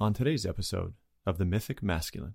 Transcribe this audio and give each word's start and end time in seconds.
On 0.00 0.12
today's 0.12 0.44
episode 0.44 0.94
of 1.24 1.38
The 1.38 1.44
Mythic 1.44 1.80
Masculine, 1.80 2.34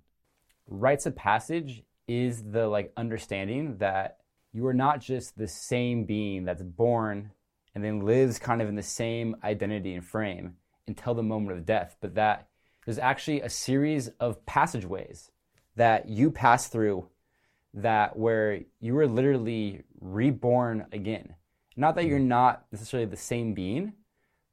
rites 0.66 1.04
of 1.04 1.14
passage 1.14 1.82
is 2.08 2.42
the 2.42 2.66
like 2.66 2.90
understanding 2.96 3.76
that 3.76 4.16
you 4.50 4.66
are 4.66 4.72
not 4.72 5.02
just 5.02 5.36
the 5.36 5.46
same 5.46 6.04
being 6.04 6.46
that's 6.46 6.62
born 6.62 7.32
and 7.74 7.84
then 7.84 8.00
lives 8.00 8.38
kind 8.38 8.62
of 8.62 8.68
in 8.70 8.76
the 8.76 8.82
same 8.82 9.36
identity 9.44 9.92
and 9.92 10.02
frame 10.02 10.56
until 10.88 11.12
the 11.12 11.22
moment 11.22 11.58
of 11.58 11.66
death, 11.66 11.96
but 12.00 12.14
that 12.14 12.48
there's 12.86 12.98
actually 12.98 13.42
a 13.42 13.50
series 13.50 14.08
of 14.20 14.46
passageways 14.46 15.30
that 15.76 16.08
you 16.08 16.30
pass 16.30 16.68
through 16.68 17.08
that 17.74 18.16
where 18.16 18.60
you 18.80 18.96
are 18.96 19.06
literally 19.06 19.82
reborn 20.00 20.86
again. 20.92 21.34
Not 21.76 21.94
that 21.96 22.06
you're 22.06 22.18
mm-hmm. 22.20 22.28
not 22.28 22.64
necessarily 22.72 23.06
the 23.06 23.18
same 23.18 23.52
being, 23.52 23.92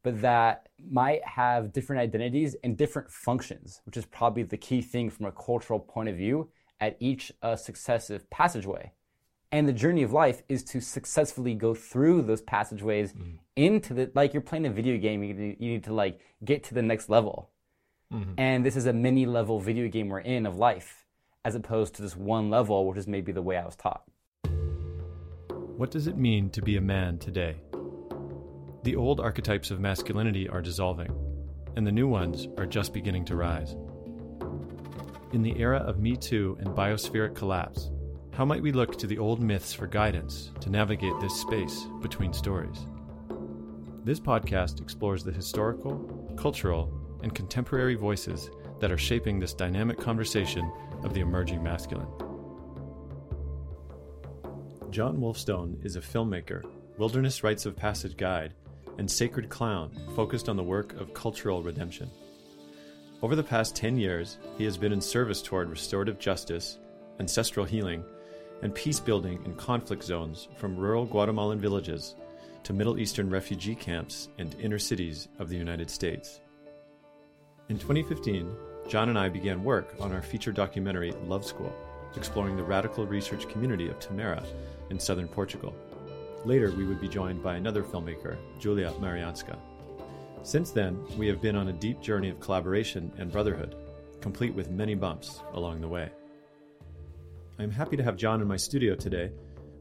but 0.07 0.21
that 0.21 0.69
might 0.89 1.21
have 1.25 1.73
different 1.73 2.01
identities 2.01 2.55
and 2.63 2.77
different 2.77 3.11
functions, 3.11 3.81
which 3.85 3.97
is 3.97 4.05
probably 4.05 4.41
the 4.41 4.55
key 4.55 4.81
thing 4.81 5.09
from 5.09 5.25
a 5.25 5.33
cultural 5.33 5.81
point 5.81 6.07
of 6.07 6.15
view 6.15 6.47
at 6.79 6.95
each 7.01 7.29
uh, 7.41 7.57
successive 7.57 8.29
passageway. 8.29 8.93
And 9.51 9.67
the 9.67 9.73
journey 9.73 10.03
of 10.03 10.13
life 10.13 10.43
is 10.47 10.63
to 10.71 10.79
successfully 10.79 11.55
go 11.55 11.73
through 11.73 12.21
those 12.21 12.41
passageways 12.41 13.11
mm-hmm. 13.11 13.35
into 13.57 13.93
the, 13.93 14.09
like 14.15 14.33
you're 14.33 14.39
playing 14.39 14.65
a 14.65 14.69
video 14.69 14.97
game, 14.97 15.25
you 15.25 15.33
need, 15.33 15.57
you 15.59 15.71
need 15.71 15.83
to 15.83 15.93
like 15.93 16.21
get 16.45 16.63
to 16.63 16.73
the 16.73 16.81
next 16.81 17.09
level. 17.09 17.49
Mm-hmm. 18.13 18.35
And 18.37 18.65
this 18.65 18.77
is 18.77 18.85
a 18.85 18.93
mini 18.93 19.25
level 19.25 19.59
video 19.59 19.89
game 19.89 20.07
we're 20.07 20.19
in 20.19 20.45
of 20.45 20.55
life, 20.55 21.05
as 21.43 21.53
opposed 21.53 21.95
to 21.95 22.01
this 22.01 22.15
one 22.15 22.49
level, 22.49 22.87
which 22.87 22.97
is 22.97 23.07
maybe 23.07 23.33
the 23.33 23.41
way 23.41 23.57
I 23.57 23.65
was 23.65 23.75
taught. 23.75 24.03
What 25.75 25.91
does 25.91 26.07
it 26.07 26.15
mean 26.15 26.49
to 26.51 26.61
be 26.61 26.77
a 26.77 26.81
man 26.81 27.17
today? 27.17 27.57
The 28.87 28.95
old 28.95 29.19
archetypes 29.19 29.69
of 29.69 29.81
masculinity 29.81 30.47
are 30.47 30.61
dissolving, 30.61 31.13
and 31.75 31.85
the 31.85 31.91
new 31.91 32.07
ones 32.07 32.47
are 32.57 32.65
just 32.65 32.93
beginning 32.93 33.25
to 33.25 33.35
rise. 33.35 33.75
In 35.33 35.43
the 35.43 35.59
era 35.59 35.79
of 35.79 35.99
Me 35.99 36.15
Too 36.15 36.55
and 36.61 36.69
biospheric 36.69 37.35
collapse, 37.35 37.91
how 38.31 38.45
might 38.45 38.61
we 38.61 38.71
look 38.71 38.97
to 38.97 39.05
the 39.05 39.17
old 39.17 39.41
myths 39.41 39.73
for 39.73 39.87
guidance 39.87 40.53
to 40.61 40.69
navigate 40.69 41.19
this 41.19 41.35
space 41.35 41.85
between 42.01 42.31
stories? 42.31 42.87
This 44.05 44.21
podcast 44.21 44.79
explores 44.79 45.21
the 45.21 45.33
historical, 45.33 46.33
cultural, 46.37 46.89
and 47.23 47.35
contemporary 47.35 47.95
voices 47.95 48.49
that 48.79 48.93
are 48.93 48.97
shaping 48.97 49.37
this 49.37 49.53
dynamic 49.53 49.99
conversation 49.99 50.71
of 51.03 51.13
the 51.13 51.19
emerging 51.19 51.61
masculine. 51.61 52.07
John 54.91 55.17
Wolfstone 55.17 55.85
is 55.85 55.97
a 55.97 55.99
filmmaker, 55.99 56.63
wilderness 56.97 57.43
rites 57.43 57.65
of 57.65 57.75
passage 57.75 58.15
guide, 58.15 58.53
and 58.97 59.09
sacred 59.09 59.49
clown 59.49 59.91
focused 60.15 60.49
on 60.49 60.57
the 60.57 60.63
work 60.63 60.93
of 60.99 61.13
cultural 61.13 61.63
redemption. 61.63 62.09
Over 63.21 63.35
the 63.35 63.43
past 63.43 63.75
10 63.75 63.97
years, 63.97 64.37
he 64.57 64.63
has 64.65 64.77
been 64.77 64.93
in 64.93 65.01
service 65.01 65.41
toward 65.41 65.69
restorative 65.69 66.19
justice, 66.19 66.77
ancestral 67.19 67.65
healing, 67.65 68.03
and 68.61 68.73
peace 68.73 68.99
building 68.99 69.39
in 69.45 69.55
conflict 69.55 70.03
zones 70.03 70.47
from 70.57 70.77
rural 70.77 71.05
Guatemalan 71.05 71.59
villages 71.59 72.15
to 72.63 72.73
Middle 72.73 72.99
Eastern 72.99 73.29
refugee 73.29 73.75
camps 73.75 74.29
and 74.37 74.55
inner 74.59 74.79
cities 74.79 75.29
of 75.39 75.49
the 75.49 75.55
United 75.55 75.89
States. 75.89 76.41
In 77.69 77.77
2015, 77.77 78.51
John 78.87 79.09
and 79.09 79.17
I 79.17 79.29
began 79.29 79.63
work 79.63 79.95
on 79.99 80.11
our 80.11 80.21
feature 80.21 80.51
documentary 80.51 81.11
Love 81.25 81.43
School, 81.45 81.73
exploring 82.15 82.55
the 82.55 82.63
radical 82.63 83.05
research 83.05 83.49
community 83.49 83.89
of 83.89 83.99
Tamera 83.99 84.45
in 84.89 84.99
southern 84.99 85.27
Portugal. 85.27 85.73
Later, 86.45 86.71
we 86.71 86.85
would 86.85 87.01
be 87.01 87.07
joined 87.07 87.43
by 87.43 87.55
another 87.55 87.83
filmmaker, 87.83 88.37
Julia 88.59 88.93
Marianska. 88.99 89.57
Since 90.43 90.71
then, 90.71 91.03
we 91.17 91.27
have 91.27 91.41
been 91.41 91.55
on 91.55 91.67
a 91.67 91.73
deep 91.73 91.99
journey 91.99 92.29
of 92.29 92.39
collaboration 92.39 93.11
and 93.17 93.31
brotherhood, 93.31 93.75
complete 94.21 94.53
with 94.53 94.69
many 94.69 94.95
bumps 94.95 95.41
along 95.53 95.81
the 95.81 95.87
way. 95.87 96.09
I 97.59 97.63
am 97.63 97.71
happy 97.71 97.97
to 97.97 98.03
have 98.03 98.15
John 98.15 98.41
in 98.41 98.47
my 98.47 98.55
studio 98.55 98.95
today, 98.95 99.31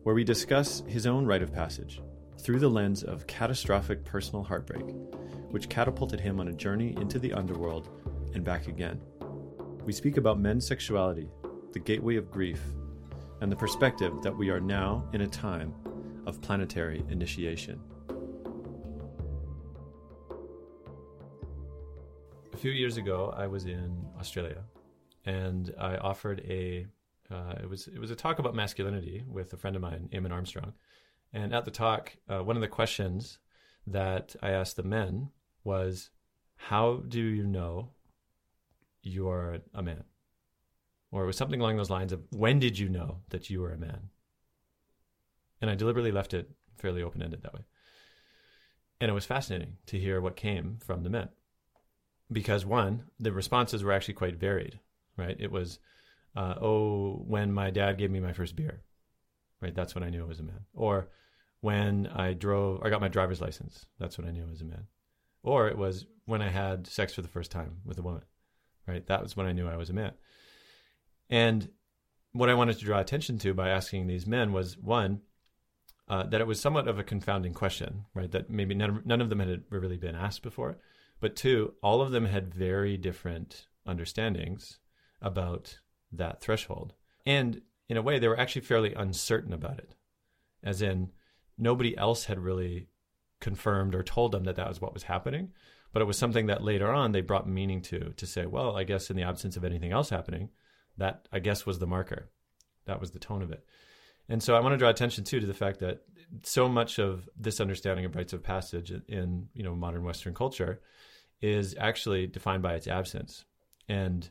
where 0.02 0.14
we 0.14 0.24
discuss 0.24 0.82
his 0.88 1.06
own 1.06 1.26
rite 1.26 1.42
of 1.42 1.52
passage 1.52 2.00
through 2.38 2.58
the 2.58 2.68
lens 2.68 3.02
of 3.02 3.26
catastrophic 3.26 4.04
personal 4.04 4.42
heartbreak, 4.42 4.84
which 5.50 5.68
catapulted 5.68 6.20
him 6.20 6.40
on 6.40 6.48
a 6.48 6.52
journey 6.52 6.96
into 6.96 7.18
the 7.18 7.32
underworld 7.32 7.88
and 8.34 8.44
back 8.44 8.66
again. 8.66 9.00
We 9.84 9.92
speak 9.92 10.16
about 10.16 10.40
men's 10.40 10.66
sexuality, 10.66 11.28
the 11.72 11.78
gateway 11.78 12.16
of 12.16 12.30
grief, 12.30 12.60
and 13.40 13.52
the 13.52 13.56
perspective 13.56 14.22
that 14.22 14.36
we 14.36 14.50
are 14.50 14.60
now 14.60 15.08
in 15.12 15.20
a 15.20 15.26
time 15.26 15.74
of 16.26 16.40
planetary 16.42 17.04
initiation. 17.08 17.80
A 22.52 22.56
few 22.56 22.72
years 22.72 22.96
ago, 22.96 23.32
I 23.36 23.46
was 23.46 23.66
in 23.66 24.04
Australia, 24.18 24.64
and 25.24 25.74
I 25.78 25.96
offered 25.96 26.40
a 26.40 26.86
uh, 27.30 27.54
it 27.60 27.68
was 27.68 27.88
it 27.88 27.98
was 27.98 28.10
a 28.10 28.16
talk 28.16 28.38
about 28.38 28.54
masculinity 28.54 29.24
with 29.28 29.52
a 29.52 29.56
friend 29.56 29.76
of 29.76 29.82
mine, 29.82 30.08
Eamon 30.12 30.32
Armstrong. 30.32 30.72
And 31.32 31.54
at 31.54 31.64
the 31.64 31.70
talk, 31.70 32.16
uh, 32.28 32.42
one 32.42 32.56
of 32.56 32.62
the 32.62 32.68
questions 32.68 33.38
that 33.86 34.36
I 34.42 34.50
asked 34.50 34.76
the 34.76 34.82
men 34.82 35.30
was, 35.64 36.10
"How 36.56 37.02
do 37.08 37.20
you 37.20 37.46
know 37.46 37.90
you 39.02 39.28
are 39.28 39.58
a 39.74 39.82
man?" 39.82 40.04
Or 41.10 41.24
it 41.24 41.26
was 41.26 41.36
something 41.36 41.60
along 41.60 41.76
those 41.76 41.90
lines 41.90 42.12
of, 42.12 42.22
"When 42.30 42.58
did 42.58 42.78
you 42.78 42.88
know 42.88 43.22
that 43.28 43.50
you 43.50 43.60
were 43.60 43.72
a 43.72 43.78
man?" 43.78 44.10
And 45.60 45.70
I 45.70 45.74
deliberately 45.74 46.12
left 46.12 46.34
it 46.34 46.50
fairly 46.76 47.02
open 47.02 47.22
ended 47.22 47.42
that 47.42 47.54
way. 47.54 47.64
And 49.00 49.10
it 49.10 49.14
was 49.14 49.26
fascinating 49.26 49.76
to 49.86 49.98
hear 49.98 50.20
what 50.20 50.36
came 50.36 50.78
from 50.84 51.02
the 51.02 51.10
men. 51.10 51.28
Because 52.30 52.64
one, 52.64 53.04
the 53.20 53.32
responses 53.32 53.84
were 53.84 53.92
actually 53.92 54.14
quite 54.14 54.36
varied, 54.36 54.80
right? 55.16 55.36
It 55.38 55.50
was, 55.50 55.78
uh, 56.34 56.54
oh, 56.60 57.22
when 57.26 57.52
my 57.52 57.70
dad 57.70 57.98
gave 57.98 58.10
me 58.10 58.20
my 58.20 58.32
first 58.32 58.56
beer, 58.56 58.82
right? 59.60 59.74
That's 59.74 59.94
when 59.94 60.02
I 60.04 60.10
knew 60.10 60.24
I 60.24 60.28
was 60.28 60.40
a 60.40 60.44
man. 60.44 60.60
Or 60.74 61.08
when 61.60 62.06
I 62.08 62.32
drove, 62.32 62.82
I 62.82 62.90
got 62.90 63.00
my 63.00 63.08
driver's 63.08 63.40
license. 63.40 63.86
That's 63.98 64.18
when 64.18 64.26
I 64.26 64.30
knew 64.30 64.44
I 64.44 64.50
was 64.50 64.62
a 64.62 64.66
man. 64.66 64.86
Or 65.42 65.68
it 65.68 65.78
was 65.78 66.06
when 66.24 66.42
I 66.42 66.48
had 66.48 66.86
sex 66.86 67.14
for 67.14 67.22
the 67.22 67.28
first 67.28 67.50
time 67.50 67.78
with 67.84 67.98
a 67.98 68.02
woman, 68.02 68.22
right? 68.86 69.06
That 69.06 69.22
was 69.22 69.36
when 69.36 69.46
I 69.46 69.52
knew 69.52 69.68
I 69.68 69.76
was 69.76 69.90
a 69.90 69.94
man. 69.94 70.12
And 71.30 71.70
what 72.32 72.48
I 72.48 72.54
wanted 72.54 72.78
to 72.78 72.84
draw 72.84 72.98
attention 72.98 73.38
to 73.38 73.54
by 73.54 73.68
asking 73.68 74.06
these 74.06 74.26
men 74.26 74.52
was 74.52 74.76
one, 74.76 75.20
uh, 76.08 76.24
that 76.24 76.40
it 76.40 76.46
was 76.46 76.60
somewhat 76.60 76.88
of 76.88 76.98
a 76.98 77.04
confounding 77.04 77.52
question, 77.52 78.04
right? 78.14 78.30
That 78.30 78.50
maybe 78.50 78.74
none, 78.74 79.02
none 79.04 79.20
of 79.20 79.28
them 79.28 79.40
had 79.40 79.64
really 79.70 79.96
been 79.96 80.14
asked 80.14 80.42
before. 80.42 80.78
But 81.20 81.36
two, 81.36 81.74
all 81.82 82.02
of 82.02 82.10
them 82.10 82.26
had 82.26 82.54
very 82.54 82.96
different 82.96 83.66
understandings 83.86 84.78
about 85.20 85.78
that 86.12 86.40
threshold. 86.40 86.94
And 87.24 87.62
in 87.88 87.96
a 87.96 88.02
way, 88.02 88.18
they 88.18 88.28
were 88.28 88.38
actually 88.38 88.62
fairly 88.62 88.94
uncertain 88.94 89.52
about 89.52 89.78
it, 89.78 89.94
as 90.62 90.82
in, 90.82 91.10
nobody 91.58 91.96
else 91.96 92.26
had 92.26 92.38
really 92.38 92.88
confirmed 93.40 93.94
or 93.94 94.02
told 94.02 94.32
them 94.32 94.44
that 94.44 94.56
that 94.56 94.68
was 94.68 94.80
what 94.80 94.94
was 94.94 95.04
happening. 95.04 95.52
But 95.92 96.02
it 96.02 96.06
was 96.06 96.18
something 96.18 96.46
that 96.46 96.62
later 96.62 96.92
on 96.92 97.12
they 97.12 97.22
brought 97.22 97.48
meaning 97.48 97.80
to, 97.82 98.12
to 98.16 98.26
say, 98.26 98.44
well, 98.44 98.76
I 98.76 98.84
guess 98.84 99.08
in 99.08 99.16
the 99.16 99.22
absence 99.22 99.56
of 99.56 99.64
anything 99.64 99.92
else 99.92 100.10
happening, 100.10 100.50
that 100.98 101.28
I 101.32 101.38
guess 101.38 101.64
was 101.64 101.78
the 101.78 101.86
marker. 101.86 102.30
That 102.84 103.00
was 103.00 103.12
the 103.12 103.18
tone 103.18 103.42
of 103.42 103.50
it. 103.50 103.64
And 104.28 104.42
so 104.42 104.56
I 104.56 104.60
want 104.60 104.72
to 104.72 104.78
draw 104.78 104.88
attention 104.88 105.24
too 105.24 105.40
to 105.40 105.46
the 105.46 105.54
fact 105.54 105.80
that 105.80 106.00
so 106.42 106.68
much 106.68 106.98
of 106.98 107.28
this 107.36 107.60
understanding 107.60 108.04
of 108.04 108.16
rites 108.16 108.32
of 108.32 108.42
passage 108.42 108.92
in 109.08 109.48
you 109.54 109.62
know 109.62 109.74
modern 109.74 110.04
Western 110.04 110.34
culture 110.34 110.80
is 111.40 111.76
actually 111.78 112.26
defined 112.26 112.62
by 112.62 112.74
its 112.74 112.88
absence, 112.88 113.44
and 113.88 114.28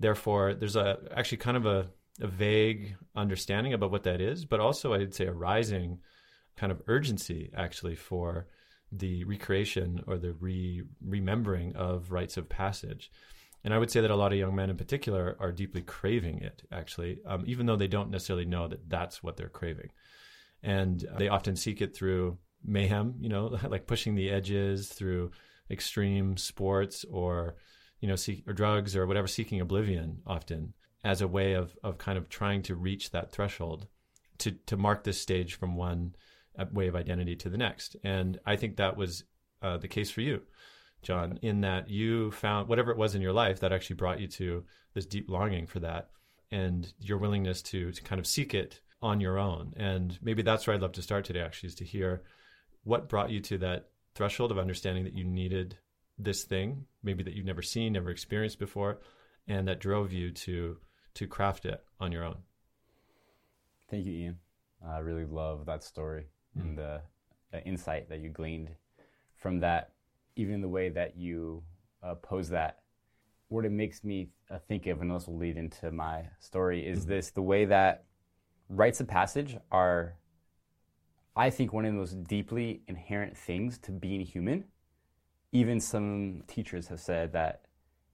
therefore 0.00 0.54
there's 0.54 0.76
a 0.76 0.98
actually 1.14 1.38
kind 1.38 1.56
of 1.56 1.66
a, 1.66 1.86
a 2.20 2.26
vague 2.26 2.96
understanding 3.14 3.72
about 3.72 3.90
what 3.90 4.04
that 4.04 4.20
is, 4.20 4.44
but 4.44 4.60
also 4.60 4.94
I'd 4.94 5.14
say 5.14 5.26
a 5.26 5.32
rising 5.32 6.00
kind 6.56 6.72
of 6.72 6.82
urgency 6.88 7.50
actually 7.56 7.94
for 7.94 8.48
the 8.90 9.24
recreation 9.24 10.02
or 10.06 10.18
the 10.18 10.32
re 10.32 10.82
remembering 11.04 11.76
of 11.76 12.10
rites 12.10 12.36
of 12.36 12.48
passage. 12.48 13.10
And 13.68 13.74
I 13.74 13.78
would 13.78 13.90
say 13.90 14.00
that 14.00 14.10
a 14.10 14.16
lot 14.16 14.32
of 14.32 14.38
young 14.38 14.54
men 14.54 14.70
in 14.70 14.78
particular 14.78 15.36
are 15.38 15.52
deeply 15.52 15.82
craving 15.82 16.38
it, 16.38 16.62
actually, 16.72 17.18
um, 17.26 17.44
even 17.46 17.66
though 17.66 17.76
they 17.76 17.86
don't 17.86 18.08
necessarily 18.08 18.46
know 18.46 18.66
that 18.66 18.88
that's 18.88 19.22
what 19.22 19.36
they're 19.36 19.50
craving. 19.50 19.90
And 20.62 21.06
they 21.18 21.28
often 21.28 21.54
seek 21.54 21.82
it 21.82 21.94
through 21.94 22.38
mayhem, 22.64 23.16
you 23.20 23.28
know, 23.28 23.58
like 23.68 23.86
pushing 23.86 24.14
the 24.14 24.30
edges 24.30 24.88
through 24.88 25.32
extreme 25.70 26.38
sports 26.38 27.04
or, 27.10 27.56
you 28.00 28.08
know, 28.08 28.16
seek, 28.16 28.48
or 28.48 28.54
drugs 28.54 28.96
or 28.96 29.06
whatever, 29.06 29.26
seeking 29.26 29.60
oblivion 29.60 30.22
often 30.26 30.72
as 31.04 31.20
a 31.20 31.28
way 31.28 31.52
of, 31.52 31.76
of 31.84 31.98
kind 31.98 32.16
of 32.16 32.30
trying 32.30 32.62
to 32.62 32.74
reach 32.74 33.10
that 33.10 33.32
threshold 33.32 33.86
to, 34.38 34.52
to 34.64 34.78
mark 34.78 35.04
this 35.04 35.20
stage 35.20 35.56
from 35.56 35.76
one 35.76 36.14
uh, 36.58 36.64
way 36.72 36.88
of 36.88 36.96
identity 36.96 37.36
to 37.36 37.50
the 37.50 37.58
next. 37.58 37.96
And 38.02 38.40
I 38.46 38.56
think 38.56 38.76
that 38.76 38.96
was 38.96 39.24
uh, 39.60 39.76
the 39.76 39.88
case 39.88 40.10
for 40.10 40.22
you. 40.22 40.40
John, 41.02 41.38
in 41.42 41.60
that 41.62 41.88
you 41.88 42.30
found 42.32 42.68
whatever 42.68 42.90
it 42.90 42.98
was 42.98 43.14
in 43.14 43.22
your 43.22 43.32
life 43.32 43.60
that 43.60 43.72
actually 43.72 43.96
brought 43.96 44.20
you 44.20 44.28
to 44.28 44.64
this 44.94 45.06
deep 45.06 45.30
longing 45.30 45.66
for 45.66 45.80
that 45.80 46.10
and 46.50 46.92
your 47.00 47.18
willingness 47.18 47.62
to, 47.62 47.92
to 47.92 48.02
kind 48.02 48.18
of 48.18 48.26
seek 48.26 48.54
it 48.54 48.80
on 49.00 49.20
your 49.20 49.38
own. 49.38 49.72
And 49.76 50.18
maybe 50.22 50.42
that's 50.42 50.66
where 50.66 50.74
I'd 50.74 50.82
love 50.82 50.92
to 50.92 51.02
start 51.02 51.24
today, 51.24 51.40
actually, 51.40 51.68
is 51.68 51.74
to 51.76 51.84
hear 51.84 52.22
what 52.84 53.08
brought 53.08 53.30
you 53.30 53.40
to 53.40 53.58
that 53.58 53.90
threshold 54.14 54.50
of 54.50 54.58
understanding 54.58 55.04
that 55.04 55.16
you 55.16 55.24
needed 55.24 55.78
this 56.18 56.44
thing, 56.44 56.84
maybe 57.02 57.22
that 57.22 57.34
you've 57.34 57.46
never 57.46 57.62
seen, 57.62 57.92
never 57.92 58.10
experienced 58.10 58.58
before, 58.58 58.98
and 59.46 59.68
that 59.68 59.80
drove 59.80 60.12
you 60.12 60.30
to 60.30 60.78
to 61.14 61.26
craft 61.26 61.66
it 61.66 61.82
on 61.98 62.12
your 62.12 62.22
own. 62.22 62.36
Thank 63.90 64.06
you, 64.06 64.12
Ian. 64.12 64.38
I 64.86 64.98
really 64.98 65.24
love 65.24 65.66
that 65.66 65.82
story 65.82 66.26
mm. 66.56 66.62
and 66.62 66.78
the, 66.78 67.00
the, 67.50 67.64
insight 67.64 68.08
that 68.10 68.20
you 68.20 68.30
gleaned 68.30 68.70
from 69.34 69.60
that, 69.60 69.92
even 70.38 70.60
the 70.60 70.68
way 70.68 70.88
that 70.88 71.16
you 71.16 71.62
uh, 72.02 72.14
pose 72.14 72.48
that. 72.48 72.78
What 73.48 73.64
it 73.64 73.72
makes 73.72 74.04
me 74.04 74.28
uh, 74.50 74.58
think 74.68 74.86
of, 74.86 75.00
and 75.00 75.10
this 75.10 75.26
will 75.26 75.36
lead 75.36 75.56
into 75.56 75.90
my 75.90 76.24
story, 76.38 76.86
is 76.86 77.00
mm-hmm. 77.00 77.10
this 77.10 77.30
the 77.30 77.42
way 77.42 77.64
that 77.64 78.04
rites 78.68 79.00
of 79.00 79.08
passage 79.08 79.56
are, 79.72 80.14
I 81.34 81.50
think, 81.50 81.72
one 81.72 81.84
of 81.84 81.92
the 81.92 81.98
most 81.98 82.24
deeply 82.24 82.82
inherent 82.86 83.36
things 83.36 83.78
to 83.78 83.90
being 83.92 84.20
human. 84.20 84.64
Even 85.50 85.80
some 85.80 86.44
teachers 86.46 86.88
have 86.88 87.00
said 87.00 87.32
that 87.32 87.62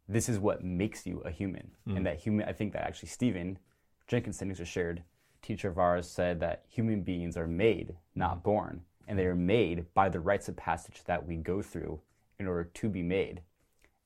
this 0.09 0.29
is 0.29 0.38
what 0.38 0.65
makes 0.65 1.06
you 1.06 1.20
a 1.25 1.31
human, 1.31 1.73
mm. 1.88 1.97
and 1.97 2.06
that 2.06 2.20
human. 2.20 2.49
I 2.49 2.53
think 2.53 2.73
that 2.73 2.82
actually 2.82 3.09
Stephen 3.09 3.59
Jenkinson, 4.06 4.49
who's 4.49 4.61
a 4.61 4.65
shared 4.65 5.03
teacher 5.43 5.69
of 5.69 5.79
ours, 5.79 6.09
said 6.09 6.41
that 6.41 6.65
human 6.69 7.03
beings 7.03 7.37
are 7.37 7.49
made, 7.49 7.97
not 8.15 8.38
mm. 8.38 8.43
born, 8.44 8.82
and 9.09 9.19
they 9.19 9.27
are 9.27 9.35
made 9.35 9.93
by 9.94 10.09
the 10.09 10.20
rites 10.20 10.49
of 10.49 10.56
passage 10.56 11.03
that 11.05 11.27
we 11.27 11.37
go 11.37 11.61
through 11.61 12.00
in 12.38 12.46
order 12.46 12.64
to 12.64 12.88
be 12.88 13.02
made. 13.02 13.42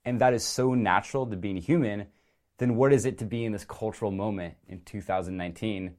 And 0.04 0.20
that 0.20 0.34
is 0.34 0.44
so 0.44 0.74
natural 0.74 1.26
to 1.26 1.36
being 1.36 1.56
human. 1.56 2.06
Then 2.58 2.76
what 2.76 2.92
is 2.92 3.06
it 3.06 3.18
to 3.18 3.24
be 3.24 3.44
in 3.44 3.52
this 3.52 3.64
cultural 3.64 4.10
moment 4.10 4.54
in 4.68 4.80
2019 4.82 5.94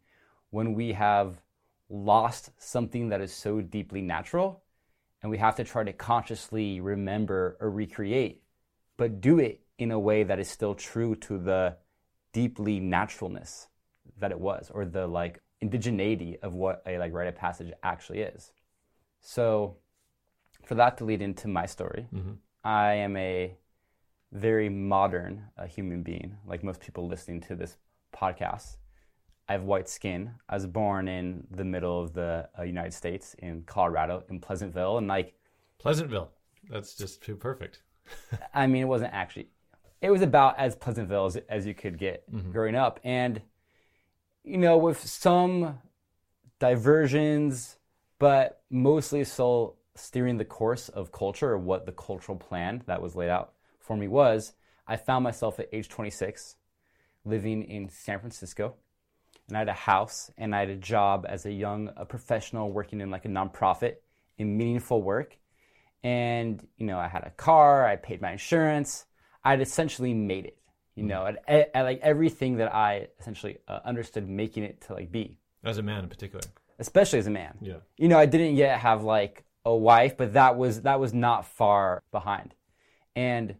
when 0.50 0.74
we 0.74 0.94
have 0.94 1.42
lost 1.90 2.52
something 2.58 3.10
that 3.10 3.22
is 3.22 3.34
so 3.34 3.62
deeply 3.62 4.02
natural 4.02 4.62
and 5.22 5.30
we 5.30 5.38
have 5.38 5.56
to 5.56 5.64
try 5.64 5.84
to 5.84 5.94
consciously 5.94 6.80
remember 6.80 7.58
or 7.60 7.70
recreate, 7.70 8.42
but 8.98 9.22
do 9.22 9.40
it 9.40 9.62
in 9.78 9.92
a 9.92 10.00
way 10.00 10.24
that 10.24 10.40
is 10.40 10.50
still 10.50 10.76
true 10.76 11.16
to 11.16 11.38
the 11.38 11.76
deeply 12.32 12.80
naturalness 12.80 13.68
that 14.18 14.32
it 14.32 14.40
was 14.40 14.72
or 14.74 14.86
the 14.86 15.08
like 15.08 15.42
indigeneity 15.64 16.40
of 16.42 16.54
what 16.54 16.82
a 16.86 16.98
like 16.98 17.14
rite 17.14 17.28
of 17.28 17.36
passage 17.36 17.72
actually 17.84 18.20
is. 18.20 18.52
So 19.22 19.78
for 20.70 20.76
that 20.76 21.00
to 21.00 21.04
lead 21.04 21.20
into 21.24 21.48
my 21.48 21.66
story, 21.66 22.06
mm-hmm. 22.14 22.34
I 22.64 22.94
am 22.94 23.18
a 23.18 23.58
very 24.32 24.70
modern 24.70 25.46
uh, 25.58 25.66
human 25.66 26.04
being, 26.04 26.38
like 26.46 26.64
most 26.64 26.80
people 26.80 27.08
listening 27.08 27.42
to 27.42 27.56
this 27.56 27.78
podcast. 28.16 28.78
I 29.48 29.54
have 29.54 29.64
white 29.64 29.90
skin. 29.90 30.30
I 30.48 30.54
was 30.54 30.68
born 30.68 31.08
in 31.08 31.48
the 31.50 31.66
middle 31.66 32.00
of 32.00 32.14
the 32.14 32.48
uh, 32.58 32.62
United 32.62 32.94
States 32.94 33.36
in 33.40 33.64
Colorado, 33.64 34.24
in 34.30 34.40
Pleasantville, 34.40 35.00
and 35.00 35.08
like 35.08 35.34
Pleasantville. 35.80 36.30
That's 36.70 36.94
just 36.94 37.24
too 37.24 37.36
perfect. 37.36 37.82
I 38.54 38.68
mean, 38.68 38.84
it 38.84 38.88
wasn't 38.88 39.12
actually. 39.12 39.48
It 40.02 40.12
was 40.12 40.22
about 40.22 40.60
as 40.60 40.76
Pleasantville 40.76 41.26
as, 41.26 41.38
as 41.50 41.66
you 41.66 41.74
could 41.74 41.98
get 41.98 42.32
mm-hmm. 42.32 42.52
growing 42.52 42.76
up, 42.76 43.00
and 43.04 43.42
you 44.44 44.60
know, 44.60 44.78
with 44.78 45.04
some 45.04 45.80
diversions, 46.60 47.80
but 48.20 48.62
mostly 48.70 49.24
still 49.24 49.79
steering 50.00 50.38
the 50.38 50.46
course 50.46 50.90
of 50.90 51.12
culture 51.12 51.52
or 51.52 51.58
what 51.58 51.86
the 51.86 51.92
cultural 51.92 52.38
plan 52.38 52.84
that 52.88 53.02
was 53.02 53.16
laid 53.16 53.30
out 53.30 53.54
for 53.80 53.98
me 53.98 54.08
was. 54.08 54.54
I 54.88 54.98
found 54.98 55.24
myself 55.24 55.60
at 55.60 55.70
age 55.72 55.90
26 55.90 56.56
living 57.26 57.64
in 57.64 57.90
San 57.90 58.20
Francisco 58.20 58.76
and 59.50 59.58
I 59.58 59.60
had 59.60 59.70
a 59.70 59.74
house 59.74 60.32
and 60.38 60.56
I 60.56 60.60
had 60.62 60.70
a 60.70 60.76
job 60.76 61.26
as 61.28 61.46
a 61.46 61.52
young 61.52 61.92
a 61.98 62.06
professional 62.06 62.72
working 62.72 63.02
in 63.02 63.12
like 63.12 63.26
a 63.26 63.30
nonprofit 63.30 63.96
in 64.38 64.58
meaningful 64.58 65.02
work. 65.02 65.38
And, 66.04 66.66
you 66.78 66.86
know, 66.86 66.98
I 66.98 67.08
had 67.08 67.24
a 67.26 67.32
car, 67.32 67.86
I 67.86 67.98
paid 67.98 68.22
my 68.22 68.32
insurance, 68.32 69.06
I'd 69.44 69.60
essentially 69.60 70.14
made 70.14 70.46
it, 70.46 70.58
you 70.96 71.04
know, 71.04 71.26
at, 71.26 71.44
at, 71.48 71.72
at 71.74 71.82
like 71.82 72.00
everything 72.02 72.58
that 72.58 72.74
I 72.74 73.08
essentially 73.20 73.58
uh, 73.68 73.80
understood 73.84 74.30
making 74.30 74.64
it 74.64 74.82
to 74.82 74.94
like 74.94 75.12
be. 75.12 75.38
As 75.64 75.78
a 75.78 75.84
man 75.84 76.04
in 76.04 76.10
particular. 76.10 76.42
Especially 76.78 77.20
as 77.20 77.28
a 77.28 77.32
man. 77.32 77.58
Yeah. 77.60 77.78
You 77.98 78.08
know, 78.08 78.18
I 78.18 78.28
didn't 78.28 78.56
yet 78.56 78.80
have 78.80 79.04
like 79.04 79.44
a 79.70 79.76
wife, 79.76 80.18
but 80.18 80.34
that 80.34 80.58
was 80.58 80.82
that 80.82 81.00
was 81.00 81.14
not 81.14 81.46
far 81.46 82.04
behind. 82.12 82.56
And 83.16 83.56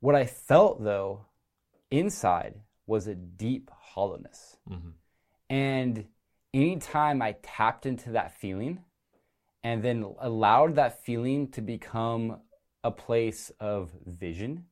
what 0.00 0.14
I 0.14 0.24
felt 0.24 0.82
though 0.82 1.26
inside 1.90 2.54
was 2.86 3.06
a 3.06 3.14
deep 3.14 3.70
hollowness. 3.76 4.56
Mm-hmm. 4.70 4.90
And 5.50 6.04
anytime 6.54 7.22
I 7.22 7.36
tapped 7.42 7.86
into 7.86 8.12
that 8.12 8.38
feeling 8.38 8.84
and 9.64 9.82
then 9.82 10.14
allowed 10.20 10.76
that 10.76 11.04
feeling 11.04 11.48
to 11.48 11.60
become 11.60 12.38
a 12.84 12.90
place 12.92 13.50
of 13.58 13.90
vision 14.06 14.66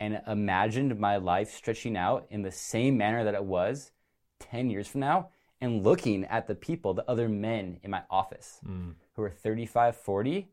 and 0.00 0.20
imagined 0.26 0.98
my 0.98 1.16
life 1.16 1.52
stretching 1.52 1.96
out 1.96 2.26
in 2.30 2.42
the 2.42 2.50
same 2.50 2.96
manner 2.96 3.22
that 3.22 3.34
it 3.34 3.44
was 3.44 3.92
10 4.40 4.68
years 4.68 4.88
from 4.88 5.00
now 5.00 5.28
and 5.60 5.84
looking 5.84 6.24
at 6.24 6.48
the 6.48 6.56
people, 6.56 6.92
the 6.92 7.08
other 7.08 7.28
men 7.28 7.78
in 7.84 7.90
my 7.92 8.02
office 8.10 8.58
mm. 8.66 8.94
Who 9.14 9.22
were 9.22 9.30
35, 9.30 9.96
40, 9.96 10.48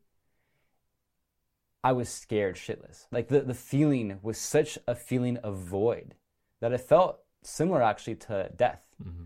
I 1.83 1.91
was 1.93 2.09
scared 2.09 2.55
shitless. 2.55 3.07
Like 3.11 3.29
the, 3.29 3.41
the 3.41 3.53
feeling 3.53 4.19
was 4.21 4.37
such 4.37 4.77
a 4.87 4.95
feeling 4.95 5.37
of 5.37 5.57
void 5.57 6.15
that 6.59 6.73
it 6.73 6.81
felt 6.81 7.19
similar 7.41 7.81
actually 7.81 8.15
to 8.15 8.51
death. 8.55 8.85
Mm-hmm. 9.01 9.23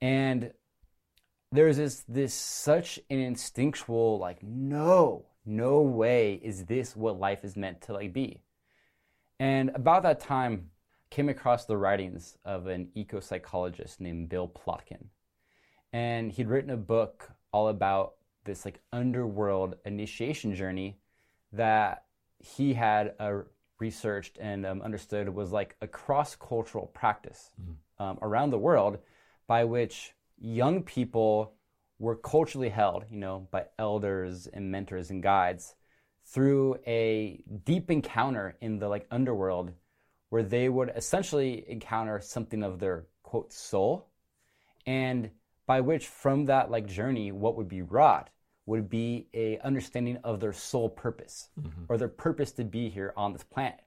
And 0.00 0.52
there's 1.54 1.76
this 1.76 2.04
this 2.08 2.34
such 2.34 2.98
an 3.10 3.20
instinctual 3.20 4.18
like 4.18 4.42
no 4.42 5.24
no 5.46 5.80
way 5.80 6.40
is 6.42 6.64
this 6.64 6.96
what 6.96 7.18
life 7.18 7.44
is 7.44 7.56
meant 7.56 7.80
to 7.80 7.92
like 7.92 8.12
be 8.12 8.42
and 9.38 9.70
about 9.74 10.02
that 10.02 10.18
time 10.18 10.70
came 11.10 11.28
across 11.28 11.64
the 11.64 11.76
writings 11.76 12.36
of 12.44 12.66
an 12.66 12.88
eco 12.94 13.20
psychologist 13.20 14.00
named 14.00 14.28
bill 14.28 14.48
plotkin 14.48 15.04
and 15.92 16.32
he'd 16.32 16.48
written 16.48 16.70
a 16.70 16.76
book 16.76 17.30
all 17.52 17.68
about 17.68 18.14
this 18.44 18.64
like 18.64 18.80
underworld 18.92 19.76
initiation 19.84 20.54
journey 20.54 20.98
that 21.52 22.04
he 22.38 22.74
had 22.74 23.14
uh, 23.18 23.38
researched 23.78 24.38
and 24.40 24.66
um, 24.66 24.82
understood 24.82 25.28
was 25.28 25.52
like 25.52 25.76
a 25.80 25.86
cross-cultural 25.86 26.86
practice 26.88 27.50
mm-hmm. 27.60 28.02
um, 28.02 28.18
around 28.22 28.50
the 28.50 28.58
world 28.58 28.98
by 29.46 29.64
which 29.64 30.14
young 30.38 30.82
people 30.82 31.54
were 31.98 32.16
culturally 32.16 32.68
held, 32.68 33.04
you 33.10 33.18
know, 33.18 33.46
by 33.50 33.64
elders 33.78 34.46
and 34.46 34.70
mentors 34.70 35.10
and 35.10 35.22
guides 35.22 35.74
through 36.26 36.76
a 36.86 37.42
deep 37.64 37.90
encounter 37.90 38.56
in 38.60 38.78
the 38.78 38.88
like 38.88 39.06
underworld 39.10 39.72
where 40.30 40.42
they 40.42 40.68
would 40.68 40.90
essentially 40.96 41.64
encounter 41.68 42.20
something 42.20 42.62
of 42.62 42.78
their 42.78 43.06
quote 43.22 43.52
soul 43.52 44.08
and 44.86 45.30
by 45.66 45.80
which 45.80 46.06
from 46.06 46.46
that 46.46 46.70
like 46.70 46.86
journey 46.86 47.32
what 47.32 47.56
would 47.56 47.68
be 47.68 47.82
wrought 47.82 48.30
would 48.66 48.88
be 48.88 49.26
a 49.34 49.58
understanding 49.58 50.18
of 50.24 50.40
their 50.40 50.52
sole 50.52 50.88
purpose 50.88 51.48
mm-hmm. 51.60 51.82
or 51.88 51.98
their 51.98 52.08
purpose 52.08 52.52
to 52.52 52.64
be 52.64 52.88
here 52.88 53.12
on 53.16 53.32
this 53.32 53.44
planet 53.44 53.84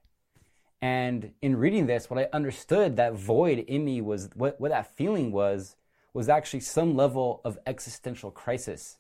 and 0.82 1.32
in 1.42 1.56
reading 1.56 1.88
this, 1.88 2.10
what 2.10 2.20
I 2.20 2.30
understood 2.32 2.98
that 2.98 3.14
void 3.14 3.60
in 3.60 3.84
me 3.84 4.02
was 4.02 4.30
what, 4.36 4.60
what 4.62 4.72
that 4.72 4.96
feeling 4.96 5.32
was, 5.32 5.76
was 6.14 6.30
actually 6.30 6.60
some 6.60 6.96
level 6.96 7.42
of 7.44 7.58
existential 7.66 8.32
crisis 8.32 8.98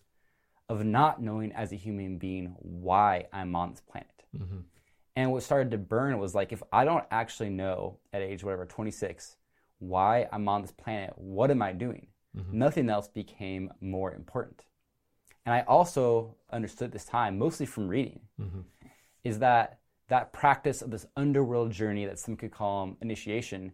of 0.69 0.83
not 0.83 1.21
knowing 1.21 1.51
as 1.51 1.71
a 1.71 1.75
human 1.75 2.17
being 2.17 2.55
why 2.59 3.27
I'm 3.31 3.55
on 3.55 3.71
this 3.71 3.81
planet. 3.81 4.23
Mm-hmm. 4.35 4.59
And 5.15 5.31
what 5.31 5.43
started 5.43 5.71
to 5.71 5.77
burn 5.77 6.17
was 6.19 6.35
like, 6.35 6.51
if 6.51 6.61
I 6.71 6.83
don't 6.83 7.05
actually 7.09 7.49
know 7.49 7.97
at 8.11 8.21
age 8.21 8.43
whatever, 8.43 8.65
26, 8.65 9.37
why 9.79 10.27
I'm 10.31 10.47
on 10.49 10.63
this 10.63 10.71
planet, 10.71 11.13
what 11.15 11.51
am 11.51 11.61
I 11.61 11.73
doing? 11.73 12.07
Mm-hmm. 12.35 12.57
Nothing 12.57 12.89
else 12.89 13.07
became 13.07 13.71
more 13.81 14.13
important. 14.13 14.63
And 15.45 15.53
I 15.53 15.61
also 15.61 16.35
understood 16.51 16.91
this 16.91 17.05
time, 17.05 17.37
mostly 17.37 17.65
from 17.65 17.87
reading, 17.87 18.19
mm-hmm. 18.39 18.61
is 19.23 19.39
that 19.39 19.79
that 20.09 20.33
practice 20.33 20.81
of 20.81 20.91
this 20.91 21.05
underworld 21.15 21.71
journey 21.71 22.05
that 22.05 22.19
some 22.19 22.35
could 22.35 22.51
call 22.51 22.97
initiation, 23.01 23.73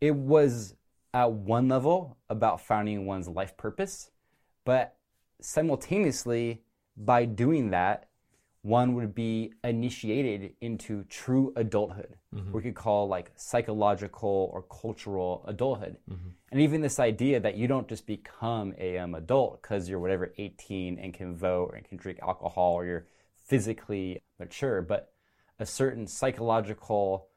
it 0.00 0.14
was 0.14 0.74
at 1.14 1.32
one 1.32 1.68
level 1.68 2.18
about 2.28 2.60
finding 2.60 3.06
one's 3.06 3.28
life 3.28 3.56
purpose, 3.56 4.10
but 4.64 4.96
simultaneously, 5.40 6.62
by 6.96 7.24
doing 7.24 7.70
that, 7.70 8.08
one 8.66 8.94
would 8.94 9.14
be 9.14 9.52
initiated 9.62 10.52
into 10.60 11.04
true 11.04 11.52
adulthood, 11.54 12.16
mm-hmm. 12.34 12.50
we 12.50 12.60
could 12.60 12.74
call 12.74 13.06
like 13.06 13.30
psychological 13.36 14.50
or 14.52 14.62
cultural 14.62 15.44
adulthood. 15.46 15.96
Mm-hmm. 16.10 16.30
And 16.50 16.60
even 16.60 16.80
this 16.80 16.98
idea 16.98 17.38
that 17.38 17.56
you 17.56 17.68
don't 17.68 17.86
just 17.86 18.08
become 18.08 18.74
a 18.76 18.98
um, 18.98 19.14
adult 19.14 19.62
because 19.62 19.88
you're 19.88 20.00
whatever 20.00 20.32
18 20.36 20.98
and 20.98 21.14
can 21.14 21.36
vote 21.36 21.74
and 21.76 21.84
can 21.84 21.96
drink 21.96 22.18
alcohol 22.20 22.72
or 22.72 22.84
you're 22.84 23.06
physically 23.44 24.20
mature, 24.40 24.82
but 24.82 25.12
a 25.60 25.66
certain 25.66 26.04
psychological 26.08 27.28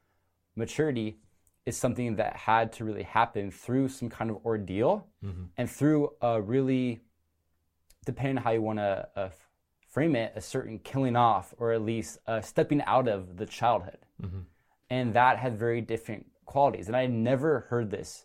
maturity 0.56 1.20
is 1.64 1.76
something 1.76 2.16
that 2.16 2.34
had 2.34 2.72
to 2.72 2.84
really 2.84 3.04
happen 3.04 3.52
through 3.52 3.88
some 3.88 4.08
kind 4.08 4.30
of 4.30 4.44
ordeal 4.44 5.06
mm-hmm. 5.24 5.44
and 5.56 5.70
through 5.70 6.10
a 6.22 6.42
really 6.42 7.02
depending 8.04 8.38
on 8.38 8.42
how 8.42 8.50
you 8.50 8.62
want 8.62 8.78
to 8.80 9.06
uh, 9.14 9.28
frame 9.90 10.16
it 10.16 10.32
a 10.36 10.40
certain 10.40 10.78
killing 10.78 11.16
off 11.16 11.52
or 11.58 11.72
at 11.72 11.82
least 11.82 12.18
uh, 12.26 12.40
stepping 12.40 12.82
out 12.82 13.08
of 13.08 13.36
the 13.36 13.46
childhood. 13.46 13.98
And 14.88 15.14
that 15.14 15.38
had 15.38 15.58
very 15.58 15.80
different 15.80 16.26
qualities. 16.46 16.88
And 16.88 16.96
I 16.96 17.02
had 17.02 17.12
never 17.12 17.66
heard 17.70 17.90
this 17.90 18.24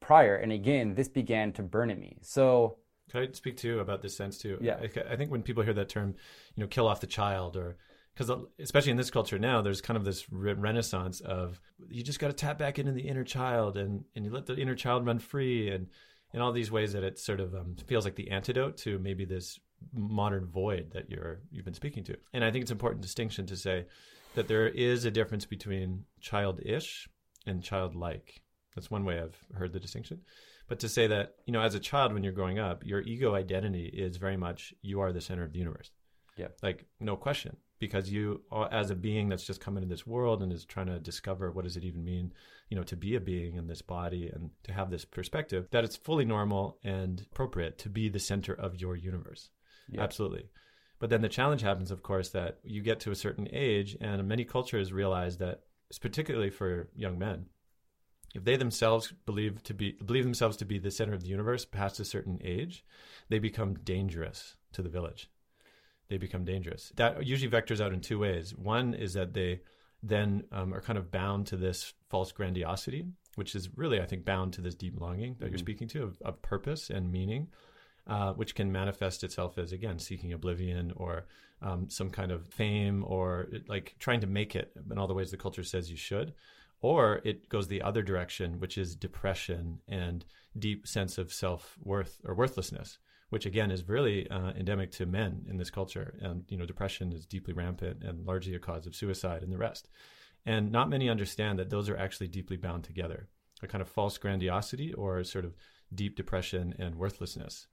prior. 0.00 0.36
And 0.36 0.52
again, 0.52 0.94
this 0.94 1.08
began 1.08 1.52
to 1.52 1.62
burn 1.62 1.90
in 1.90 1.98
me. 1.98 2.18
So, 2.20 2.76
Can 3.10 3.22
I 3.22 3.32
speak 3.32 3.56
to 3.58 3.68
you 3.68 3.80
about 3.80 4.02
this 4.02 4.16
sense 4.16 4.38
too? 4.38 4.58
Yeah. 4.60 4.76
I, 4.80 5.12
I 5.12 5.16
think 5.16 5.30
when 5.30 5.42
people 5.42 5.62
hear 5.62 5.72
that 5.74 5.88
term, 5.88 6.14
you 6.54 6.62
know, 6.62 6.66
kill 6.66 6.86
off 6.86 7.00
the 7.00 7.06
child, 7.06 7.56
or 7.56 7.76
because 8.14 8.30
especially 8.58 8.90
in 8.92 8.96
this 8.96 9.10
culture 9.10 9.38
now, 9.38 9.62
there's 9.62 9.80
kind 9.80 9.96
of 9.96 10.04
this 10.04 10.30
re- 10.30 10.52
renaissance 10.52 11.20
of 11.20 11.60
you 11.88 12.02
just 12.02 12.20
got 12.20 12.28
to 12.28 12.32
tap 12.34 12.58
back 12.58 12.78
into 12.78 12.92
the 12.92 13.08
inner 13.08 13.24
child, 13.24 13.76
and 13.76 14.04
and 14.14 14.24
you 14.24 14.30
let 14.30 14.46
the 14.46 14.56
inner 14.56 14.74
child 14.74 15.06
run 15.06 15.18
free, 15.18 15.70
and 15.70 15.88
in 16.32 16.40
all 16.40 16.52
these 16.52 16.70
ways 16.70 16.92
that 16.92 17.04
it 17.04 17.18
sort 17.18 17.40
of 17.40 17.54
um, 17.54 17.76
feels 17.86 18.04
like 18.04 18.16
the 18.16 18.30
antidote 18.30 18.76
to 18.78 18.98
maybe 18.98 19.24
this 19.24 19.58
modern 19.92 20.46
void 20.46 20.92
that 20.92 21.10
you're 21.10 21.40
you've 21.50 21.64
been 21.64 21.74
speaking 21.74 22.04
to. 22.04 22.16
And 22.32 22.44
I 22.44 22.50
think 22.50 22.62
it's 22.62 22.70
an 22.70 22.76
important 22.76 23.02
distinction 23.02 23.46
to 23.46 23.56
say 23.56 23.86
that 24.34 24.48
there 24.48 24.68
is 24.68 25.04
a 25.04 25.10
difference 25.10 25.46
between 25.46 26.04
childish 26.20 27.08
and 27.46 27.62
childlike. 27.62 28.42
That's 28.74 28.90
one 28.90 29.04
way 29.04 29.20
I've 29.20 29.38
heard 29.54 29.72
the 29.72 29.80
distinction. 29.80 30.20
But 30.68 30.80
to 30.80 30.88
say 30.88 31.06
that, 31.08 31.34
you 31.46 31.52
know, 31.52 31.60
as 31.60 31.74
a 31.74 31.80
child 31.80 32.12
when 32.12 32.24
you're 32.24 32.32
growing 32.32 32.58
up, 32.58 32.84
your 32.84 33.02
ego 33.02 33.34
identity 33.34 33.86
is 33.86 34.16
very 34.16 34.36
much 34.36 34.74
you 34.82 35.00
are 35.00 35.12
the 35.12 35.20
center 35.20 35.44
of 35.44 35.52
the 35.52 35.58
universe. 35.58 35.90
Yeah. 36.36 36.48
Like 36.62 36.86
no 37.00 37.16
question 37.16 37.56
because 37.78 38.10
you 38.10 38.42
are, 38.50 38.72
as 38.72 38.90
a 38.90 38.94
being 38.94 39.28
that's 39.28 39.46
just 39.46 39.60
come 39.60 39.76
into 39.76 39.88
this 39.88 40.06
world 40.06 40.42
and 40.42 40.52
is 40.52 40.64
trying 40.64 40.86
to 40.86 40.98
discover 40.98 41.50
what 41.50 41.64
does 41.64 41.76
it 41.76 41.84
even 41.84 42.04
mean, 42.04 42.32
you 42.70 42.76
know, 42.76 42.82
to 42.84 42.96
be 42.96 43.14
a 43.14 43.20
being 43.20 43.56
in 43.56 43.66
this 43.66 43.82
body 43.82 44.30
and 44.32 44.50
to 44.62 44.72
have 44.72 44.90
this 44.90 45.04
perspective 45.04 45.68
that 45.70 45.84
it's 45.84 45.96
fully 45.96 46.24
normal 46.24 46.78
and 46.82 47.26
appropriate 47.32 47.78
to 47.78 47.88
be 47.88 48.08
the 48.08 48.18
center 48.18 48.54
of 48.54 48.80
your 48.80 48.96
universe. 48.96 49.50
Yeah. 49.90 50.02
Absolutely. 50.02 50.48
But 50.98 51.10
then 51.10 51.22
the 51.22 51.28
challenge 51.28 51.62
happens, 51.62 51.90
of 51.90 52.02
course, 52.02 52.30
that 52.30 52.58
you 52.62 52.80
get 52.80 53.00
to 53.00 53.10
a 53.10 53.16
certain 53.16 53.48
age, 53.52 53.96
and 54.00 54.26
many 54.26 54.44
cultures 54.44 54.92
realize 54.92 55.38
that, 55.38 55.60
particularly 56.00 56.50
for 56.50 56.88
young 56.94 57.18
men, 57.18 57.46
if 58.34 58.44
they 58.44 58.56
themselves 58.56 59.12
believe 59.26 59.62
to 59.64 59.74
be 59.74 59.92
believe 59.92 60.24
themselves 60.24 60.56
to 60.58 60.64
be 60.64 60.78
the 60.78 60.90
center 60.90 61.14
of 61.14 61.22
the 61.22 61.28
universe 61.28 61.64
past 61.64 62.00
a 62.00 62.04
certain 62.04 62.38
age, 62.42 62.84
they 63.28 63.38
become 63.38 63.74
dangerous 63.74 64.56
to 64.72 64.82
the 64.82 64.88
village. 64.88 65.30
They 66.08 66.18
become 66.18 66.44
dangerous. 66.44 66.92
That 66.96 67.24
usually 67.24 67.50
vectors 67.50 67.80
out 67.80 67.92
in 67.92 68.00
two 68.00 68.18
ways. 68.18 68.54
One 68.54 68.94
is 68.94 69.14
that 69.14 69.34
they 69.34 69.60
then 70.02 70.44
um, 70.52 70.74
are 70.74 70.82
kind 70.82 70.98
of 70.98 71.10
bound 71.10 71.46
to 71.46 71.56
this 71.56 71.94
false 72.10 72.30
grandiosity, 72.30 73.06
which 73.36 73.54
is 73.54 73.70
really, 73.76 74.00
I 74.00 74.06
think, 74.06 74.24
bound 74.24 74.52
to 74.54 74.60
this 74.60 74.74
deep 74.74 75.00
longing 75.00 75.36
that 75.38 75.48
you're 75.48 75.58
speaking 75.58 75.88
to 75.88 76.02
of, 76.02 76.20
of 76.22 76.42
purpose 76.42 76.90
and 76.90 77.10
meaning 77.10 77.48
uh, 78.06 78.32
which 78.32 78.54
can 78.54 78.70
manifest 78.70 79.24
itself 79.24 79.58
as 79.58 79.72
again 79.72 79.98
seeking 79.98 80.32
oblivion 80.32 80.92
or 80.96 81.26
um, 81.62 81.88
some 81.88 82.10
kind 82.10 82.30
of 82.30 82.46
fame 82.48 83.04
or 83.06 83.48
like 83.68 83.94
trying 83.98 84.20
to 84.20 84.26
make 84.26 84.54
it 84.54 84.72
in 84.90 84.98
all 84.98 85.06
the 85.06 85.14
ways 85.14 85.30
the 85.30 85.36
culture 85.36 85.62
says 85.62 85.90
you 85.90 85.96
should. 85.96 86.34
Or 86.80 87.22
it 87.24 87.48
goes 87.48 87.68
the 87.68 87.80
other 87.80 88.02
direction 88.02 88.60
which 88.60 88.76
is 88.76 88.94
depression 88.94 89.80
and 89.88 90.24
deep 90.58 90.86
sense 90.86 91.16
of 91.16 91.32
self-worth 91.32 92.20
or 92.24 92.34
worthlessness 92.34 92.98
which 93.30 93.46
again 93.46 93.72
is 93.72 93.88
really 93.88 94.30
uh, 94.30 94.52
endemic 94.52 94.92
to 94.92 95.06
men 95.06 95.44
in 95.48 95.56
this 95.56 95.70
culture. 95.70 96.14
And 96.20 96.44
you 96.48 96.56
know 96.56 96.66
depression 96.66 97.12
is 97.12 97.26
deeply 97.26 97.52
rampant 97.52 98.04
and 98.04 98.24
largely 98.24 98.54
a 98.54 98.60
cause 98.60 98.86
of 98.86 98.94
suicide 98.94 99.42
and 99.42 99.52
the 99.52 99.58
rest. 99.58 99.88
And 100.46 100.70
not 100.70 100.90
many 100.90 101.08
understand 101.08 101.58
that 101.58 101.70
those 101.70 101.88
are 101.88 101.96
actually 101.96 102.28
deeply 102.28 102.56
bound 102.56 102.84
together 102.84 103.28
a 103.62 103.66
kind 103.66 103.82
of 103.82 103.88
false 103.88 104.18
grandiosity 104.18 104.92
or 104.92 105.24
sort 105.24 105.44
of 105.44 105.56
deep 105.94 106.16
depression 106.16 106.74
and 106.78 106.94
worthlessness 106.96 107.66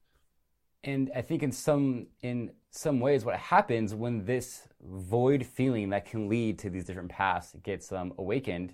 and 0.84 1.12
I 1.16 1.22
think 1.22 1.44
in 1.44 1.52
some 1.52 2.08
in 2.22 2.52
some 2.72 3.00
ways, 3.00 3.26
what 3.26 3.36
happens 3.36 3.94
when 3.94 4.26
this 4.26 4.68
void 4.82 5.46
feeling 5.46 5.90
that 5.90 6.06
can 6.06 6.30
lead 6.30 6.60
to 6.60 6.70
these 6.70 6.86
different 6.86 7.10
paths 7.10 7.56
gets 7.64 7.92
um, 7.92 8.14
awakened, 8.18 8.74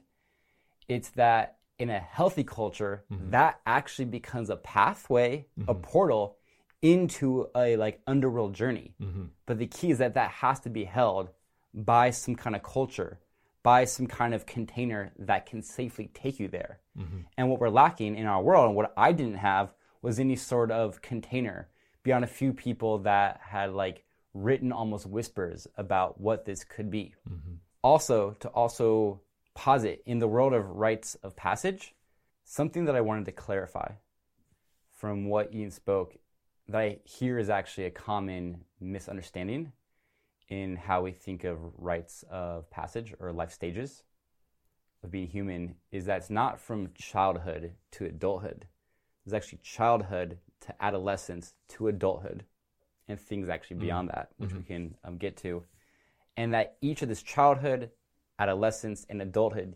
it's 0.88 1.10
that 1.12 1.58
in 1.80 1.90
a 1.90 2.00
healthy 2.00 2.44
culture, 2.44 3.04
mm-hmm. 3.12 3.32
that 3.32 3.60
actually 3.66 4.06
becomes 4.06 4.50
a 4.50 4.56
pathway, 4.56 5.46
a 5.60 5.74
mm-hmm. 5.74 5.82
portal 5.82 6.38
into 6.82 7.48
a 7.56 7.76
like 7.76 8.02
underworld 8.08 8.54
journey. 8.54 8.94
Mm-hmm. 9.02 9.26
But 9.46 9.60
the 9.60 9.68
key 9.68 9.92
is 9.92 9.98
that 9.98 10.14
that 10.14 10.32
has 10.32 10.60
to 10.62 10.70
be 10.70 10.86
held 10.86 11.30
by 11.74 12.12
some 12.12 12.36
kind 12.36 12.56
of 12.56 12.64
culture, 12.64 13.20
by 13.64 13.86
some 13.86 14.08
kind 14.08 14.34
of 14.34 14.46
container 14.46 15.12
that 15.20 15.46
can 15.46 15.62
safely 15.62 16.10
take 16.14 16.40
you 16.40 16.48
there. 16.48 16.80
And 17.38 17.50
what 17.50 17.60
we're 17.60 17.70
lacking 17.70 18.16
in 18.16 18.26
our 18.26 18.42
world, 18.42 18.68
and 18.68 18.76
what 18.76 18.94
I 18.96 19.12
didn't 19.12 19.38
have, 19.38 19.74
was 20.02 20.20
any 20.20 20.36
sort 20.36 20.72
of 20.72 21.02
container 21.02 21.68
beyond 22.08 22.24
a 22.24 22.28
few 22.28 22.54
people 22.54 23.00
that 23.00 23.42
had 23.44 23.74
like 23.74 24.06
written 24.34 24.72
almost 24.72 25.06
whispers 25.06 25.68
about 25.76 26.22
what 26.22 26.46
this 26.46 26.64
could 26.64 26.90
be. 26.90 27.14
Mm-hmm. 27.30 27.56
Also, 27.82 28.32
to 28.40 28.48
also 28.50 29.20
posit 29.54 30.04
in 30.06 30.18
the 30.20 30.28
world 30.28 30.54
of 30.54 30.70
rites 30.70 31.16
of 31.16 31.36
passage, 31.36 31.94
something 32.46 32.86
that 32.86 32.96
I 32.96 33.02
wanted 33.02 33.26
to 33.26 33.34
clarify 33.34 33.92
from 34.94 35.26
what 35.26 35.54
Ian 35.54 35.70
spoke 35.70 36.16
that 36.70 36.80
I 36.80 37.00
hear 37.04 37.38
is 37.40 37.50
actually 37.50 37.88
a 37.88 37.92
common 37.92 38.64
misunderstanding 38.80 39.74
in 40.48 40.78
how 40.78 41.02
we 41.02 41.12
think 41.12 41.44
of 41.44 41.58
rites 41.78 42.24
of 42.32 42.70
passage 42.70 43.14
or 43.20 43.34
life 43.34 43.52
stages 43.52 44.04
of 45.04 45.12
being 45.12 45.28
human 45.28 45.76
is 45.92 46.06
that 46.06 46.20
it's 46.20 46.30
not 46.30 46.58
from 46.58 46.94
childhood 46.94 47.74
to 47.92 48.06
adulthood. 48.06 48.66
It's 49.26 49.34
actually 49.34 49.60
childhood 49.62 50.38
to 50.62 50.84
adolescence 50.84 51.54
to 51.70 51.88
adulthood 51.88 52.44
and 53.08 53.20
things 53.20 53.50
actually 53.50 53.78
beyond 53.78 54.10
mm-hmm. 54.10 54.18
that, 54.18 54.30
which 54.38 54.54
we 54.54 54.60
mm-hmm. 54.60 54.74
can 54.74 54.96
um, 55.04 55.18
get 55.18 55.38
to. 55.38 55.64
And 56.36 56.54
that 56.54 56.78
each 56.82 57.02
of 57.02 57.10
this 57.10 57.24
childhood, 57.24 57.92
adolescence, 58.38 59.06
and 59.10 59.22
adulthood 59.22 59.76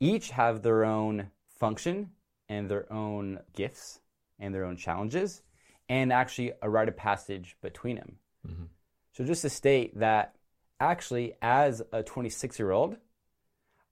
each 0.00 0.30
have 0.30 0.62
their 0.62 0.84
own 0.84 1.30
function 1.58 2.10
and 2.48 2.68
their 2.68 2.92
own 2.92 3.38
gifts 3.54 4.00
and 4.38 4.54
their 4.54 4.64
own 4.64 4.76
challenges, 4.76 5.42
and 5.88 6.12
actually 6.12 6.52
a 6.60 6.68
rite 6.68 6.88
of 6.88 6.96
passage 6.96 7.56
between 7.62 7.96
them. 7.96 8.16
Mm-hmm. 8.46 8.64
So, 9.12 9.24
just 9.24 9.42
to 9.42 9.50
state 9.50 9.98
that 10.00 10.34
actually, 10.80 11.34
as 11.40 11.82
a 11.92 12.02
26 12.02 12.58
year 12.58 12.72
old, 12.72 12.96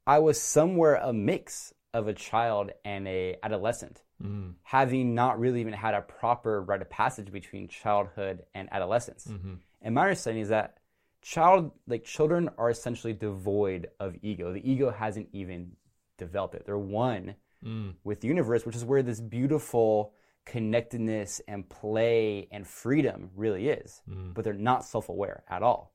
I 0.06 0.18
was 0.18 0.40
somewhere 0.40 0.96
a 0.96 1.12
mix 1.12 1.72
of 1.94 2.08
a 2.08 2.12
child 2.12 2.72
and 2.84 3.06
a 3.06 3.36
adolescent, 3.42 4.02
Mm-hmm. 4.22 4.50
having 4.62 5.14
not 5.14 5.40
really 5.40 5.62
even 5.62 5.72
had 5.72 5.94
a 5.94 6.02
proper 6.02 6.60
rite 6.60 6.82
of 6.82 6.90
passage 6.90 7.32
between 7.32 7.68
childhood 7.68 8.42
and 8.54 8.68
adolescence. 8.70 9.26
Mm-hmm. 9.26 9.54
And 9.80 9.94
my 9.94 10.02
understanding 10.02 10.42
is 10.42 10.50
that 10.50 10.76
child, 11.22 11.70
like 11.86 12.04
children, 12.04 12.50
are 12.58 12.68
essentially 12.68 13.14
devoid 13.14 13.88
of 13.98 14.16
ego. 14.20 14.52
The 14.52 14.70
ego 14.70 14.90
hasn't 14.90 15.28
even 15.32 15.72
developed 16.18 16.54
it. 16.54 16.64
They're 16.66 16.78
one 16.78 17.34
mm. 17.64 17.94
with 18.04 18.20
the 18.20 18.28
universe, 18.28 18.66
which 18.66 18.76
is 18.76 18.84
where 18.84 19.02
this 19.02 19.20
beautiful 19.20 20.12
connectedness 20.46 21.40
and 21.48 21.68
play 21.68 22.48
and 22.50 22.66
freedom 22.66 23.30
really 23.34 23.68
is. 23.68 24.02
Mm. 24.08 24.34
But 24.34 24.44
they're 24.44 24.52
not 24.52 24.84
self-aware 24.84 25.44
at 25.48 25.62
all. 25.62 25.94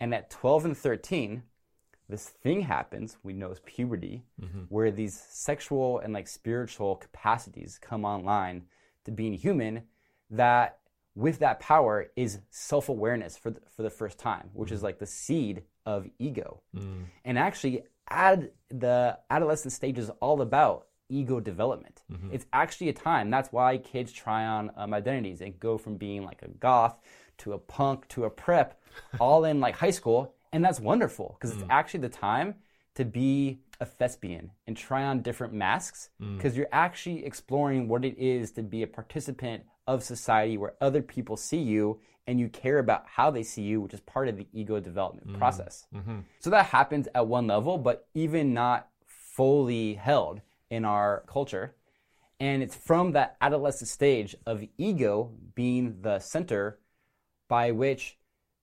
And 0.00 0.14
at 0.14 0.30
12 0.30 0.64
and 0.66 0.76
13, 0.76 1.42
this 2.08 2.28
thing 2.28 2.60
happens 2.60 3.16
we 3.22 3.32
know 3.32 3.50
as 3.50 3.60
puberty 3.60 4.22
mm-hmm. 4.40 4.62
where 4.68 4.90
these 4.90 5.20
sexual 5.30 5.98
and 6.00 6.12
like 6.12 6.28
spiritual 6.28 6.96
capacities 6.96 7.78
come 7.80 8.04
online 8.04 8.62
to 9.04 9.10
being 9.10 9.34
human 9.34 9.82
that 10.30 10.78
with 11.14 11.38
that 11.38 11.60
power 11.60 12.10
is 12.16 12.40
self-awareness 12.50 13.36
for 13.36 13.50
the, 13.50 13.60
for 13.76 13.82
the 13.82 13.90
first 13.90 14.18
time 14.18 14.50
which 14.52 14.70
is 14.70 14.78
mm-hmm. 14.78 14.86
like 14.86 14.98
the 14.98 15.06
seed 15.06 15.62
of 15.86 16.08
ego. 16.18 16.60
Mm. 16.76 17.04
And 17.24 17.38
actually 17.38 17.84
ad, 18.08 18.50
the 18.68 19.18
adolescent 19.30 19.72
stage 19.72 19.98
is 19.98 20.10
all 20.20 20.40
about 20.40 20.86
ego 21.08 21.40
development. 21.40 22.02
Mm-hmm. 22.10 22.30
It's 22.32 22.46
actually 22.52 22.88
a 22.88 22.92
time 22.92 23.30
that's 23.30 23.52
why 23.52 23.78
kids 23.78 24.12
try 24.12 24.46
on 24.46 24.70
um, 24.76 24.94
identities 24.94 25.40
and 25.40 25.58
go 25.60 25.76
from 25.76 25.96
being 25.96 26.24
like 26.24 26.42
a 26.42 26.48
goth 26.48 26.98
to 27.38 27.52
a 27.52 27.58
punk 27.58 28.08
to 28.08 28.24
a 28.24 28.30
prep 28.30 28.80
all 29.20 29.44
in 29.44 29.60
like 29.60 29.76
high 29.76 29.90
school 29.90 30.34
and 30.54 30.64
that's 30.64 30.80
wonderful 30.80 31.36
because 31.38 31.54
it's 31.54 31.64
mm. 31.64 31.68
actually 31.68 32.00
the 32.00 32.08
time 32.08 32.54
to 32.94 33.04
be 33.04 33.58
a 33.80 33.84
thespian 33.84 34.52
and 34.68 34.76
try 34.76 35.02
on 35.02 35.20
different 35.20 35.52
masks 35.52 36.10
mm. 36.22 36.36
because 36.36 36.56
you're 36.56 36.68
actually 36.72 37.26
exploring 37.26 37.88
what 37.88 38.04
it 38.04 38.16
is 38.16 38.52
to 38.52 38.62
be 38.62 38.82
a 38.82 38.86
participant 38.86 39.64
of 39.88 40.04
society 40.04 40.56
where 40.56 40.74
other 40.80 41.02
people 41.02 41.36
see 41.36 41.58
you 41.58 41.98
and 42.28 42.38
you 42.38 42.48
care 42.48 42.78
about 42.78 43.04
how 43.06 43.32
they 43.32 43.42
see 43.42 43.62
you, 43.62 43.80
which 43.80 43.92
is 43.92 44.00
part 44.00 44.28
of 44.28 44.36
the 44.36 44.46
ego 44.52 44.78
development 44.78 45.28
mm. 45.28 45.36
process. 45.38 45.86
Mm-hmm. 45.92 46.20
So 46.38 46.50
that 46.50 46.66
happens 46.66 47.08
at 47.16 47.26
one 47.26 47.48
level, 47.48 47.76
but 47.76 48.06
even 48.14 48.54
not 48.54 48.88
fully 49.06 49.94
held 49.94 50.40
in 50.70 50.84
our 50.84 51.24
culture. 51.26 51.74
And 52.38 52.62
it's 52.62 52.76
from 52.76 53.12
that 53.12 53.36
adolescent 53.40 53.88
stage 53.88 54.36
of 54.46 54.64
ego 54.78 55.32
being 55.56 56.00
the 56.00 56.20
center 56.20 56.78
by 57.48 57.72
which 57.72 58.18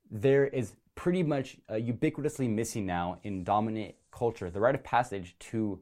there 0.10 0.48
is 0.48 0.74
pretty 1.02 1.24
much 1.24 1.58
uh, 1.68 1.74
ubiquitously 1.74 2.48
missing 2.48 2.86
now 2.86 3.18
in 3.24 3.44
dominant 3.44 3.96
culture 4.12 4.52
the 4.52 4.60
rite 4.60 4.76
of 4.76 4.84
passage 4.84 5.36
to 5.40 5.80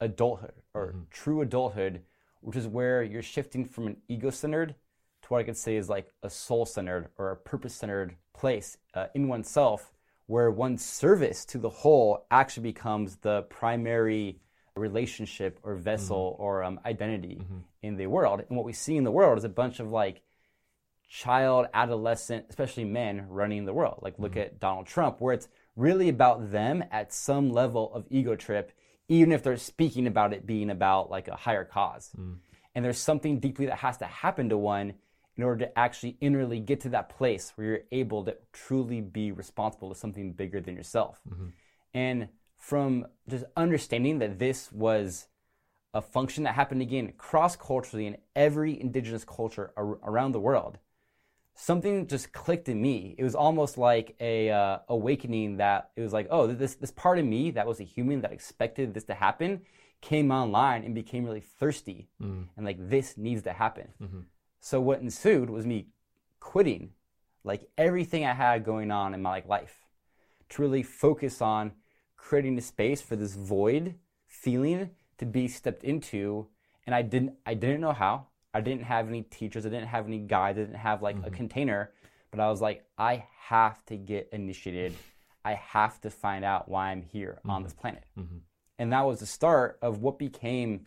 adulthood 0.00 0.52
or 0.74 0.94
true 1.10 1.40
adulthood, 1.40 2.00
which 2.40 2.56
is 2.56 2.68
where 2.68 3.02
you're 3.02 3.20
shifting 3.20 3.64
from 3.64 3.88
an 3.88 3.96
ego 4.06 4.30
centered 4.30 4.76
to 5.22 5.28
what 5.28 5.40
I 5.40 5.42
could 5.42 5.56
say 5.56 5.74
is 5.74 5.88
like 5.88 6.12
a 6.22 6.30
soul 6.30 6.66
centered 6.66 7.08
or 7.18 7.32
a 7.32 7.36
purpose 7.36 7.74
centered 7.74 8.14
place 8.32 8.78
uh, 8.94 9.06
in 9.12 9.26
oneself 9.26 9.92
where 10.26 10.52
one's 10.52 10.84
service 10.84 11.44
to 11.46 11.58
the 11.58 11.68
whole 11.68 12.24
actually 12.30 12.62
becomes 12.62 13.16
the 13.16 13.42
primary 13.42 14.38
relationship 14.76 15.58
or 15.64 15.74
vessel 15.74 16.34
mm-hmm. 16.34 16.42
or 16.44 16.62
um, 16.62 16.78
identity 16.86 17.40
mm-hmm. 17.42 17.58
in 17.82 17.96
the 17.96 18.06
world. 18.06 18.44
And 18.48 18.56
what 18.56 18.64
we 18.64 18.72
see 18.72 18.96
in 18.96 19.02
the 19.02 19.10
world 19.10 19.36
is 19.36 19.42
a 19.42 19.48
bunch 19.48 19.80
of 19.80 19.90
like 19.90 20.22
child, 21.08 21.66
adolescent, 21.74 22.46
especially 22.48 22.84
men 22.84 23.26
running 23.28 23.64
the 23.64 23.72
world. 23.72 24.00
Like 24.02 24.18
look 24.18 24.32
mm-hmm. 24.32 24.40
at 24.40 24.60
Donald 24.60 24.86
Trump, 24.86 25.20
where 25.20 25.34
it's 25.34 25.48
really 25.76 26.08
about 26.08 26.50
them 26.52 26.84
at 26.90 27.12
some 27.12 27.50
level 27.50 27.92
of 27.94 28.06
ego 28.10 28.36
trip, 28.36 28.72
even 29.08 29.32
if 29.32 29.42
they're 29.42 29.56
speaking 29.56 30.06
about 30.06 30.32
it 30.32 30.46
being 30.46 30.70
about 30.70 31.10
like 31.10 31.28
a 31.28 31.36
higher 31.36 31.64
cause. 31.64 32.10
Mm. 32.18 32.36
And 32.74 32.84
there's 32.84 32.98
something 32.98 33.38
deeply 33.38 33.66
that 33.66 33.78
has 33.78 33.98
to 33.98 34.06
happen 34.06 34.48
to 34.48 34.56
one 34.56 34.94
in 35.36 35.42
order 35.42 35.64
to 35.64 35.78
actually 35.78 36.16
innerly 36.22 36.64
get 36.64 36.80
to 36.80 36.88
that 36.90 37.08
place 37.08 37.52
where 37.54 37.66
you're 37.66 37.80
able 37.90 38.24
to 38.24 38.36
truly 38.52 39.00
be 39.00 39.32
responsible 39.32 39.88
to 39.88 39.94
something 39.94 40.32
bigger 40.32 40.60
than 40.60 40.76
yourself. 40.76 41.20
Mm-hmm. 41.28 41.48
And 41.92 42.28
from 42.56 43.06
just 43.28 43.44
understanding 43.56 44.20
that 44.20 44.38
this 44.38 44.72
was 44.72 45.26
a 45.92 46.00
function 46.00 46.44
that 46.44 46.54
happened 46.54 46.82
again 46.82 47.12
cross 47.18 47.56
culturally 47.56 48.06
in 48.06 48.16
every 48.34 48.80
indigenous 48.80 49.24
culture 49.24 49.72
ar- 49.76 49.98
around 50.02 50.32
the 50.32 50.40
world, 50.40 50.78
something 51.54 52.06
just 52.06 52.32
clicked 52.32 52.68
in 52.68 52.80
me. 52.80 53.14
It 53.16 53.24
was 53.24 53.34
almost 53.34 53.78
like 53.78 54.16
a 54.20 54.50
uh, 54.50 54.78
awakening 54.88 55.58
that 55.58 55.90
it 55.96 56.02
was 56.02 56.12
like, 56.12 56.26
oh, 56.30 56.46
this 56.46 56.74
this 56.74 56.90
part 56.90 57.18
of 57.18 57.24
me 57.24 57.50
that 57.52 57.66
was 57.66 57.80
a 57.80 57.84
human 57.84 58.20
that 58.22 58.32
expected 58.32 58.94
this 58.94 59.04
to 59.04 59.14
happen 59.14 59.62
came 60.00 60.30
online 60.30 60.84
and 60.84 60.94
became 60.94 61.24
really 61.24 61.40
thirsty 61.40 62.08
mm. 62.20 62.46
and 62.56 62.66
like 62.66 62.76
this 62.90 63.16
needs 63.16 63.42
to 63.42 63.52
happen. 63.52 63.88
Mm-hmm. 64.02 64.20
So 64.60 64.78
what 64.78 65.00
ensued 65.00 65.48
was 65.48 65.64
me 65.64 65.86
quitting 66.40 66.90
like 67.42 67.68
everything 67.78 68.26
I 68.26 68.34
had 68.34 68.64
going 68.64 68.90
on 68.90 69.14
in 69.14 69.22
my 69.22 69.30
like 69.30 69.48
life 69.48 69.76
to 70.50 70.62
really 70.62 70.82
focus 70.82 71.40
on 71.40 71.72
creating 72.16 72.58
a 72.58 72.60
space 72.60 73.00
for 73.00 73.16
this 73.16 73.34
void 73.34 73.94
feeling 74.26 74.90
to 75.16 75.24
be 75.24 75.48
stepped 75.48 75.84
into 75.84 76.48
and 76.86 76.94
I 76.94 77.00
didn't 77.00 77.34
I 77.46 77.54
didn't 77.54 77.80
know 77.80 77.92
how. 77.92 78.26
I 78.54 78.60
didn't 78.60 78.84
have 78.84 79.08
any 79.08 79.22
teachers, 79.22 79.66
I 79.66 79.68
didn't 79.68 79.88
have 79.88 80.06
any 80.06 80.18
guides, 80.18 80.58
I 80.58 80.62
didn't 80.62 80.76
have 80.76 81.02
like 81.02 81.16
mm-hmm. 81.16 81.26
a 81.26 81.30
container, 81.30 81.90
but 82.30 82.40
I 82.40 82.48
was 82.48 82.60
like 82.60 82.84
I 82.96 83.26
have 83.48 83.84
to 83.86 83.96
get 83.96 84.28
initiated. 84.32 84.94
I 85.44 85.54
have 85.54 86.00
to 86.02 86.10
find 86.10 86.44
out 86.44 86.68
why 86.68 86.90
I'm 86.90 87.02
here 87.02 87.38
mm-hmm. 87.40 87.50
on 87.50 87.62
this 87.62 87.74
planet. 87.74 88.04
Mm-hmm. 88.18 88.38
And 88.78 88.92
that 88.92 89.04
was 89.06 89.20
the 89.20 89.26
start 89.26 89.78
of 89.82 90.00
what 90.00 90.18
became 90.18 90.86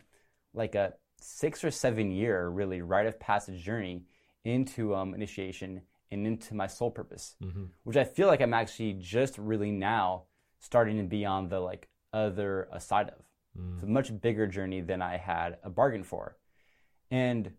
like 0.52 0.74
a 0.74 0.94
six 1.20 1.62
or 1.62 1.70
seven 1.70 2.10
year 2.10 2.48
really 2.48 2.82
rite 2.82 3.06
of 3.06 3.20
passage 3.20 3.62
journey 3.62 4.02
into 4.44 4.94
um, 4.94 5.14
initiation 5.14 5.82
and 6.10 6.26
into 6.26 6.54
my 6.54 6.66
soul 6.66 6.90
purpose, 6.90 7.36
mm-hmm. 7.42 7.64
which 7.84 7.96
I 7.96 8.04
feel 8.04 8.28
like 8.28 8.40
I'm 8.40 8.54
actually 8.54 8.94
just 8.94 9.36
really 9.38 9.70
now 9.70 10.24
starting 10.58 10.96
to 10.96 11.04
be 11.04 11.24
on 11.24 11.48
the 11.48 11.60
like 11.60 11.88
other 12.12 12.68
uh, 12.72 12.78
side 12.78 13.08
of. 13.08 13.24
Mm. 13.58 13.74
It's 13.74 13.82
a 13.82 13.86
much 13.86 14.20
bigger 14.20 14.46
journey 14.46 14.80
than 14.80 15.02
I 15.02 15.16
had 15.16 15.58
a 15.62 15.70
bargain 15.70 16.02
for, 16.02 16.36
and 17.10 17.52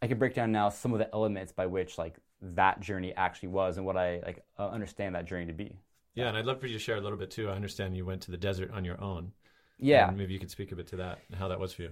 I 0.00 0.06
can 0.06 0.18
break 0.18 0.34
down 0.34 0.52
now 0.52 0.68
some 0.68 0.92
of 0.92 0.98
the 0.98 1.12
elements 1.12 1.52
by 1.52 1.66
which 1.66 1.98
like 1.98 2.16
that 2.40 2.80
journey 2.80 3.12
actually 3.16 3.48
was 3.48 3.76
and 3.76 3.86
what 3.86 3.96
I 3.96 4.20
like 4.24 4.44
uh, 4.58 4.68
understand 4.68 5.14
that 5.14 5.26
journey 5.26 5.46
to 5.46 5.52
be. 5.52 5.76
Yeah, 6.14 6.28
and 6.28 6.36
I'd 6.36 6.46
love 6.46 6.60
for 6.60 6.66
you 6.66 6.72
to 6.74 6.78
share 6.78 6.96
a 6.96 7.00
little 7.00 7.18
bit 7.18 7.30
too. 7.30 7.48
I 7.48 7.52
understand 7.52 7.96
you 7.96 8.04
went 8.04 8.22
to 8.22 8.30
the 8.30 8.36
desert 8.36 8.70
on 8.72 8.84
your 8.84 9.00
own. 9.00 9.32
Yeah, 9.78 10.10
maybe 10.10 10.32
you 10.32 10.40
could 10.40 10.50
speak 10.50 10.72
a 10.72 10.76
bit 10.76 10.88
to 10.88 10.96
that 10.96 11.20
and 11.28 11.38
how 11.38 11.48
that 11.48 11.60
was 11.60 11.72
for 11.72 11.82
you 11.82 11.90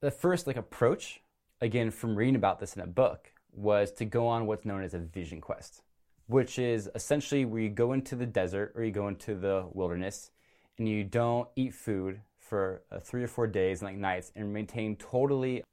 the 0.00 0.10
first 0.10 0.46
like 0.46 0.56
approach, 0.56 1.20
again 1.60 1.90
from 1.90 2.16
reading 2.16 2.36
about 2.36 2.60
this 2.60 2.76
in 2.76 2.82
a 2.82 2.86
book, 2.86 3.32
was 3.52 3.90
to 3.92 4.04
go 4.04 4.26
on 4.26 4.46
what's 4.46 4.64
known 4.64 4.82
as 4.82 4.94
a 4.94 4.98
vision 4.98 5.40
quest, 5.40 5.82
which 6.26 6.58
is 6.58 6.90
essentially 6.94 7.44
where 7.44 7.62
you 7.62 7.70
go 7.70 7.92
into 7.92 8.14
the 8.16 8.26
desert 8.26 8.72
or 8.76 8.84
you 8.84 8.92
go 8.92 9.08
into 9.08 9.34
the 9.34 9.66
wilderness 9.72 10.30
and 10.78 10.88
you 10.88 11.04
don't 11.04 11.48
eat 11.56 11.74
food 11.74 12.20
for 12.38 12.82
uh, 12.92 13.00
three 13.00 13.24
or 13.24 13.28
four 13.28 13.46
days 13.46 13.80
and 13.80 13.88
like 13.88 13.96
nights 13.96 14.30
and 14.36 14.52
maintain 14.52 14.94
totally 14.96 15.64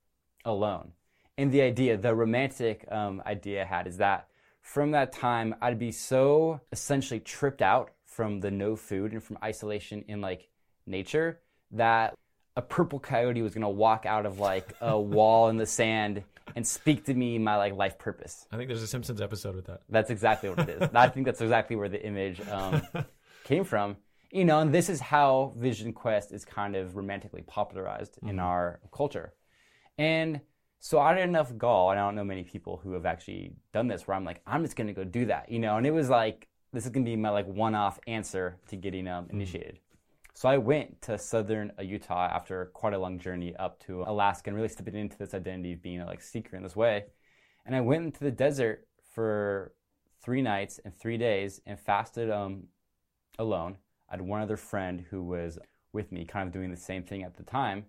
alone. 0.46 0.94
And 1.38 1.52
the 1.52 1.62
idea, 1.62 1.98
the 1.98 2.14
romantic 2.14 2.86
um, 2.92 3.22
idea 3.26 3.64
I 3.64 3.66
had 3.66 3.88
is 3.88 3.98
that 3.98 4.28
from 4.62 4.92
that 4.92 5.12
time, 5.12 5.56
I'd 5.62 5.80
be 5.80 5.92
so 5.92 6.62
essentially 6.72 7.20
tripped 7.20 7.62
out 7.62 7.92
from 8.06 8.40
the 8.40 8.52
no 8.52 8.76
food 8.76 9.12
and 9.12 9.24
from 9.24 9.38
isolation 9.44 10.06
in 10.08 10.22
like 10.22 10.48
nature 10.86 11.40
that 11.72 12.14
a 12.56 12.62
purple 12.62 13.00
coyote 13.00 13.42
was 13.42 13.54
gonna 13.54 13.70
walk 13.70 14.06
out 14.06 14.26
of 14.26 14.40
like 14.40 14.74
a 14.82 15.00
wall 15.00 15.50
in 15.50 15.58
the 15.58 15.66
sand 15.66 16.24
and 16.56 16.66
speak 16.66 17.06
to 17.06 17.14
me 17.14 17.40
my 17.40 17.56
like 17.58 17.74
life 17.76 17.98
purpose. 17.98 18.48
I 18.52 18.58
think 18.58 18.68
there's 18.68 18.84
a 18.84 18.88
Simpsons 18.88 19.22
episode 19.22 19.56
with 19.56 19.66
that. 19.66 19.82
That's 19.90 20.10
exactly 20.10 20.50
what 20.50 20.60
it 20.60 20.70
is. 20.70 20.90
I 20.94 21.10
think 21.10 21.26
that's 21.26 21.42
exactly 21.42 21.76
where 21.76 21.90
the 21.90 22.04
image 22.04 22.42
um, 22.48 22.82
came 23.44 23.64
from. 23.64 23.98
You 24.32 24.46
know, 24.46 24.60
and 24.60 24.74
this 24.74 24.90
is 24.90 25.00
how 25.00 25.54
Vision 25.58 25.94
Quest 25.94 26.32
is 26.32 26.44
kind 26.44 26.76
of 26.76 26.96
romantically 26.96 27.44
popularized 27.44 28.16
mm-hmm. 28.16 28.30
in 28.30 28.40
our 28.40 28.80
culture. 28.92 29.34
And 29.98 30.42
so 30.80 31.00
I 31.00 31.14
had 31.14 31.28
enough 31.30 31.58
gall, 31.58 31.92
and 31.92 32.00
I 32.00 32.06
don't 32.06 32.16
know 32.16 32.24
many 32.24 32.44
people 32.44 32.80
who 32.84 32.92
have 32.94 33.06
actually 33.06 33.54
done 33.72 33.88
this 33.88 34.08
where 34.08 34.18
I'm 34.18 34.26
like, 34.26 34.42
I'm 34.46 34.64
just 34.64 34.76
gonna 34.76 34.94
go 34.94 35.04
do 35.04 35.26
that, 35.26 35.50
you 35.50 35.60
know. 35.60 35.78
And 35.78 35.86
it 35.86 35.92
was 35.92 36.10
like, 36.10 36.48
this 36.74 36.84
is 36.86 36.90
gonna 36.90 37.06
be 37.06 37.16
my 37.16 37.30
like 37.30 37.48
one-off 37.48 38.00
answer 38.08 38.58
to 38.68 38.76
getting 38.76 39.08
um, 39.08 39.26
mm-hmm. 39.26 39.36
initiated. 39.36 39.80
So 40.34 40.50
I 40.50 40.58
went 40.58 41.02
to 41.04 41.18
southern 41.18 41.72
Utah 41.80 42.28
after 42.28 42.66
quite 42.74 42.94
a 42.94 42.98
long 42.98 43.20
journey 43.20 43.56
up 43.56 43.80
to 43.86 44.02
Alaska 44.02 44.50
and 44.50 44.56
really 44.58 44.68
stepping 44.68 44.96
into 44.96 45.18
this 45.18 45.34
identity 45.34 45.74
of 45.74 45.84
being 45.84 46.02
a 46.02 46.06
like 46.06 46.22
seeker 46.22 46.58
in 46.58 46.64
this 46.64 46.76
way. 46.76 47.06
And 47.66 47.76
I 47.76 47.82
went 47.82 48.06
into 48.06 48.24
the 48.24 48.32
desert 48.32 48.88
for 49.14 49.74
three 50.24 50.42
nights 50.42 50.80
and 50.84 50.94
three 50.98 51.18
days 51.18 51.62
and 51.66 51.80
fasted 51.80 52.32
um, 52.32 52.64
alone. 53.38 53.78
I 54.10 54.16
had 54.16 54.22
one 54.22 54.42
other 54.42 54.58
friend 54.58 55.06
who 55.10 55.24
was 55.24 55.60
with 55.94 56.12
me, 56.12 56.26
kind 56.26 56.48
of 56.48 56.54
doing 56.54 56.72
the 56.72 56.78
same 56.78 57.04
thing 57.04 57.24
at 57.24 57.38
the 57.38 57.44
time. 57.44 57.86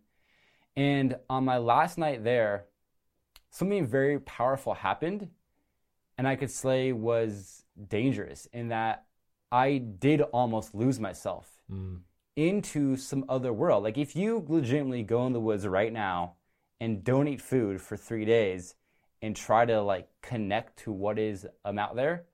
And 0.76 1.16
on 1.30 1.44
my 1.44 1.58
last 1.58 1.98
night 1.98 2.24
there, 2.24 2.66
something 3.50 3.86
very 3.86 4.18
powerful 4.20 4.74
happened, 4.74 5.28
and 6.18 6.26
I 6.26 6.36
could 6.36 6.50
say 6.50 6.92
was 6.92 7.64
dangerous 7.88 8.46
in 8.52 8.68
that 8.68 9.06
I 9.52 9.78
did 9.78 10.20
almost 10.20 10.74
lose 10.74 10.98
myself. 10.98 11.48
Mm 11.70 12.00
into 12.36 12.96
some 12.96 13.24
other 13.28 13.52
world. 13.52 13.84
Like 13.84 13.98
if 13.98 14.16
you 14.16 14.44
legitimately 14.48 15.02
go 15.02 15.26
in 15.26 15.32
the 15.32 15.40
woods 15.40 15.66
right 15.66 15.92
now 15.92 16.34
and 16.80 17.04
don't 17.04 17.28
eat 17.28 17.40
food 17.40 17.80
for 17.80 17.96
three 17.96 18.24
days 18.24 18.74
and 19.22 19.36
try 19.36 19.64
to 19.64 19.80
like 19.80 20.08
connect 20.22 20.78
to 20.80 20.92
what 20.92 21.18
is 21.18 21.46
um, 21.64 21.78
out 21.78 21.96
there, 21.96 22.24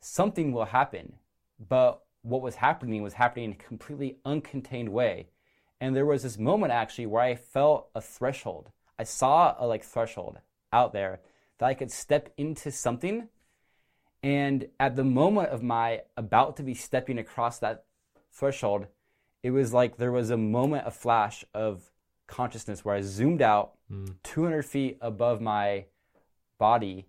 something 0.00 0.52
will 0.52 0.64
happen. 0.64 1.14
But 1.68 2.02
what 2.22 2.42
was 2.42 2.56
happening 2.56 3.02
was 3.02 3.14
happening 3.14 3.46
in 3.46 3.52
a 3.52 3.54
completely 3.54 4.16
uncontained 4.24 4.88
way. 4.88 5.28
And 5.80 5.94
there 5.94 6.06
was 6.06 6.22
this 6.22 6.38
moment 6.38 6.72
actually 6.72 7.06
where 7.06 7.22
I 7.22 7.34
felt 7.34 7.88
a 7.94 8.00
threshold. 8.00 8.70
I 8.98 9.04
saw 9.04 9.54
a 9.58 9.66
like 9.66 9.84
threshold 9.84 10.38
out 10.72 10.92
there 10.92 11.20
that 11.58 11.66
I 11.66 11.74
could 11.74 11.90
step 11.90 12.32
into 12.36 12.70
something. 12.70 13.28
And 14.22 14.68
at 14.80 14.96
the 14.96 15.04
moment 15.04 15.50
of 15.50 15.62
my 15.62 16.02
about 16.16 16.56
to 16.56 16.62
be 16.62 16.74
stepping 16.74 17.18
across 17.18 17.58
that 17.58 17.84
threshold, 18.32 18.86
it 19.42 19.50
was 19.50 19.72
like 19.72 19.96
there 19.96 20.12
was 20.12 20.30
a 20.30 20.36
moment, 20.36 20.86
a 20.86 20.90
flash 20.90 21.44
of 21.54 21.90
consciousness 22.26 22.84
where 22.84 22.96
I 22.96 23.02
zoomed 23.02 23.42
out 23.42 23.74
mm. 23.90 24.14
200 24.22 24.64
feet 24.64 24.98
above 25.00 25.40
my 25.40 25.84
body. 26.58 27.06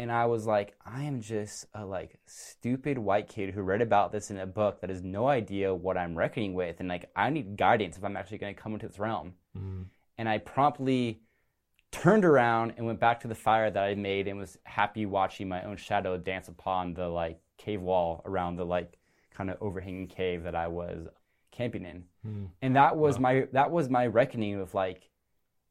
And 0.00 0.12
I 0.12 0.26
was 0.26 0.46
like, 0.46 0.76
I 0.86 1.02
am 1.04 1.20
just 1.20 1.66
a 1.74 1.84
like 1.84 2.18
stupid 2.26 2.98
white 2.98 3.28
kid 3.28 3.52
who 3.52 3.62
read 3.62 3.82
about 3.82 4.12
this 4.12 4.30
in 4.30 4.38
a 4.38 4.46
book 4.46 4.80
that 4.80 4.90
has 4.90 5.02
no 5.02 5.26
idea 5.26 5.74
what 5.74 5.96
I'm 5.96 6.16
reckoning 6.16 6.54
with. 6.54 6.76
And 6.78 6.88
like, 6.88 7.10
I 7.16 7.30
need 7.30 7.56
guidance 7.56 7.96
if 7.96 8.04
I'm 8.04 8.16
actually 8.16 8.38
going 8.38 8.54
to 8.54 8.60
come 8.60 8.74
into 8.74 8.86
this 8.86 9.00
realm. 9.00 9.34
Mm. 9.56 9.86
And 10.16 10.28
I 10.28 10.38
promptly 10.38 11.22
turned 11.90 12.24
around 12.24 12.74
and 12.76 12.86
went 12.86 13.00
back 13.00 13.20
to 13.20 13.28
the 13.28 13.34
fire 13.34 13.70
that 13.70 13.82
I 13.82 13.94
made 13.96 14.28
and 14.28 14.38
was 14.38 14.56
happy 14.64 15.04
watching 15.04 15.48
my 15.48 15.62
own 15.64 15.76
shadow 15.76 16.16
dance 16.16 16.46
upon 16.46 16.94
the 16.94 17.08
like 17.08 17.40
cave 17.56 17.80
wall 17.80 18.22
around 18.24 18.56
the 18.56 18.64
like 18.64 18.98
kind 19.34 19.50
of 19.50 19.56
overhanging 19.60 20.06
cave 20.06 20.44
that 20.44 20.54
I 20.54 20.68
was 20.68 21.08
camping 21.50 21.84
in. 21.84 22.04
Mm. 22.24 22.48
And 22.62 22.76
that 22.76 22.96
was 22.96 23.16
wow. 23.16 23.22
my 23.22 23.48
that 23.52 23.72
was 23.72 23.88
my 23.88 24.06
reckoning 24.06 24.60
of 24.60 24.74
like 24.74 25.10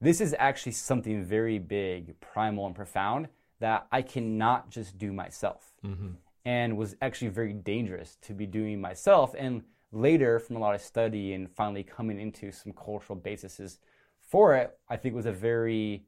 this 0.01 0.19
is 0.19 0.35
actually 0.37 0.73
something 0.73 1.23
very 1.23 1.59
big, 1.59 2.19
primal 2.19 2.65
and 2.65 2.75
profound 2.75 3.29
that 3.59 3.87
I 3.91 4.01
cannot 4.01 4.69
just 4.69 4.97
do 4.97 5.11
myself. 5.11 5.73
Mm-hmm. 5.85 6.09
And 6.45 6.77
was 6.77 6.95
actually 7.01 7.29
very 7.29 7.53
dangerous 7.53 8.17
to 8.21 8.33
be 8.33 8.45
doing 8.45 8.79
myself 8.79 9.35
and 9.37 9.63
later 9.91 10.39
from 10.39 10.55
a 10.55 10.59
lot 10.59 10.75
of 10.75 10.81
study 10.81 11.33
and 11.33 11.49
finally 11.49 11.83
coming 11.83 12.19
into 12.19 12.51
some 12.51 12.71
cultural 12.73 13.19
bases 13.19 13.79
for 14.21 14.55
it, 14.55 14.77
I 14.89 14.97
think 14.97 15.15
was 15.15 15.25
a 15.25 15.31
very 15.31 16.05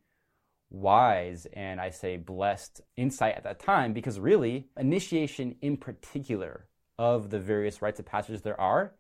wise 0.70 1.48
and 1.54 1.82
I 1.82 1.90
say 1.90 2.18
blessed 2.18 2.82
insight 2.96 3.36
at 3.36 3.44
that 3.44 3.60
time 3.60 3.94
because 3.94 4.20
really 4.20 4.68
initiation 4.78 5.56
in 5.62 5.78
particular 5.78 6.68
of 6.98 7.30
the 7.30 7.40
various 7.40 7.82
rites 7.82 8.00
of 8.00 8.06
passage 8.06 8.42
there 8.42 8.60
are 8.60 8.94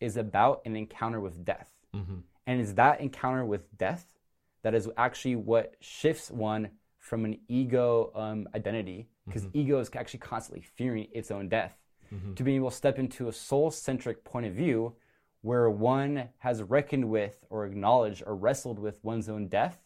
is 0.00 0.16
about 0.16 0.62
an 0.66 0.76
encounter 0.76 1.20
with 1.20 1.44
death. 1.44 1.70
Mm-hmm. 1.94 2.16
And 2.46 2.60
it's 2.60 2.74
that 2.74 3.00
encounter 3.00 3.44
with 3.44 3.76
death 3.78 4.14
that 4.62 4.74
is 4.74 4.88
actually 4.96 5.36
what 5.36 5.74
shifts 5.80 6.30
one 6.30 6.70
from 7.06 7.24
an 7.24 7.38
ego 7.46 8.10
um, 8.16 8.48
identity, 8.56 9.08
because 9.26 9.44
mm-hmm. 9.44 9.58
ego 9.58 9.78
is 9.78 9.88
actually 9.94 10.18
constantly 10.18 10.60
fearing 10.60 11.06
its 11.12 11.30
own 11.30 11.48
death, 11.48 11.78
mm-hmm. 12.12 12.34
to 12.34 12.42
being 12.42 12.56
able 12.56 12.70
to 12.70 12.76
step 12.76 12.98
into 12.98 13.28
a 13.28 13.32
soul 13.32 13.70
centric 13.70 14.24
point 14.24 14.44
of 14.44 14.52
view 14.52 14.92
where 15.42 15.70
one 15.70 16.28
has 16.38 16.64
reckoned 16.64 17.08
with 17.08 17.44
or 17.48 17.64
acknowledged 17.64 18.24
or 18.26 18.34
wrestled 18.34 18.80
with 18.80 18.98
one's 19.04 19.28
own 19.28 19.46
death 19.46 19.78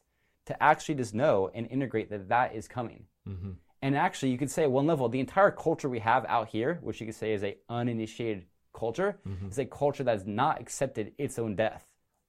to 0.46 0.62
actually 0.62 0.94
just 0.94 1.14
know 1.14 1.50
and 1.54 1.66
integrate 1.66 2.08
that 2.08 2.30
that 2.30 2.54
is 2.54 2.66
coming. 2.66 3.04
Mm-hmm. 3.28 3.50
And 3.82 3.96
actually, 3.96 4.30
you 4.30 4.38
could 4.38 4.50
say 4.50 4.62
at 4.62 4.70
one 4.70 4.86
level, 4.86 5.06
the 5.10 5.20
entire 5.20 5.50
culture 5.50 5.90
we 5.90 5.98
have 5.98 6.24
out 6.26 6.48
here, 6.48 6.78
which 6.82 7.00
you 7.00 7.06
could 7.06 7.14
say 7.14 7.34
is 7.34 7.44
a 7.44 7.58
uninitiated 7.68 8.46
culture, 8.72 9.18
is 9.50 9.58
a 9.58 9.66
culture 9.66 10.04
that 10.04 10.12
has 10.12 10.26
not 10.26 10.58
accepted 10.58 11.12
its 11.18 11.38
own 11.38 11.54
death, 11.54 11.86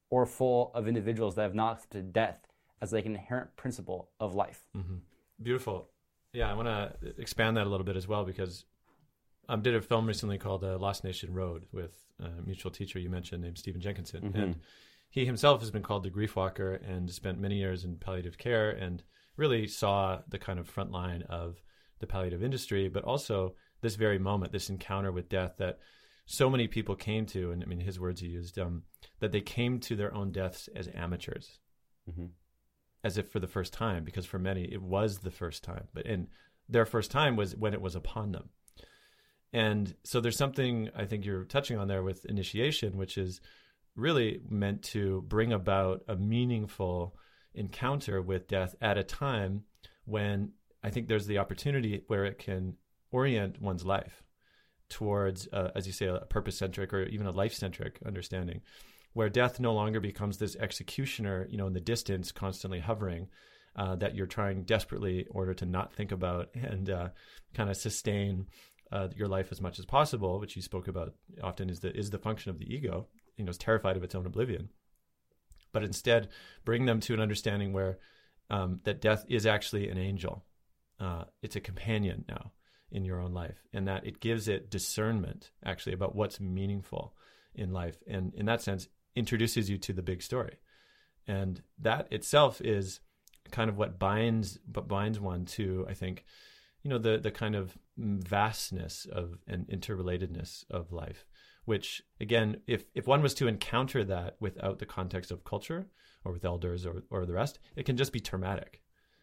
or 0.10 0.26
full 0.26 0.72
of 0.74 0.88
individuals 0.88 1.36
that 1.36 1.44
have 1.44 1.56
not 1.56 1.78
accepted 1.78 2.12
death 2.12 2.40
as 2.82 2.92
like 2.92 3.06
an 3.06 3.16
inherent 3.16 3.56
principle 3.56 4.10
of 4.20 4.34
life. 4.34 4.66
Beautiful. 5.42 5.90
Yeah, 6.34 6.50
I 6.50 6.54
want 6.54 6.68
to 6.68 7.14
expand 7.18 7.58
that 7.58 7.68
a 7.68 7.70
little 7.70 7.86
bit 7.86 7.96
as 7.96 8.08
well 8.08 8.26
because 8.26 8.66
I 9.48 9.54
um, 9.54 9.62
did 9.62 9.76
a 9.76 9.82
film 9.82 10.06
recently 10.06 10.38
called 10.38 10.64
uh, 10.64 10.78
Lost 10.78 11.04
Nation 11.04 11.34
Road 11.34 11.66
with 11.72 11.94
a 12.20 12.42
mutual 12.46 12.72
teacher 12.72 13.00
you 13.00 13.10
mentioned 13.10 13.44
named 13.44 13.58
Stephen 13.58 13.82
Jenkinson. 13.82 14.32
And 14.36 14.56
he 15.10 15.26
himself 15.26 15.60
has 15.60 15.72
been 15.72 15.84
called 15.84 16.04
the 16.04 16.10
grief 16.10 16.36
walker 16.36 16.76
and 16.76 17.12
spent 17.12 17.40
many 17.40 17.58
years 17.58 17.84
in 17.84 17.98
palliative 17.98 18.38
care 18.38 18.72
and 18.72 19.04
really 19.36 19.68
saw 19.68 20.20
the 20.28 20.40
kind 20.40 20.60
of 20.60 20.70
front 20.70 20.92
line 20.92 21.24
of 21.24 21.62
the 22.00 22.08
palliative 22.08 22.44
industry, 22.44 22.88
but 22.88 23.04
also 23.04 23.56
this 23.82 23.96
very 23.96 24.20
moment, 24.20 24.52
this 24.52 24.70
encounter 24.70 25.12
with 25.12 25.30
death 25.30 25.56
that 25.58 25.80
so 26.26 26.50
many 26.50 26.68
people 26.68 26.96
came 26.96 27.26
to. 27.26 27.52
And 27.52 27.62
I 27.62 27.66
mean, 27.66 27.80
his 27.82 28.00
words 28.00 28.22
he 28.22 28.28
used 28.28 28.58
um, 28.58 28.84
that 29.20 29.32
they 29.32 29.42
came 29.42 29.80
to 29.82 29.96
their 29.96 30.14
own 30.14 30.32
deaths 30.32 30.70
as 30.76 30.88
amateurs 30.94 31.60
as 33.04 33.18
if 33.18 33.30
for 33.30 33.40
the 33.40 33.48
first 33.48 33.74
time, 33.74 34.04
because 34.04 34.26
for 34.26 34.40
many 34.40 34.64
it 34.64 34.82
was 34.82 35.20
the 35.20 35.32
first 35.32 35.64
time. 35.64 35.88
But 35.94 36.06
and 36.06 36.28
their 36.70 36.86
first 36.86 37.12
time 37.12 37.36
was 37.36 37.56
when 37.56 37.74
it 37.74 37.82
was 37.82 37.96
upon 37.96 38.32
them. 38.32 38.50
And 39.54 39.94
so 40.04 40.22
there's 40.22 40.38
something 40.38 40.90
I 40.96 41.06
think 41.06 41.26
you're 41.26 41.44
touching 41.44 41.78
on 41.78 41.88
there 41.88 42.04
with 42.04 42.26
initiation, 42.26 42.98
which 42.98 43.18
is 43.18 43.42
really 43.96 44.42
meant 44.50 44.84
to 44.84 45.24
bring 45.28 45.52
about 45.52 46.04
a 46.08 46.16
meaningful 46.16 47.18
encounter 47.54 48.22
with 48.22 48.48
death 48.48 48.76
at 48.82 48.98
a 48.98 49.04
time 49.04 49.64
when 50.06 50.54
I 50.84 50.90
think 50.90 51.08
there's 51.08 51.28
the 51.28 51.40
opportunity 51.40 52.04
where 52.08 52.26
it 52.26 52.40
can 52.40 52.76
orient 53.12 53.62
one's 53.62 53.84
life 53.84 54.24
towards, 54.90 55.48
uh, 55.52 55.72
as 55.76 55.86
you 55.86 55.94
say, 55.94 56.06
a 56.08 56.20
purpose 56.20 56.58
centric 56.58 56.94
or 56.94 57.04
even 57.04 57.28
a 57.28 57.32
life 57.32 57.54
centric 57.54 58.00
understanding 58.06 58.62
where 59.14 59.30
death 59.30 59.60
no 59.60 59.74
longer 59.74 60.00
becomes 60.00 60.38
this 60.38 60.56
executioner, 60.56 61.48
you 61.50 61.58
know, 61.58 61.68
in 61.68 61.74
the 61.74 61.82
distance, 61.82 62.32
constantly 62.32 62.80
hovering, 62.80 63.28
uh, 63.76 63.96
that 63.96 64.16
you're 64.16 64.28
trying 64.28 64.64
desperately 64.64 65.20
in 65.20 65.28
order 65.32 65.54
to 65.54 65.66
not 65.66 65.94
think 65.94 66.12
about 66.12 66.50
and 66.56 66.90
uh, 66.90 67.10
kind 67.54 67.70
of 67.70 67.78
sustain 67.78 68.48
uh, 68.92 69.08
your 69.16 69.28
life 69.28 69.48
as 69.52 69.62
much 69.62 69.80
as 69.80 69.86
possible, 69.86 70.40
which 70.40 70.56
you 70.56 70.62
spoke 70.62 70.88
about 70.88 71.14
often 71.42 71.70
is 71.70 71.80
the 71.80 71.96
is 71.96 72.10
the 72.10 72.18
function 72.18 72.50
of 72.50 72.60
the 72.60 72.74
ego. 72.74 73.08
You 73.38 73.46
know, 73.46 73.50
is 73.50 73.58
terrified 73.58 73.96
of 73.96 74.04
its 74.04 74.14
own 74.14 74.26
oblivion, 74.26 74.70
but 75.72 75.84
instead 75.84 76.28
bring 76.66 76.86
them 76.86 77.00
to 77.02 77.14
an 77.14 77.22
understanding 77.22 77.72
where 77.72 78.00
um, 78.50 78.82
that 78.84 79.02
death 79.02 79.26
is 79.30 79.46
actually 79.46 79.90
an 79.90 79.98
angel. 79.98 80.44
Uh, 81.00 81.24
it's 81.42 81.56
a 81.56 81.62
companion 81.62 82.26
now 82.28 82.52
in 82.92 83.06
your 83.06 83.22
own 83.22 83.34
life, 83.34 83.64
and 83.72 83.88
that 83.88 84.06
it 84.06 84.20
gives 84.20 84.50
it 84.50 84.70
discernment 84.70 85.52
actually 85.66 85.94
about 85.94 86.14
what's 86.14 86.42
meaningful 86.42 87.16
in 87.56 87.72
life, 87.72 87.96
and 88.08 88.34
in 88.36 88.46
that 88.46 88.62
sense, 88.62 88.90
introduces 89.16 89.70
you 89.70 89.78
to 89.80 89.94
the 89.94 90.02
big 90.02 90.22
story, 90.22 90.58
and 91.28 91.62
that 91.80 92.12
itself 92.12 92.62
is 92.62 93.00
kind 93.52 93.70
of 93.70 93.78
what 93.78 94.00
binds 94.00 94.58
but 94.68 94.88
binds 94.88 95.20
one 95.20 95.46
to 95.46 95.86
I 95.90 95.94
think 95.94 96.26
you 96.84 96.90
know 96.90 96.98
the 96.98 97.18
the 97.18 97.32
kind 97.32 97.56
of 97.56 97.78
vastness 97.98 99.06
of 99.12 99.38
and 99.48 99.68
interrelatedness 99.68 100.66
of 100.70 100.92
life 100.92 101.26
which 101.66 102.02
again 102.20 102.58
if 102.68 102.86
if 102.96 103.08
one 103.08 103.22
was 103.22 103.34
to 103.36 103.48
encounter 103.48 104.04
that 104.04 104.36
without 104.40 104.80
the 104.80 104.86
context 104.86 105.32
of 105.32 105.44
culture 105.44 105.88
or 106.24 106.32
with 106.32 106.46
elders 106.46 106.86
or 106.86 107.04
or 107.10 107.26
the 107.26 107.34
rest 107.34 107.60
it 107.76 107.86
can 107.86 107.98
just 107.98 108.14
be 108.14 108.20
traumatic 108.20 108.82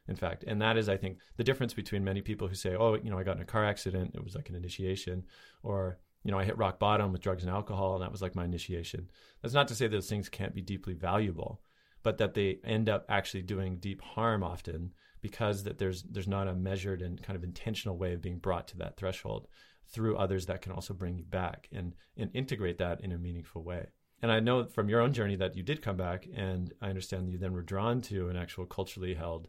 in 0.08 0.16
fact. 0.16 0.42
And 0.46 0.60
that 0.62 0.76
is 0.76 0.88
i 0.88 0.96
think 0.96 1.18
the 1.36 1.44
difference 1.44 1.74
between 1.74 2.04
many 2.04 2.22
people 2.22 2.48
who 2.48 2.54
say 2.54 2.74
oh 2.74 2.94
you 2.94 3.10
know 3.10 3.18
i 3.18 3.24
got 3.24 3.36
in 3.36 3.42
a 3.42 3.46
car 3.46 3.64
accident 3.64 4.12
it 4.14 4.24
was 4.24 4.34
like 4.34 4.48
an 4.48 4.54
initiation 4.54 5.24
or 5.62 5.98
you 6.24 6.30
know 6.30 6.38
i 6.38 6.44
hit 6.44 6.58
rock 6.58 6.78
bottom 6.78 7.12
with 7.12 7.20
drugs 7.20 7.42
and 7.42 7.52
alcohol 7.52 7.94
and 7.94 8.02
that 8.02 8.12
was 8.12 8.22
like 8.22 8.34
my 8.34 8.44
initiation 8.44 9.08
that's 9.42 9.54
not 9.54 9.68
to 9.68 9.74
say 9.74 9.86
those 9.86 10.08
things 10.08 10.28
can't 10.28 10.54
be 10.54 10.62
deeply 10.62 10.94
valuable 10.94 11.60
but 12.02 12.18
that 12.18 12.34
they 12.34 12.58
end 12.64 12.88
up 12.88 13.04
actually 13.08 13.42
doing 13.42 13.76
deep 13.76 14.00
harm 14.00 14.42
often 14.42 14.92
because 15.20 15.64
that 15.64 15.78
there's 15.78 16.02
there's 16.04 16.28
not 16.28 16.48
a 16.48 16.54
measured 16.54 17.02
and 17.02 17.22
kind 17.22 17.36
of 17.36 17.44
intentional 17.44 17.96
way 17.96 18.12
of 18.12 18.22
being 18.22 18.38
brought 18.38 18.68
to 18.68 18.76
that 18.76 18.96
threshold 18.96 19.48
through 19.86 20.16
others 20.16 20.46
that 20.46 20.62
can 20.62 20.72
also 20.72 20.94
bring 20.94 21.16
you 21.16 21.24
back 21.24 21.68
and 21.72 21.94
and 22.16 22.30
integrate 22.34 22.78
that 22.78 23.00
in 23.00 23.12
a 23.12 23.18
meaningful 23.18 23.62
way. 23.62 23.86
And 24.20 24.32
I 24.32 24.40
know 24.40 24.64
from 24.66 24.88
your 24.88 25.00
own 25.00 25.12
journey 25.12 25.36
that 25.36 25.56
you 25.56 25.62
did 25.62 25.80
come 25.80 25.96
back, 25.96 26.26
and 26.34 26.72
I 26.82 26.88
understand 26.88 27.30
you 27.30 27.38
then 27.38 27.52
were 27.52 27.62
drawn 27.62 28.00
to 28.02 28.28
an 28.28 28.36
actual 28.36 28.66
culturally 28.66 29.14
held 29.14 29.48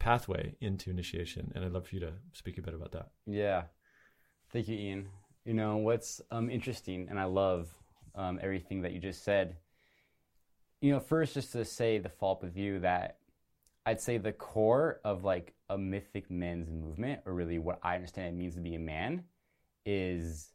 pathway 0.00 0.56
into 0.60 0.90
initiation. 0.90 1.52
And 1.54 1.64
I'd 1.64 1.72
love 1.72 1.86
for 1.86 1.94
you 1.94 2.00
to 2.00 2.14
speak 2.32 2.58
a 2.58 2.62
bit 2.62 2.74
about 2.74 2.92
that. 2.92 3.10
Yeah. 3.26 3.64
Thank 4.52 4.66
you, 4.66 4.76
Ian. 4.76 5.08
You 5.48 5.54
know, 5.54 5.78
what's 5.78 6.20
um, 6.30 6.50
interesting, 6.50 7.06
and 7.08 7.18
I 7.18 7.24
love 7.24 7.70
um, 8.14 8.38
everything 8.42 8.82
that 8.82 8.92
you 8.92 8.98
just 8.98 9.24
said. 9.24 9.56
You 10.82 10.92
know, 10.92 11.00
first, 11.00 11.32
just 11.32 11.52
to 11.52 11.64
say 11.64 11.96
the 11.96 12.10
follow 12.10 12.32
up 12.32 12.42
with 12.42 12.54
you 12.54 12.80
that 12.80 13.16
I'd 13.86 13.98
say 13.98 14.18
the 14.18 14.32
core 14.32 15.00
of 15.04 15.24
like 15.24 15.54
a 15.70 15.78
mythic 15.78 16.30
men's 16.30 16.68
movement, 16.68 17.22
or 17.24 17.32
really 17.32 17.58
what 17.58 17.78
I 17.82 17.94
understand 17.94 18.28
it 18.28 18.34
means 18.34 18.56
to 18.56 18.60
be 18.60 18.74
a 18.74 18.78
man, 18.78 19.24
is 19.86 20.52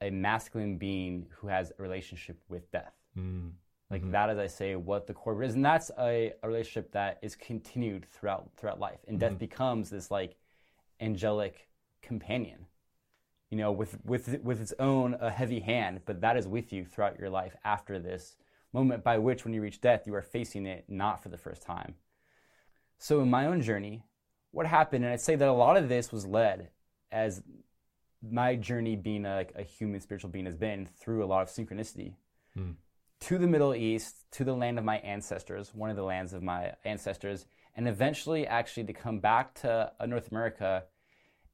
a 0.00 0.08
masculine 0.08 0.78
being 0.78 1.26
who 1.36 1.48
has 1.48 1.70
a 1.78 1.82
relationship 1.82 2.40
with 2.48 2.72
death. 2.72 2.94
Mm. 3.18 3.50
Like 3.90 4.10
that, 4.10 4.30
as 4.30 4.38
I 4.38 4.46
say, 4.46 4.74
what 4.74 5.06
the 5.06 5.12
core 5.12 5.42
is, 5.42 5.54
and 5.54 5.62
that's 5.62 5.90
a, 5.98 6.32
a 6.42 6.48
relationship 6.48 6.92
that 6.92 7.18
is 7.20 7.36
continued 7.36 8.06
throughout 8.10 8.48
throughout 8.56 8.80
life, 8.80 9.00
and 9.06 9.20
death 9.20 9.38
becomes 9.38 9.90
this 9.90 10.10
like 10.10 10.36
angelic 10.98 11.68
companion, 12.00 12.64
you 13.50 13.58
know, 13.58 13.72
with 13.72 13.98
with 14.04 14.40
with 14.42 14.60
its 14.60 14.74
own 14.78 15.16
a 15.20 15.30
heavy 15.30 15.60
hand, 15.60 16.00
but 16.06 16.20
that 16.20 16.36
is 16.36 16.46
with 16.46 16.72
you 16.72 16.84
throughout 16.84 17.18
your 17.18 17.30
life 17.30 17.56
after 17.64 17.98
this 17.98 18.36
moment 18.72 19.02
by 19.02 19.18
which, 19.18 19.44
when 19.44 19.52
you 19.52 19.60
reach 19.60 19.80
death, 19.80 20.06
you 20.06 20.14
are 20.14 20.22
facing 20.22 20.66
it 20.66 20.84
not 20.88 21.22
for 21.22 21.28
the 21.28 21.38
first 21.38 21.62
time. 21.62 21.94
So, 22.98 23.20
in 23.20 23.30
my 23.30 23.46
own 23.46 23.60
journey, 23.62 24.04
what 24.52 24.66
happened, 24.66 25.04
and 25.04 25.12
I'd 25.12 25.20
say 25.20 25.34
that 25.36 25.48
a 25.48 25.52
lot 25.52 25.76
of 25.76 25.88
this 25.88 26.12
was 26.12 26.26
led 26.26 26.70
as 27.10 27.42
my 28.22 28.54
journey 28.54 28.96
being 28.96 29.24
a, 29.24 29.46
a 29.56 29.62
human 29.62 30.00
spiritual 30.00 30.30
being 30.30 30.44
has 30.44 30.56
been 30.56 30.86
through 30.86 31.24
a 31.24 31.26
lot 31.26 31.42
of 31.42 31.48
synchronicity 31.48 32.14
to 33.20 33.38
the 33.38 33.46
Middle 33.46 33.74
East, 33.74 34.30
to 34.32 34.44
the 34.44 34.54
land 34.54 34.78
of 34.78 34.84
my 34.84 34.98
ancestors, 34.98 35.74
one 35.74 35.90
of 35.90 35.96
the 35.96 36.02
lands 36.02 36.32
of 36.32 36.42
my 36.42 36.74
ancestors, 36.84 37.46
and 37.76 37.88
eventually 37.88 38.46
actually 38.46 38.84
to 38.84 38.92
come 38.92 39.18
back 39.20 39.54
to 39.54 39.90
uh, 39.98 40.06
North 40.06 40.30
America 40.30 40.84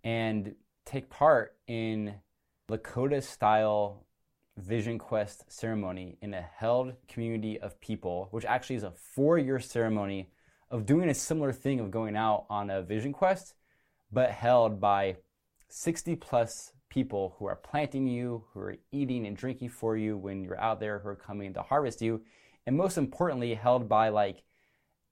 and 0.04 0.54
take 0.86 1.10
part 1.10 1.56
in 1.66 2.14
Lakota 2.70 3.22
style 3.22 4.06
Vision 4.56 4.98
Quest 4.98 5.44
ceremony 5.52 6.16
in 6.22 6.32
a 6.32 6.40
held 6.40 6.94
community 7.08 7.60
of 7.60 7.78
people, 7.80 8.28
which 8.30 8.46
actually 8.46 8.76
is 8.76 8.84
a 8.84 8.92
four 8.92 9.36
year 9.36 9.60
ceremony 9.60 10.30
of 10.70 10.86
doing 10.86 11.10
a 11.10 11.14
similar 11.14 11.52
thing 11.52 11.78
of 11.78 11.90
going 11.90 12.16
out 12.16 12.46
on 12.48 12.70
a 12.70 12.80
Vision 12.80 13.12
Quest, 13.12 13.54
but 14.10 14.30
held 14.30 14.80
by 14.80 15.16
60 15.68 16.16
plus 16.16 16.72
people 16.88 17.34
who 17.38 17.46
are 17.46 17.56
planting 17.56 18.06
you, 18.06 18.44
who 18.54 18.60
are 18.60 18.76
eating 18.92 19.26
and 19.26 19.36
drinking 19.36 19.68
for 19.68 19.96
you 19.96 20.16
when 20.16 20.42
you're 20.42 20.60
out 20.60 20.80
there, 20.80 21.00
who 21.00 21.08
are 21.08 21.16
coming 21.16 21.52
to 21.52 21.62
harvest 21.62 22.00
you, 22.00 22.22
and 22.66 22.76
most 22.76 22.96
importantly, 22.96 23.54
held 23.54 23.88
by 23.88 24.08
like 24.08 24.42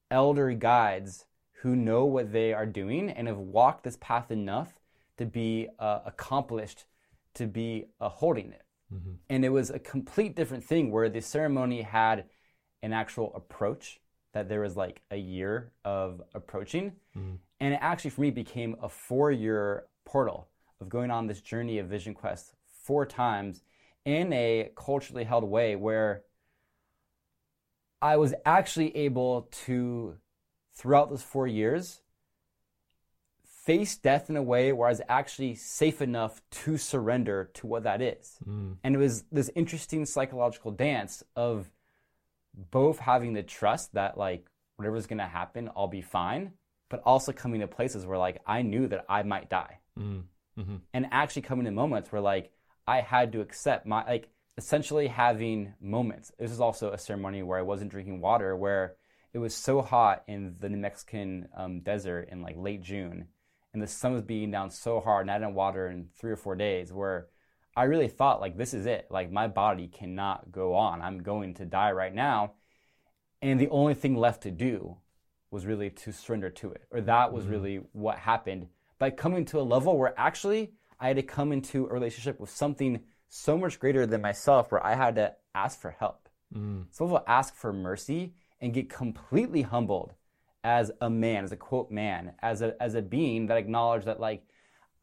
elder 0.09 0.51
guides 0.53 1.25
who 1.61 1.75
know 1.75 2.05
what 2.05 2.31
they 2.31 2.53
are 2.53 2.65
doing 2.65 3.09
and 3.09 3.27
have 3.27 3.37
walked 3.37 3.83
this 3.83 3.97
path 4.01 4.31
enough 4.31 4.79
to 5.17 5.25
be 5.25 5.67
uh, 5.79 5.99
accomplished, 6.05 6.85
to 7.35 7.47
be 7.47 7.85
uh, 7.99 8.09
holding 8.09 8.51
it. 8.51 8.61
And 9.29 9.43
it 9.43 9.49
was 9.49 9.69
a 9.71 9.79
complete 9.79 10.35
different 10.35 10.63
thing 10.63 10.91
where 10.91 11.09
the 11.09 11.21
ceremony 11.21 11.81
had 11.81 12.25
an 12.83 12.93
actual 12.93 13.31
approach 13.35 13.99
that 14.33 14.47
there 14.47 14.61
was 14.61 14.75
like 14.77 15.01
a 15.11 15.17
year 15.17 15.71
of 15.83 16.21
approaching. 16.33 16.93
And 17.59 17.73
it 17.73 17.79
actually, 17.81 18.11
for 18.11 18.21
me, 18.21 18.31
became 18.31 18.75
a 18.81 18.89
four 18.89 19.31
year 19.31 19.85
portal 20.05 20.49
of 20.81 20.89
going 20.89 21.09
on 21.09 21.27
this 21.27 21.41
journey 21.41 21.79
of 21.79 21.87
Vision 21.87 22.13
Quest 22.13 22.53
four 22.83 23.05
times 23.05 23.63
in 24.05 24.31
a 24.33 24.71
culturally 24.75 25.23
held 25.23 25.43
way 25.45 25.75
where 25.75 26.23
I 28.01 28.17
was 28.17 28.35
actually 28.45 28.95
able 28.95 29.47
to, 29.65 30.15
throughout 30.75 31.09
those 31.09 31.23
four 31.23 31.47
years, 31.47 32.01
face 33.65 33.97
death 33.97 34.29
in 34.29 34.37
a 34.37 34.43
way 34.43 34.71
where 34.71 34.87
I 34.87 34.91
was 34.91 35.01
actually 35.09 35.55
safe 35.55 36.01
enough 36.01 36.41
to 36.51 36.77
surrender 36.77 37.49
to 37.55 37.67
what 37.67 37.83
that 37.83 38.01
is. 38.01 38.37
And 38.83 38.95
it 38.95 38.99
was 38.99 39.23
this 39.31 39.49
interesting 39.55 40.05
psychological 40.05 40.71
dance 40.71 41.23
of 41.35 41.69
both 42.71 42.99
having 42.99 43.33
the 43.33 43.43
trust 43.43 43.93
that, 43.93 44.17
like, 44.17 44.47
whatever's 44.77 45.07
going 45.07 45.19
to 45.19 45.25
happen, 45.25 45.69
I'll 45.75 45.87
be 45.87 46.01
fine, 46.01 46.53
but 46.89 47.01
also 47.05 47.31
coming 47.31 47.61
to 47.61 47.67
places 47.67 48.05
where 48.05 48.17
like 48.17 48.41
I 48.45 48.61
knew 48.61 48.87
that 48.87 49.05
I 49.09 49.23
might 49.23 49.49
die. 49.49 49.79
Mm. 49.99 50.23
hmm 50.55 50.75
and 50.93 51.07
actually 51.11 51.41
coming 51.43 51.65
to 51.65 51.71
moments 51.71 52.11
where 52.11 52.21
like 52.21 52.51
I 52.87 53.01
had 53.01 53.31
to 53.31 53.41
accept 53.41 53.85
my 53.85 54.05
like 54.05 54.29
essentially 54.57 55.07
having 55.07 55.73
moments. 55.81 56.31
This 56.37 56.51
is 56.51 56.59
also 56.61 56.91
a 56.91 56.97
ceremony 56.97 57.43
where 57.43 57.59
I 57.59 57.63
wasn't 57.63 57.91
drinking 57.91 58.21
water, 58.21 58.55
where 58.55 58.95
it 59.33 59.39
was 59.39 59.53
so 59.53 59.81
hot 59.81 60.23
in 60.27 60.55
the 60.59 60.69
New 60.69 60.77
Mexican 60.77 61.49
um, 61.57 61.81
desert 61.81 62.29
in 62.31 62.41
like 62.41 62.55
late 62.57 62.81
June, 62.81 63.27
and 63.75 63.83
the 63.83 63.87
sun 63.87 64.13
was 64.13 64.23
beating 64.23 64.51
down 64.51 64.71
so 64.71 64.99
hard, 64.99 65.25
and 65.25 65.31
I 65.31 65.37
didn't 65.37 65.53
water 65.53 65.87
in 65.87 66.07
three 66.17 66.31
or 66.31 66.37
four 66.37 66.55
days, 66.55 66.91
where 66.91 67.27
I 67.75 67.83
really 67.83 68.07
thought 68.07 68.41
like 68.41 68.57
this 68.57 68.73
is 68.73 68.85
it, 68.85 69.07
like 69.11 69.31
my 69.31 69.47
body 69.47 69.87
cannot 69.87 70.51
go 70.51 70.73
on. 70.73 71.01
I'm 71.01 71.21
going 71.21 71.53
to 71.55 71.65
die 71.65 71.91
right 71.91 72.13
now, 72.13 72.53
and 73.41 73.59
the 73.59 73.69
only 73.69 73.93
thing 73.93 74.15
left 74.15 74.43
to 74.43 74.51
do 74.51 74.97
was 75.51 75.65
really 75.65 75.89
to 75.89 76.11
surrender 76.11 76.49
to 76.49 76.71
it, 76.71 76.85
or 76.89 77.01
that 77.01 77.31
was 77.31 77.45
really 77.45 77.81
what 77.91 78.17
happened 78.17 78.67
by 78.97 79.09
coming 79.09 79.45
to 79.45 79.59
a 79.59 79.61
level 79.61 79.97
where 79.97 80.17
actually 80.17 80.73
I 80.99 81.07
had 81.07 81.17
to 81.17 81.23
come 81.23 81.51
into 81.51 81.85
a 81.85 81.93
relationship 81.93 82.39
with 82.39 82.49
something 82.49 83.01
so 83.27 83.57
much 83.57 83.79
greater 83.79 84.05
than 84.05 84.21
myself 84.21 84.71
where 84.71 84.85
I 84.85 84.95
had 84.95 85.15
to 85.15 85.33
ask 85.53 85.79
for 85.79 85.91
help. 85.91 86.29
Mm. 86.53 86.85
So 86.91 87.05
will 87.05 87.23
ask 87.27 87.53
for 87.55 87.73
mercy 87.73 88.33
and 88.61 88.73
get 88.73 88.89
completely 88.89 89.63
humbled 89.63 90.13
as 90.65 90.91
a 90.99 91.09
man, 91.11 91.43
as 91.43 91.51
a 91.51 91.55
quote 91.55 91.91
man, 91.91 92.33
as 92.41 92.63
a 92.63 92.75
as 92.81 92.95
a 92.95 93.01
being 93.01 93.45
that 93.47 93.57
acknowledged 93.57 94.07
that 94.07 94.19
like 94.19 94.43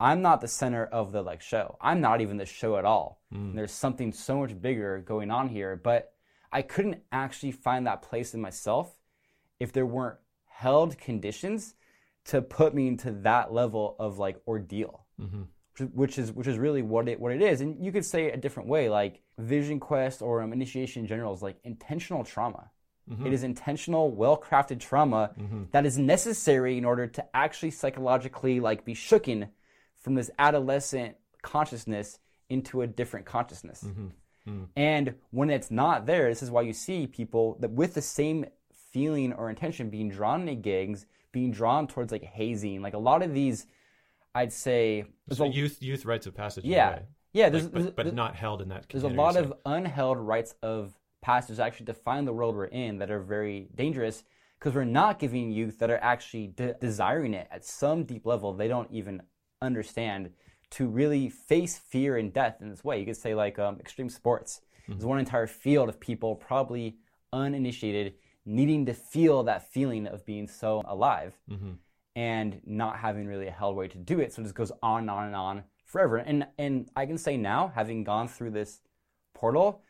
I'm 0.00 0.20
not 0.20 0.40
the 0.40 0.48
center 0.48 0.84
of 0.84 1.12
the 1.12 1.22
like 1.22 1.40
show. 1.40 1.78
I'm 1.80 2.00
not 2.00 2.20
even 2.20 2.36
the 2.36 2.44
show 2.44 2.76
at 2.76 2.84
all. 2.84 3.22
And 3.30 3.56
there's 3.56 3.70
something 3.72 4.12
so 4.12 4.38
much 4.40 4.60
bigger 4.60 4.98
going 5.06 5.30
on 5.30 5.48
here, 5.48 5.76
but 5.76 6.12
I 6.50 6.62
couldn't 6.62 7.02
actually 7.12 7.52
find 7.52 7.86
that 7.86 8.02
place 8.02 8.34
in 8.34 8.40
myself 8.40 8.92
if 9.60 9.72
there 9.72 9.86
weren't 9.86 10.18
held 10.46 10.98
conditions 10.98 11.74
to 12.24 12.42
put 12.42 12.74
me 12.74 12.88
into 12.88 13.12
that 13.22 13.52
level 13.52 13.94
of 14.00 14.18
like 14.18 14.42
ordeal. 14.46 15.06
Hmm 15.16 15.42
which 15.94 16.18
is 16.18 16.30
which 16.30 16.46
is 16.46 16.58
really 16.58 16.82
what 16.82 17.08
it 17.08 17.18
what 17.18 17.32
it 17.32 17.40
is. 17.40 17.60
And 17.62 17.82
you 17.82 17.92
could 17.92 18.04
say 18.04 18.26
it 18.26 18.34
a 18.34 18.36
different 18.36 18.68
way 18.68 18.90
like 18.90 19.22
vision 19.38 19.80
quest 19.80 20.20
or 20.20 20.42
um, 20.42 20.52
initiation 20.52 21.02
in 21.02 21.08
general 21.08 21.32
is 21.32 21.40
like 21.40 21.56
intentional 21.64 22.24
trauma 22.24 22.70
Mm-hmm. 23.10 23.26
It 23.26 23.32
is 23.32 23.42
intentional 23.42 24.10
well-crafted 24.12 24.78
trauma 24.78 25.32
mm-hmm. 25.38 25.64
that 25.72 25.84
is 25.84 25.98
necessary 25.98 26.78
in 26.78 26.84
order 26.84 27.06
to 27.06 27.36
actually 27.36 27.72
psychologically 27.72 28.60
like 28.60 28.84
be 28.84 28.94
shooken 28.94 29.48
from 29.96 30.14
this 30.14 30.30
adolescent 30.38 31.16
consciousness 31.42 32.18
into 32.48 32.82
a 32.82 32.86
different 32.86 33.26
consciousness 33.26 33.84
mm-hmm. 33.84 34.64
and 34.76 35.14
when 35.30 35.50
it's 35.50 35.70
not 35.70 36.06
there, 36.06 36.28
this 36.28 36.42
is 36.42 36.50
why 36.50 36.62
you 36.62 36.72
see 36.72 37.06
people 37.06 37.56
that 37.60 37.70
with 37.70 37.94
the 37.94 38.02
same 38.02 38.46
feeling 38.92 39.32
or 39.32 39.50
intention 39.50 39.90
being 39.90 40.08
drawn 40.08 40.42
into 40.42 40.54
gigs, 40.54 41.06
being 41.32 41.50
drawn 41.50 41.86
towards 41.86 42.12
like 42.12 42.22
hazing. 42.22 42.82
Like 42.82 42.94
a 42.94 42.98
lot 42.98 43.22
of 43.22 43.34
these, 43.34 43.66
I'd 44.34 44.52
say, 44.52 45.06
there's 45.26 45.38
So 45.38 45.44
a, 45.44 45.48
youth 45.48 45.82
youth 45.82 46.04
rites 46.04 46.26
of 46.26 46.34
passage. 46.34 46.64
yeah, 46.64 47.00
yeah. 47.32 47.48
There's, 47.48 47.64
Like, 47.64 47.72
there's, 47.72 47.86
but, 47.86 48.04
but 48.04 48.14
not 48.14 48.36
held 48.36 48.62
in 48.62 48.68
that. 48.68 48.86
there's 48.88 49.04
a 49.04 49.08
lot 49.08 49.36
of 49.36 49.52
unheld 49.64 50.16
rites 50.18 50.54
of 50.62 50.92
passage 51.22 51.56
that 51.56 51.66
actually 51.66 51.86
define 51.86 52.24
the 52.26 52.32
world 52.32 52.54
we're 52.54 52.66
in 52.66 52.98
that 52.98 53.10
are 53.10 53.20
very 53.20 53.68
dangerous 53.74 54.24
because 54.58 54.74
we're 54.74 54.84
not 54.84 55.18
giving 55.18 55.50
youth 55.50 55.78
that 55.78 55.90
are 55.90 55.98
actually 56.02 56.48
de- 56.48 56.74
desiring 56.74 57.32
it 57.34 57.48
at 57.50 57.64
some 57.64 58.04
deep 58.04 58.26
level 58.26 58.52
they 58.52 58.68
don't 58.68 58.90
even 58.90 59.22
understand 59.62 60.30
to 60.70 60.86
really 60.86 61.28
face 61.28 61.78
fear 61.78 62.16
and 62.16 62.32
death 62.32 62.56
in 62.60 62.70
this 62.70 62.82
way. 62.82 62.98
You 62.98 63.06
could 63.06 63.16
say 63.16 63.34
like 63.34 63.58
um, 63.58 63.78
extreme 63.80 64.08
sports. 64.08 64.60
There's 64.88 65.04
one 65.04 65.18
entire 65.18 65.46
field 65.46 65.88
of 65.88 66.00
people 66.00 66.34
probably 66.34 66.96
uninitiated 67.32 68.14
needing 68.44 68.86
to 68.86 68.94
feel 68.94 69.42
that 69.44 69.70
feeling 69.72 70.06
of 70.06 70.24
being 70.26 70.48
so 70.48 70.82
alive 70.86 71.38
Mhm. 71.50 71.76
and 72.16 72.60
not 72.66 72.98
having 72.98 73.26
really 73.26 73.46
a 73.46 73.50
held 73.52 73.76
way 73.76 73.88
to 73.88 73.98
do 73.98 74.18
it. 74.20 74.32
So 74.32 74.40
it 74.42 74.44
just 74.44 74.54
goes 74.54 74.72
on 74.82 75.00
and 75.02 75.10
on 75.10 75.26
and 75.26 75.36
on 75.36 75.64
forever. 75.84 76.16
And 76.16 76.46
and 76.58 76.88
I 76.96 77.06
can 77.06 77.18
say 77.18 77.36
now, 77.36 77.70
having 77.74 78.02
gone 78.04 78.26
through 78.28 78.50
this 78.50 78.80
portal, 79.34 79.82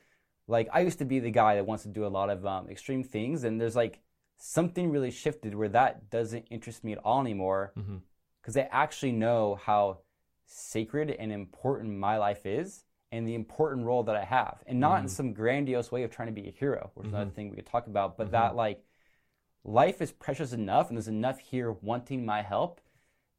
like 0.46 0.68
I 0.72 0.80
used 0.80 0.98
to 0.98 1.04
be 1.04 1.20
the 1.20 1.30
guy 1.30 1.56
that 1.56 1.66
wants 1.66 1.84
to 1.84 1.88
do 1.88 2.06
a 2.06 2.08
lot 2.08 2.30
of 2.30 2.44
um, 2.44 2.68
extreme 2.68 3.02
things, 3.02 3.44
and 3.44 3.60
there's 3.60 3.76
like 3.76 4.00
something 4.38 4.90
really 4.90 5.10
shifted 5.10 5.54
where 5.54 5.68
that 5.68 6.10
doesn't 6.10 6.46
interest 6.50 6.82
me 6.82 6.92
at 6.92 6.98
all 6.98 7.20
anymore 7.20 7.72
mm-hmm. 7.78 7.98
because 8.40 8.56
I 8.56 8.68
actually 8.72 9.12
know 9.12 9.58
how 9.62 9.98
sacred 10.46 11.10
and 11.10 11.30
important 11.30 11.96
my 11.96 12.18
life 12.18 12.44
is 12.44 12.84
and 13.12 13.28
the 13.28 13.34
important 13.34 13.86
role 13.86 14.02
that 14.04 14.16
I 14.16 14.24
have. 14.24 14.62
And 14.66 14.80
not 14.80 14.96
in 14.96 15.04
mm-hmm. 15.04 15.08
some 15.08 15.32
grandiose 15.32 15.92
way 15.92 16.02
of 16.02 16.10
trying 16.10 16.34
to 16.34 16.40
be 16.40 16.48
a 16.48 16.50
hero, 16.50 16.90
which 16.94 17.06
is 17.06 17.12
another 17.12 17.26
mm-hmm. 17.26 17.34
thing 17.34 17.50
we 17.50 17.56
could 17.56 17.66
talk 17.66 17.86
about, 17.86 18.16
but 18.16 18.32
that 18.32 18.56
like 18.56 18.82
life 19.64 20.02
is 20.02 20.10
precious 20.10 20.52
enough 20.52 20.88
and 20.88 20.96
there's 20.96 21.08
enough 21.08 21.38
here 21.38 21.70
wanting 21.70 22.24
my 22.24 22.42
help 22.42 22.80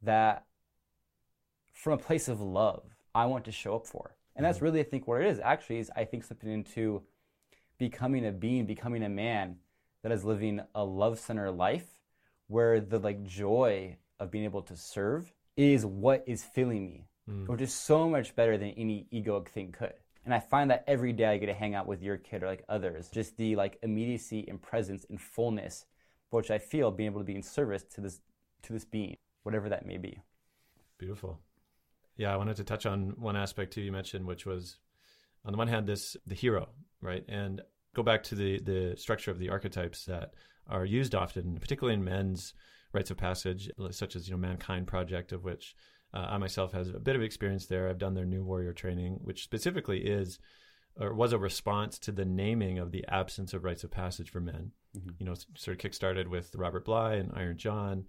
that 0.03 0.45
from 1.73 1.93
a 1.93 1.97
place 1.97 2.27
of 2.27 2.39
love, 2.39 2.83
I 3.15 3.25
want 3.25 3.45
to 3.45 3.51
show 3.51 3.75
up 3.75 3.87
for. 3.87 4.15
And 4.35 4.45
that's 4.45 4.57
mm-hmm. 4.57 4.65
really 4.65 4.79
I 4.81 4.83
think 4.83 5.07
what 5.07 5.21
it 5.21 5.27
is. 5.27 5.39
Actually 5.39 5.79
is 5.79 5.91
I 5.95 6.05
think 6.05 6.23
slipping 6.23 6.51
into 6.51 7.03
becoming 7.77 8.25
a 8.25 8.31
being, 8.31 8.65
becoming 8.65 9.03
a 9.03 9.09
man 9.09 9.57
that 10.03 10.11
is 10.11 10.23
living 10.23 10.61
a 10.75 10.83
love 10.83 11.19
center 11.19 11.51
life 11.51 11.87
where 12.47 12.79
the 12.79 12.99
like 12.99 13.23
joy 13.23 13.97
of 14.19 14.31
being 14.31 14.43
able 14.43 14.61
to 14.63 14.75
serve 14.75 15.31
is 15.55 15.85
what 15.85 16.23
is 16.27 16.43
filling 16.43 16.85
me, 16.85 17.07
mm. 17.29 17.47
which 17.47 17.61
is 17.61 17.73
so 17.73 18.09
much 18.09 18.35
better 18.35 18.57
than 18.57 18.69
any 18.71 19.07
egoic 19.13 19.47
thing 19.49 19.71
could. 19.71 19.93
And 20.25 20.33
I 20.33 20.39
find 20.39 20.71
that 20.71 20.85
every 20.87 21.11
day 21.13 21.25
I 21.25 21.37
get 21.37 21.47
to 21.47 21.53
hang 21.53 21.75
out 21.75 21.87
with 21.87 22.01
your 22.01 22.17
kid 22.17 22.43
or 22.43 22.47
like 22.47 22.63
others, 22.69 23.09
just 23.09 23.35
the 23.37 23.55
like 23.55 23.77
immediacy 23.83 24.45
and 24.47 24.61
presence 24.61 25.05
and 25.09 25.19
fullness, 25.19 25.85
which 26.29 26.51
I 26.51 26.59
feel 26.59 26.91
being 26.91 27.11
able 27.11 27.21
to 27.21 27.25
be 27.25 27.35
in 27.35 27.43
service 27.43 27.83
to 27.95 28.01
this 28.01 28.21
to 28.63 28.73
this 28.73 28.85
being, 28.85 29.17
whatever 29.43 29.69
that 29.69 29.85
may 29.85 29.97
be. 29.97 30.21
Beautiful. 30.97 31.39
Yeah, 32.17 32.33
I 32.33 32.37
wanted 32.37 32.57
to 32.57 32.63
touch 32.63 32.85
on 32.85 33.13
one 33.17 33.35
aspect 33.35 33.73
too 33.73 33.81
you 33.81 33.91
mentioned, 33.91 34.25
which 34.25 34.45
was 34.45 34.77
on 35.45 35.51
the 35.51 35.57
one 35.57 35.67
hand 35.67 35.87
this 35.87 36.15
the 36.25 36.35
hero, 36.35 36.69
right? 37.01 37.25
And 37.27 37.61
go 37.95 38.03
back 38.03 38.23
to 38.23 38.35
the 38.35 38.59
the 38.59 38.95
structure 38.97 39.31
of 39.31 39.39
the 39.39 39.49
archetypes 39.49 40.05
that 40.05 40.33
are 40.67 40.85
used 40.85 41.15
often, 41.15 41.57
particularly 41.59 41.95
in 41.95 42.03
men's 42.03 42.53
rites 42.93 43.11
of 43.11 43.17
passage, 43.17 43.69
such 43.91 44.15
as 44.15 44.27
you 44.27 44.33
know 44.33 44.39
Mankind 44.39 44.87
Project, 44.87 45.31
of 45.31 45.43
which 45.43 45.75
uh, 46.13 46.27
I 46.29 46.37
myself 46.37 46.73
has 46.73 46.89
a 46.89 46.99
bit 46.99 47.15
of 47.15 47.23
experience 47.23 47.65
there. 47.65 47.89
I've 47.89 47.97
done 47.97 48.13
their 48.13 48.25
New 48.25 48.43
Warrior 48.43 48.73
training, 48.73 49.19
which 49.23 49.43
specifically 49.43 49.99
is 50.05 50.39
or 50.99 51.13
was 51.13 51.33
a 51.33 51.39
response 51.39 51.97
to 51.97 52.11
the 52.11 52.25
naming 52.25 52.77
of 52.77 52.91
the 52.91 53.03
absence 53.07 53.53
of 53.53 53.63
rites 53.63 53.83
of 53.83 53.91
passage 53.91 54.29
for 54.29 54.39
men. 54.39 54.71
You 55.17 55.25
know, 55.25 55.33
sort 55.55 55.83
of 55.83 55.91
kickstarted 55.91 56.27
with 56.27 56.55
Robert 56.55 56.85
Bly 56.85 57.15
and 57.15 57.31
Iron 57.33 57.57
John, 57.57 58.05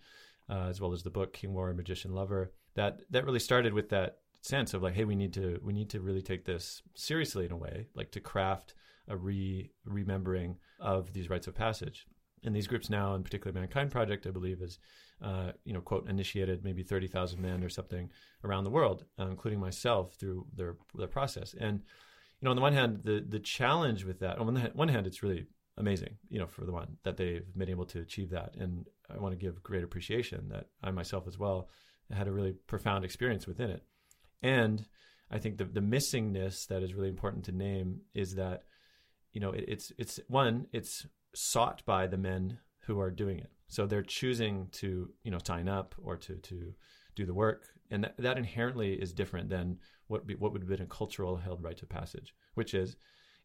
uh, 0.51 0.67
as 0.69 0.81
well 0.81 0.93
as 0.93 1.03
the 1.03 1.11
book 1.11 1.33
King 1.33 1.55
Warrior 1.55 1.75
Magician 1.75 2.14
Lover. 2.14 2.53
That 2.74 3.00
that 3.10 3.24
really 3.24 3.40
started 3.40 3.72
with 3.72 3.88
that 3.90 4.18
sense 4.40 4.74
of 4.74 4.82
like, 4.82 4.94
hey, 4.94 5.04
we 5.04 5.16
need 5.16 5.32
to 5.34 5.58
we 5.62 5.72
need 5.72 5.90
to 5.90 6.00
really 6.00 6.22
take 6.22 6.44
this 6.44 6.82
seriously 6.94 7.46
in 7.46 7.52
a 7.52 7.56
way, 7.56 7.87
like 7.94 8.10
to 8.12 8.20
craft 8.20 8.74
a 9.08 9.16
re 9.16 9.70
remembering 9.84 10.56
of 10.80 11.12
these 11.12 11.30
rites 11.30 11.46
of 11.46 11.54
passage. 11.54 12.06
And 12.44 12.54
these 12.54 12.66
groups 12.66 12.90
now, 12.90 13.14
in 13.14 13.22
particular 13.22 13.54
Mankind 13.54 13.90
Project, 13.90 14.26
I 14.26 14.30
believe, 14.30 14.60
is 14.60 14.78
uh, 15.22 15.52
you 15.64 15.72
know 15.72 15.80
quote 15.80 16.08
initiated 16.08 16.62
maybe 16.62 16.82
thirty 16.82 17.06
thousand 17.06 17.40
men 17.40 17.64
or 17.64 17.68
something 17.68 18.10
around 18.44 18.64
the 18.64 18.70
world, 18.70 19.04
uh, 19.18 19.26
including 19.26 19.60
myself 19.60 20.14
through 20.14 20.46
their 20.54 20.76
their 20.94 21.08
process. 21.08 21.54
And 21.58 21.80
you 22.40 22.44
know, 22.44 22.50
on 22.50 22.56
the 22.56 22.62
one 22.62 22.74
hand, 22.74 23.00
the 23.02 23.24
the 23.26 23.38
challenge 23.40 24.04
with 24.04 24.20
that, 24.20 24.38
on 24.38 24.52
the 24.52 24.60
one 24.74 24.88
hand 24.88 25.06
it's 25.06 25.22
really 25.22 25.46
amazing, 25.78 26.16
you 26.28 26.38
know, 26.38 26.46
for 26.46 26.64
the 26.64 26.72
one 26.72 26.98
that 27.02 27.16
they've 27.16 27.46
been 27.56 27.70
able 27.70 27.87
to 27.87 28.00
achieve 28.00 28.30
that, 28.30 28.54
and 28.58 28.87
I 29.10 29.18
want 29.18 29.32
to 29.32 29.44
give 29.44 29.62
great 29.62 29.82
appreciation 29.82 30.48
that 30.50 30.66
I 30.82 30.90
myself 30.90 31.26
as 31.26 31.38
well 31.38 31.68
had 32.12 32.29
a 32.29 32.33
really 32.33 32.53
profound 32.67 33.05
experience 33.05 33.47
within 33.47 33.71
it. 33.71 33.83
And 34.43 34.87
I 35.31 35.38
think 35.38 35.59
the 35.59 35.64
the 35.64 35.81
missingness 35.81 36.67
that 36.69 36.83
is 36.83 36.95
really 36.95 37.09
important 37.09 37.45
to 37.47 37.53
name 37.53 38.01
is 38.14 38.35
that, 38.35 38.64
you 39.33 39.40
know, 39.40 39.51
it, 39.51 39.64
it's 39.69 39.93
it's 39.99 40.21
one, 40.29 40.67
it's 40.73 41.07
sought 41.35 41.85
by 41.85 42.07
the 42.07 42.19
men 42.19 42.59
who 42.87 43.01
are 43.01 43.11
doing 43.11 43.38
it. 43.38 43.51
So 43.69 43.87
they're 43.87 44.03
choosing 44.03 44.69
to, 44.73 45.11
you 45.23 45.31
know, 45.31 45.38
sign 45.45 45.69
up 45.69 45.95
or 46.03 46.17
to 46.19 46.37
to 46.37 46.75
do 47.17 47.27
the 47.27 47.35
work, 47.35 47.67
and 47.90 48.05
that, 48.05 48.17
that 48.19 48.38
inherently 48.38 48.95
is 48.95 49.12
different 49.12 49.49
than 49.49 49.79
what 50.09 50.27
be, 50.27 50.35
what 50.35 50.53
would 50.53 50.62
have 50.62 50.69
been 50.69 50.83
a 50.83 50.87
cultural 50.87 51.37
held 51.37 51.62
rite 51.62 51.83
of 51.83 51.88
passage, 51.88 52.35
which 52.55 52.75
is 52.75 52.97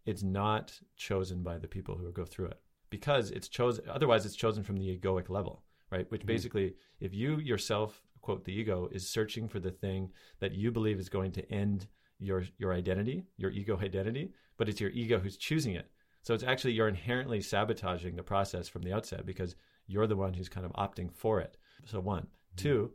it's 0.05 0.23
not 0.23 0.79
chosen 0.97 1.43
by 1.43 1.57
the 1.57 1.67
people 1.67 1.95
who 1.95 2.11
go 2.11 2.25
through 2.25 2.47
it 2.47 2.59
because 2.89 3.31
it's 3.31 3.47
chosen. 3.47 3.85
Otherwise, 3.89 4.25
it's 4.25 4.35
chosen 4.35 4.63
from 4.63 4.77
the 4.77 4.97
egoic 4.97 5.29
level, 5.29 5.63
right? 5.91 6.09
Which 6.11 6.21
mm-hmm. 6.21 6.27
basically, 6.27 6.75
if 6.99 7.13
you 7.13 7.37
yourself 7.37 8.01
quote 8.21 8.45
the 8.45 8.53
ego 8.53 8.89
is 8.91 9.07
searching 9.07 9.47
for 9.47 9.59
the 9.59 9.71
thing 9.71 10.11
that 10.39 10.53
you 10.53 10.71
believe 10.71 10.99
is 10.99 11.09
going 11.09 11.31
to 11.33 11.51
end 11.51 11.87
your 12.19 12.43
your 12.57 12.73
identity, 12.73 13.23
your 13.37 13.51
ego 13.51 13.77
identity, 13.81 14.33
but 14.57 14.69
it's 14.69 14.81
your 14.81 14.91
ego 14.91 15.19
who's 15.19 15.37
choosing 15.37 15.73
it. 15.73 15.89
So 16.21 16.33
it's 16.33 16.43
actually 16.43 16.73
you're 16.73 16.87
inherently 16.87 17.41
sabotaging 17.41 18.15
the 18.15 18.23
process 18.23 18.67
from 18.67 18.83
the 18.83 18.93
outset 18.93 19.25
because 19.25 19.55
you're 19.87 20.07
the 20.07 20.17
one 20.17 20.33
who's 20.33 20.49
kind 20.49 20.65
of 20.65 20.73
opting 20.73 21.11
for 21.13 21.39
it. 21.39 21.57
So 21.85 21.99
one, 21.99 22.27
two, 22.57 22.91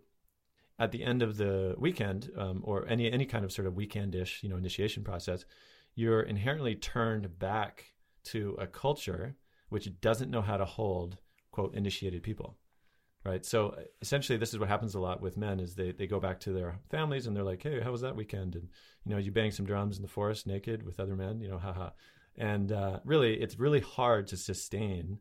at 0.79 0.93
the 0.93 1.03
end 1.03 1.23
of 1.23 1.37
the 1.37 1.75
weekend 1.79 2.31
um, 2.37 2.61
or 2.65 2.87
any 2.87 3.11
any 3.11 3.25
kind 3.25 3.45
of 3.45 3.53
sort 3.53 3.67
of 3.67 3.75
weekendish 3.75 4.43
you 4.43 4.49
know 4.49 4.57
initiation 4.57 5.03
process, 5.03 5.45
you're 5.95 6.23
inherently 6.23 6.75
turned 6.75 7.39
back 7.39 7.93
to 8.25 8.57
a 8.59 8.67
culture 8.67 9.37
which 9.69 10.01
doesn't 10.01 10.31
know 10.31 10.43
how 10.43 10.57
to 10.57 10.65
hold 10.65 11.19
quote 11.51 11.75
initiated 11.75 12.23
people 12.23 12.57
right? 13.25 13.45
So 13.45 13.77
essentially, 14.01 14.39
this 14.39 14.53
is 14.53 14.59
what 14.59 14.69
happens 14.69 14.95
a 14.95 15.01
lot 15.01 15.21
with 15.21 15.37
men: 15.37 15.61
is 15.61 15.75
they 15.75 15.93
they 15.93 16.07
go 16.07 16.21
back 16.21 16.41
to 16.41 16.53
their 16.53 16.79
families 16.91 17.27
and 17.27 17.37
they're 17.37 17.45
like, 17.45 17.63
"Hey, 17.63 17.81
how 17.81 17.91
was 17.91 18.03
that 18.03 18.17
weekend?" 18.17 18.55
And 18.55 18.69
you 19.05 19.13
know, 19.13 19.19
you 19.19 19.31
bang 19.33 19.51
some 19.51 19.67
drums 19.67 19.97
in 19.97 20.03
the 20.03 20.09
forest 20.09 20.47
naked 20.47 20.85
with 20.85 21.01
other 21.01 21.17
men, 21.17 21.41
you 21.41 21.49
know, 21.49 21.59
haha. 21.59 21.91
And 22.37 22.73
uh, 22.73 23.01
really, 23.05 23.35
it's 23.35 23.59
really 23.59 23.81
hard 23.81 24.27
to 24.29 24.37
sustain 24.37 25.19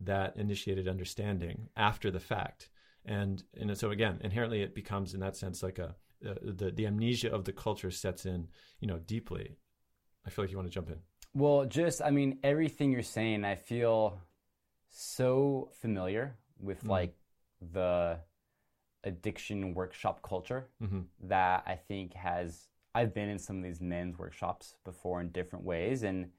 that 0.00 0.36
initiated 0.36 0.88
understanding 0.88 1.68
after 1.76 2.10
the 2.10 2.20
fact. 2.20 2.68
And 3.04 3.42
and 3.58 3.76
so 3.78 3.90
again, 3.90 4.20
inherently, 4.22 4.62
it 4.62 4.74
becomes 4.74 5.14
in 5.14 5.20
that 5.20 5.36
sense 5.36 5.62
like 5.62 5.78
a 5.78 5.94
uh, 6.26 6.34
the 6.42 6.70
the 6.70 6.86
amnesia 6.86 7.32
of 7.32 7.44
the 7.44 7.52
culture 7.52 7.90
sets 7.90 8.26
in, 8.26 8.48
you 8.80 8.88
know, 8.88 8.98
deeply. 8.98 9.56
I 10.26 10.30
feel 10.30 10.44
like 10.44 10.50
you 10.50 10.56
want 10.56 10.68
to 10.68 10.74
jump 10.74 10.90
in. 10.90 10.98
Well, 11.34 11.66
just 11.66 12.02
I 12.02 12.10
mean, 12.10 12.38
everything 12.42 12.90
you're 12.92 13.02
saying, 13.02 13.44
I 13.44 13.54
feel 13.54 14.20
so 14.88 15.70
familiar 15.80 16.36
with 16.58 16.78
mm-hmm. 16.78 16.90
like 16.90 17.14
the 17.72 18.18
addiction 19.04 19.74
workshop 19.74 20.22
culture 20.22 20.68
mm-hmm. 20.82 21.00
that 21.24 21.62
I 21.66 21.74
think 21.74 22.14
has 22.14 22.68
I've 22.94 23.14
been 23.14 23.28
in 23.28 23.38
some 23.38 23.58
of 23.58 23.62
these 23.62 23.80
men's 23.80 24.18
workshops 24.18 24.74
before 24.84 25.20
in 25.20 25.28
different 25.28 25.64
ways 25.64 26.02
and 26.02 26.30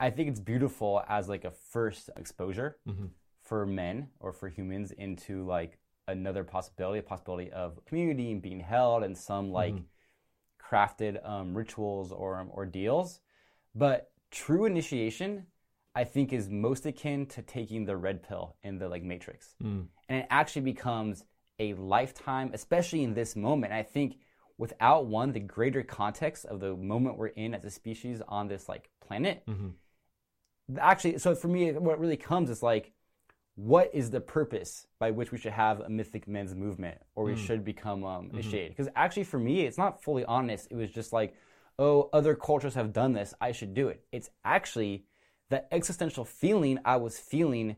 I 0.00 0.10
think 0.10 0.28
it's 0.28 0.40
beautiful 0.40 1.02
as 1.08 1.28
like 1.28 1.44
a 1.44 1.50
first 1.50 2.10
exposure 2.16 2.78
mm-hmm. 2.88 3.06
for 3.42 3.66
men 3.66 4.08
or 4.20 4.32
for 4.32 4.48
humans 4.48 4.92
into 4.92 5.44
like 5.44 5.78
another 6.06 6.44
possibility, 6.44 7.00
a 7.00 7.02
possibility 7.02 7.50
of 7.52 7.84
community 7.84 8.30
and 8.32 8.40
being 8.40 8.60
held 8.60 9.02
and 9.02 9.16
some 9.16 9.50
like 9.50 9.74
mm-hmm. 9.74 10.74
crafted 10.74 11.26
um, 11.28 11.54
rituals 11.54 12.12
or 12.12 12.38
um, 12.38 12.50
ordeals. 12.50 13.20
But 13.74 14.10
true 14.30 14.64
initiation, 14.64 15.46
I 15.94 16.04
think, 16.04 16.32
is 16.32 16.48
most 16.48 16.86
akin 16.86 17.26
to 17.26 17.42
taking 17.42 17.84
the 17.84 17.96
red 17.96 18.22
pill 18.22 18.56
in 18.62 18.78
the 18.78 18.88
like 18.88 19.02
matrix. 19.02 19.54
Mm. 19.62 19.86
And 20.08 20.20
it 20.20 20.26
actually 20.30 20.62
becomes 20.62 21.24
a 21.58 21.74
lifetime, 21.74 22.50
especially 22.54 23.02
in 23.02 23.14
this 23.14 23.36
moment. 23.36 23.72
I 23.72 23.82
think 23.82 24.18
without 24.56 25.06
one, 25.06 25.32
the 25.32 25.40
greater 25.40 25.82
context 25.82 26.44
of 26.46 26.60
the 26.60 26.76
moment 26.76 27.18
we're 27.18 27.28
in 27.28 27.54
as 27.54 27.64
a 27.64 27.70
species 27.70 28.22
on 28.26 28.48
this 28.48 28.68
like 28.68 28.90
planet, 29.00 29.42
mm-hmm 29.46 29.68
actually, 30.76 31.18
so 31.18 31.34
for 31.34 31.48
me, 31.48 31.72
what 31.72 31.98
really 31.98 32.16
comes 32.16 32.50
is 32.50 32.62
like, 32.62 32.92
what 33.54 33.90
is 33.92 34.10
the 34.10 34.20
purpose 34.20 34.86
by 35.00 35.10
which 35.10 35.32
we 35.32 35.38
should 35.38 35.52
have 35.52 35.80
a 35.80 35.88
mythic 35.88 36.28
men's 36.28 36.54
movement 36.54 36.98
or 37.16 37.24
we 37.24 37.34
mm. 37.34 37.38
should 37.38 37.64
become 37.64 38.04
um, 38.04 38.26
mm-hmm. 38.26 38.38
initiated? 38.38 38.70
Because 38.70 38.86
mm-hmm. 38.86 38.98
actually, 38.98 39.24
for 39.24 39.38
me, 39.38 39.62
it's 39.62 39.78
not 39.78 40.02
fully 40.02 40.24
honest. 40.24 40.68
It 40.70 40.76
was 40.76 40.90
just 40.90 41.12
like, 41.12 41.34
oh, 41.78 42.08
other 42.12 42.34
cultures 42.34 42.74
have 42.74 42.92
done 42.92 43.12
this. 43.12 43.34
I 43.40 43.52
should 43.52 43.74
do 43.74 43.88
it. 43.88 44.04
It's 44.12 44.30
actually 44.44 45.04
that 45.50 45.68
existential 45.72 46.24
feeling 46.24 46.78
I 46.84 46.96
was 46.96 47.18
feeling 47.18 47.76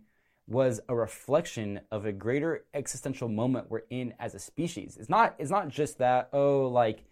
was 0.51 0.81
a 0.89 0.95
reflection 0.95 1.81
of 1.91 2.05
a 2.05 2.13
greater 2.13 2.65
existential 2.75 3.29
moment 3.29 3.71
we're 3.71 3.83
in 3.91 4.13
as 4.19 4.35
a 4.35 4.39
species. 4.39 4.97
It's 4.99 5.09
not. 5.09 5.37
It's 5.39 5.51
not 5.51 5.69
just 5.69 5.99
that. 5.99 6.29
Oh, 6.33 6.67
like 6.67 7.05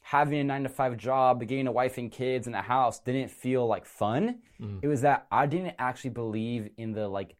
having 0.00 0.40
a 0.40 0.44
nine 0.44 0.64
to 0.64 0.68
five 0.68 0.96
job, 0.96 1.40
getting 1.40 1.66
a 1.66 1.72
wife 1.72 1.98
and 1.98 2.10
kids 2.10 2.46
and 2.46 2.56
a 2.56 2.62
house 2.62 2.98
didn't 2.98 3.30
feel 3.30 3.66
like 3.66 3.86
fun. 3.86 4.40
Mm. 4.60 4.80
It 4.82 4.88
was 4.88 5.02
that 5.02 5.26
I 5.30 5.46
didn't 5.46 5.76
actually 5.78 6.10
believe 6.10 6.70
in 6.76 6.92
the 6.92 7.06
like 7.06 7.36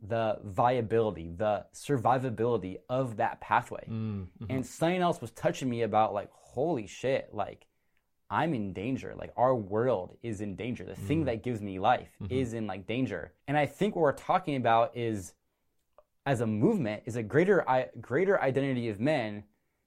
the 0.00 0.38
viability, 0.42 1.32
the 1.36 1.66
survivability 1.74 2.78
of 2.88 3.16
that 3.18 3.40
pathway. 3.40 3.86
Mm. 3.88 4.28
Mm-hmm. 4.42 4.46
And 4.48 4.66
something 4.66 5.02
else 5.02 5.20
was 5.20 5.30
touching 5.32 5.68
me 5.68 5.82
about 5.82 6.14
like, 6.14 6.30
holy 6.32 6.86
shit, 6.86 7.28
like 7.32 7.66
I'm 8.30 8.54
in 8.54 8.72
danger. 8.72 9.14
Like 9.16 9.32
our 9.36 9.54
world 9.54 10.16
is 10.22 10.40
in 10.40 10.56
danger. 10.56 10.84
The 10.84 10.92
mm. 10.92 11.06
thing 11.06 11.24
that 11.24 11.42
gives 11.42 11.60
me 11.60 11.78
life 11.78 12.10
mm-hmm. 12.22 12.32
is 12.32 12.52
in 12.54 12.66
like 12.66 12.86
danger. 12.86 13.32
And 13.48 13.56
I 13.56 13.66
think 13.66 13.96
what 13.96 14.02
we're 14.02 14.12
talking 14.12 14.56
about 14.56 14.96
is 14.96 15.34
as 16.26 16.40
a 16.40 16.46
movement 16.46 17.02
is 17.06 17.16
a 17.16 17.22
greater 17.22 17.64
greater 18.00 18.40
identity 18.40 18.88
of 18.88 19.00
men 19.00 19.44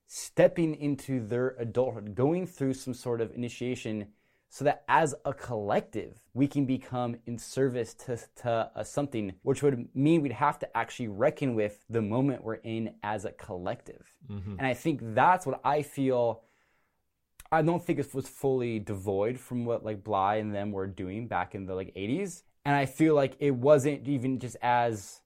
stepping 0.08 0.76
into 0.76 1.26
their 1.26 1.56
adulthood, 1.58 2.16
going 2.16 2.46
through 2.46 2.74
some 2.74 2.94
sort 2.94 3.22
of 3.22 3.34
initiation 3.34 4.08
so 4.54 4.64
that 4.66 4.84
as 4.88 5.16
a 5.26 5.34
collective, 5.34 6.22
we 6.36 6.46
can 6.46 6.64
become 6.64 7.16
in 7.26 7.40
service 7.40 7.96
to, 7.96 8.20
to 8.36 8.70
uh, 8.76 8.84
something, 8.84 9.34
which 9.42 9.64
would 9.64 9.88
mean 9.96 10.22
we'd 10.22 10.32
have 10.32 10.60
to 10.60 10.78
actually 10.78 11.08
reckon 11.08 11.56
with 11.56 11.84
the 11.90 12.04
moment 12.04 12.44
we're 12.44 12.56
in 12.56 12.94
as 13.02 13.26
a 13.26 13.32
collective. 13.32 14.06
Mm-hmm. 14.30 14.58
And 14.60 14.68
I 14.68 14.76
think 14.76 15.00
that's 15.02 15.48
what 15.48 15.60
I 15.64 15.82
feel. 15.82 16.44
I 17.54 17.62
don't 17.62 17.84
think 17.84 18.00
it 18.00 18.14
was 18.16 18.28
fully 18.28 18.80
devoid 18.80 19.40
from 19.40 19.64
what 19.64 19.86
like 19.86 20.04
Bly 20.04 20.36
and 20.36 20.54
them 20.54 20.72
were 20.72 20.88
doing 20.88 21.28
back 21.28 21.54
in 21.54 21.66
the 21.68 21.76
like 21.76 21.94
80s. 21.96 22.42
And 22.66 22.76
I 22.76 22.88
feel 22.88 23.14
like 23.14 23.36
it 23.40 23.52
wasn't 23.52 24.08
even 24.08 24.40
just 24.40 24.58
as 24.62 25.22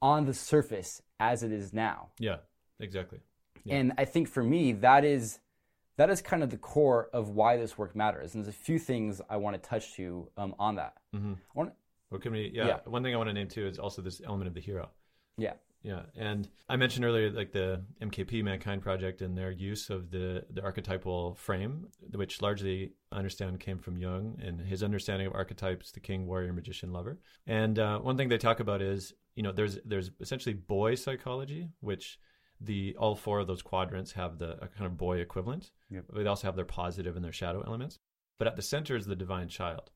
on 0.00 0.24
the 0.24 0.34
surface 0.34 1.02
as 1.18 1.42
it 1.42 1.50
is 1.50 1.72
now. 1.72 2.10
Yeah, 2.18 2.36
exactly. 2.78 3.18
Yeah. 3.64 3.76
And 3.76 3.92
I 3.98 4.04
think 4.04 4.28
for 4.28 4.42
me, 4.42 4.72
that 4.72 5.04
is 5.04 5.40
that 5.96 6.10
is 6.10 6.22
kind 6.22 6.42
of 6.42 6.50
the 6.50 6.58
core 6.58 7.08
of 7.12 7.30
why 7.30 7.56
this 7.56 7.76
work 7.76 7.96
matters. 7.96 8.34
And 8.34 8.44
there's 8.44 8.54
a 8.54 8.58
few 8.58 8.78
things 8.78 9.20
I 9.28 9.36
want 9.36 9.60
to 9.60 9.68
touch 9.68 9.94
to 9.94 10.28
um, 10.36 10.54
on 10.58 10.76
that. 10.76 10.94
Mm-hmm. 11.14 11.32
I 11.32 11.52
want. 11.54 11.72
Well, 12.10 12.20
can 12.20 12.32
we? 12.32 12.52
Yeah, 12.54 12.66
yeah, 12.66 12.78
One 12.84 13.02
thing 13.02 13.14
I 13.14 13.16
want 13.16 13.30
to 13.30 13.32
name 13.32 13.48
too 13.48 13.66
is 13.66 13.78
also 13.78 14.00
this 14.00 14.20
element 14.24 14.46
of 14.46 14.54
the 14.54 14.60
hero. 14.60 14.90
Yeah. 15.38 15.54
Yeah, 15.84 16.04
and 16.16 16.48
I 16.66 16.76
mentioned 16.76 17.04
earlier 17.04 17.30
like 17.30 17.52
the 17.52 17.82
MKP 18.00 18.42
Mankind 18.42 18.80
Project 18.80 19.20
and 19.20 19.36
their 19.36 19.50
use 19.50 19.90
of 19.90 20.10
the 20.10 20.46
the 20.48 20.62
archetypal 20.62 21.34
frame, 21.34 21.88
which 22.14 22.40
largely 22.40 22.94
I 23.12 23.18
understand 23.18 23.60
came 23.60 23.78
from 23.78 23.98
Jung 23.98 24.40
and 24.42 24.58
his 24.58 24.82
understanding 24.82 25.26
of 25.26 25.34
archetypes: 25.34 25.92
the 25.92 26.00
king, 26.00 26.26
warrior, 26.26 26.54
magician, 26.54 26.90
lover. 26.90 27.18
And 27.46 27.78
uh, 27.78 27.98
one 27.98 28.16
thing 28.16 28.30
they 28.30 28.38
talk 28.38 28.60
about 28.60 28.80
is 28.80 29.12
you 29.34 29.42
know 29.42 29.52
there's 29.52 29.78
there's 29.84 30.10
essentially 30.20 30.54
boy 30.54 30.94
psychology, 30.94 31.68
which 31.80 32.18
the 32.62 32.96
all 32.98 33.14
four 33.14 33.40
of 33.40 33.46
those 33.46 33.60
quadrants 33.60 34.12
have 34.12 34.38
the 34.38 34.56
kind 34.74 34.86
of 34.86 34.96
boy 34.96 35.18
equivalent. 35.18 35.70
Yep. 35.90 36.06
They 36.14 36.26
also 36.26 36.48
have 36.48 36.56
their 36.56 36.64
positive 36.64 37.14
and 37.14 37.24
their 37.24 37.32
shadow 37.32 37.62
elements. 37.66 37.98
But 38.38 38.48
at 38.48 38.56
the 38.56 38.62
center 38.62 38.96
is 38.96 39.04
the 39.04 39.16
divine 39.16 39.48
child. 39.48 39.90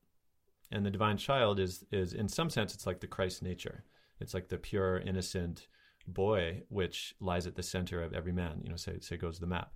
And 0.71 0.85
the 0.85 0.91
divine 0.91 1.17
child 1.17 1.59
is 1.59 1.83
is 1.91 2.13
in 2.13 2.29
some 2.29 2.51
sense 2.51 2.75
it's 2.75 2.85
like 2.85 2.99
the 2.99 3.07
Christ 3.07 3.41
nature. 3.41 3.85
It's 4.19 4.35
like 4.35 4.49
the 4.49 4.57
pure, 4.57 4.99
innocent 4.99 5.67
boy 6.13 6.63
which 6.69 7.15
lies 7.19 7.47
at 7.47 7.55
the 7.55 7.63
center 7.63 8.01
of 8.03 8.13
every 8.13 8.31
man, 8.31 8.61
you 8.63 8.69
know, 8.69 8.75
say 8.75 8.99
say 8.99 9.17
goes 9.17 9.39
the 9.39 9.47
map. 9.47 9.71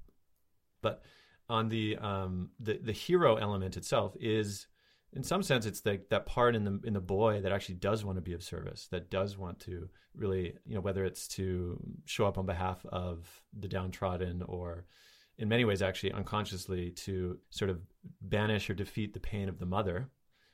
But 0.81 1.01
on 1.49 1.69
the 1.69 1.97
um 1.97 2.49
the, 2.59 2.79
the 2.81 2.91
hero 2.91 3.35
element 3.35 3.77
itself 3.77 4.15
is 4.19 4.67
in 5.15 5.23
some 5.23 5.43
sense, 5.43 5.67
it's 5.67 5.81
the, 5.81 6.01
that 6.09 6.25
part 6.25 6.55
in 6.55 6.63
the 6.63 6.79
in 6.83 6.93
the 6.93 6.99
boy 6.99 7.41
that 7.41 7.51
actually 7.51 7.75
does 7.75 8.03
want 8.03 8.17
to 8.17 8.21
be 8.21 8.33
of 8.33 8.43
service, 8.43 8.87
that 8.91 9.11
does 9.11 9.37
want 9.37 9.59
to 9.61 9.89
really, 10.15 10.55
you 10.65 10.75
know, 10.75 10.81
whether 10.81 11.05
it's 11.05 11.27
to 11.27 11.79
show 12.05 12.25
up 12.25 12.37
on 12.37 12.45
behalf 12.45 12.85
of 12.87 13.41
the 13.57 13.67
downtrodden 13.67 14.41
or 14.43 14.85
in 15.37 15.49
many 15.49 15.65
ways 15.65 15.81
actually 15.81 16.11
unconsciously 16.11 16.91
to 16.91 17.37
sort 17.49 17.69
of 17.69 17.81
banish 18.21 18.69
or 18.69 18.73
defeat 18.73 19.13
the 19.13 19.19
pain 19.19 19.49
of 19.49 19.59
the 19.59 19.65
mother, 19.65 20.09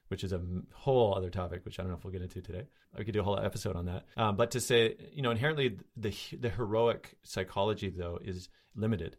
which 0.10 0.24
is 0.24 0.34
a 0.34 0.42
whole 0.74 1.16
other 1.16 1.30
topic, 1.30 1.64
which 1.64 1.80
I 1.80 1.84
don't 1.84 1.92
know 1.92 1.98
if 1.98 2.04
we'll 2.04 2.14
get 2.14 2.22
into 2.22 2.42
today. 2.42 2.68
I 2.98 3.04
could 3.04 3.14
do 3.14 3.22
a 3.22 3.24
whole 3.24 3.40
episode 3.40 3.76
on 3.76 3.86
that. 3.86 4.06
Um, 4.18 4.36
but 4.36 4.52
to 4.52 4.60
say, 4.60 4.96
you 5.14 5.22
know, 5.22 5.32
inherently 5.32 5.78
the 5.96 6.14
the 6.38 6.50
heroic 6.50 7.16
psychology 7.24 7.90
though 7.90 8.20
is 8.24 8.50
limited. 8.76 9.18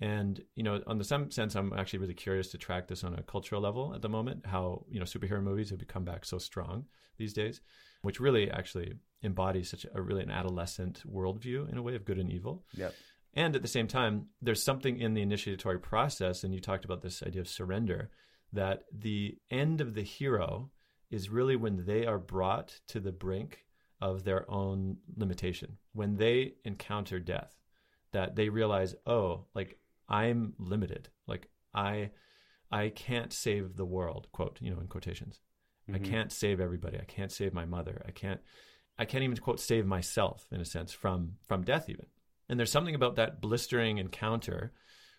And 0.00 0.42
you 0.56 0.64
know, 0.64 0.82
on 0.86 0.98
the 0.98 1.04
some 1.04 1.30
sense, 1.30 1.54
I'm 1.54 1.72
actually 1.72 2.00
really 2.00 2.14
curious 2.14 2.50
to 2.50 2.58
track 2.58 2.88
this 2.88 3.04
on 3.04 3.14
a 3.14 3.22
cultural 3.22 3.62
level 3.62 3.94
at 3.94 4.02
the 4.02 4.08
moment. 4.08 4.46
How 4.46 4.84
you 4.90 4.98
know 4.98 5.06
superhero 5.06 5.42
movies 5.42 5.70
have 5.70 5.78
become 5.78 6.04
back 6.04 6.24
so 6.24 6.38
strong 6.38 6.86
these 7.18 7.32
days, 7.32 7.60
which 8.02 8.18
really 8.20 8.50
actually 8.50 8.94
embodies 9.22 9.70
such 9.70 9.86
a 9.94 10.02
really 10.02 10.22
an 10.22 10.30
adolescent 10.30 11.02
worldview 11.08 11.70
in 11.70 11.78
a 11.78 11.82
way 11.82 11.94
of 11.94 12.04
good 12.04 12.18
and 12.18 12.32
evil. 12.32 12.64
Yep. 12.74 12.94
And 13.34 13.56
at 13.56 13.62
the 13.62 13.68
same 13.68 13.86
time, 13.86 14.26
there's 14.42 14.62
something 14.62 14.98
in 14.98 15.14
the 15.14 15.22
initiatory 15.22 15.78
process, 15.78 16.44
and 16.44 16.52
you 16.52 16.60
talked 16.60 16.84
about 16.84 17.00
this 17.00 17.22
idea 17.22 17.40
of 17.40 17.48
surrender, 17.48 18.10
that 18.52 18.84
the 18.96 19.38
end 19.50 19.80
of 19.80 19.94
the 19.94 20.02
hero 20.02 20.70
is 21.10 21.30
really 21.30 21.56
when 21.56 21.84
they 21.84 22.06
are 22.06 22.18
brought 22.18 22.80
to 22.88 23.00
the 23.00 23.12
brink 23.12 23.66
of 24.00 24.24
their 24.24 24.50
own 24.50 24.96
limitation, 25.16 25.78
when 25.92 26.16
they 26.16 26.54
encounter 26.64 27.20
death, 27.20 27.54
that 28.12 28.34
they 28.34 28.48
realize, 28.48 28.94
oh, 29.06 29.46
like 29.54 29.78
I'm 30.08 30.54
limited. 30.58 31.08
Like 31.26 31.48
I 31.74 32.10
I 32.70 32.88
can't 32.88 33.32
save 33.32 33.76
the 33.76 33.84
world, 33.84 34.28
quote, 34.32 34.58
you 34.60 34.70
know, 34.70 34.80
in 34.80 34.86
quotations. 34.88 35.40
Mm-hmm. 35.88 36.04
I 36.04 36.08
can't 36.08 36.32
save 36.32 36.60
everybody. 36.60 36.98
I 36.98 37.04
can't 37.04 37.32
save 37.32 37.52
my 37.52 37.64
mother. 37.64 38.02
I 38.06 38.10
can't 38.10 38.40
I 38.98 39.04
can't 39.04 39.24
even 39.24 39.36
quote 39.36 39.60
save 39.60 39.86
myself 39.86 40.46
in 40.52 40.60
a 40.60 40.64
sense 40.64 40.92
from 40.92 41.34
from 41.46 41.62
death 41.62 41.88
even. 41.88 42.06
And 42.48 42.58
there's 42.58 42.72
something 42.72 42.94
about 42.94 43.16
that 43.16 43.40
blistering 43.40 43.98
encounter 43.98 44.72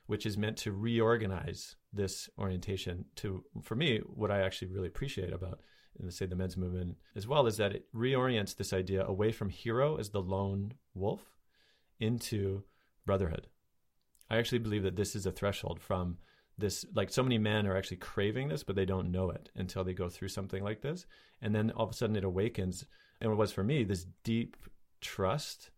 which 0.06 0.26
is 0.26 0.38
meant 0.38 0.58
to 0.58 0.72
reorganize 0.72 1.76
this 1.94 2.30
orientation 2.38 3.06
to 3.16 3.44
for 3.62 3.76
me 3.76 4.00
what 4.00 4.32
I 4.32 4.42
actually 4.42 4.70
really 4.70 4.88
appreciate 4.88 5.34
about 5.34 5.60
in 6.00 6.06
the, 6.06 6.12
say 6.12 6.26
the 6.26 6.36
men's 6.36 6.58
movement 6.58 6.98
as 7.16 7.28
well 7.28 7.46
is 7.46 7.58
that 7.58 7.74
it 7.74 7.86
reorients 7.96 8.56
this 8.56 8.74
idea 8.74 9.06
away 9.06 9.32
from 9.32 9.50
hero 9.50 9.98
as 9.98 10.10
the 10.10 10.22
lone 10.22 10.74
wolf 10.94 11.22
into 12.00 12.64
brotherhood 13.06 13.48
I 14.30 14.38
actually 14.38 14.60
believe 14.60 14.84
that 14.84 14.96
this 14.96 15.16
is 15.16 15.26
a 15.26 15.32
threshold 15.32 15.80
from 15.80 16.18
this 16.58 16.86
like 16.94 17.12
so 17.12 17.24
many 17.24 17.38
men 17.38 17.68
are 17.68 17.78
actually 17.78 17.98
craving 17.98 18.48
this 18.48 18.64
but 18.64 18.76
they 18.76 18.86
don't 18.86 19.12
know 19.12 19.30
it 19.30 19.50
until 19.56 19.84
they 19.84 19.94
go 19.94 20.10
through 20.10 20.30
something 20.30 20.64
like 20.64 20.82
this 20.82 21.06
and 21.42 21.54
then 21.54 21.72
all 21.72 21.86
of 21.86 21.92
a 21.92 21.94
sudden 21.94 22.16
it 22.16 22.24
awakens 22.24 22.86
and 23.22 23.32
it 23.32 23.36
was 23.36 23.52
for 23.52 23.64
me 23.64 23.84
this 23.84 24.06
deep 24.24 24.58
trust 25.02 25.70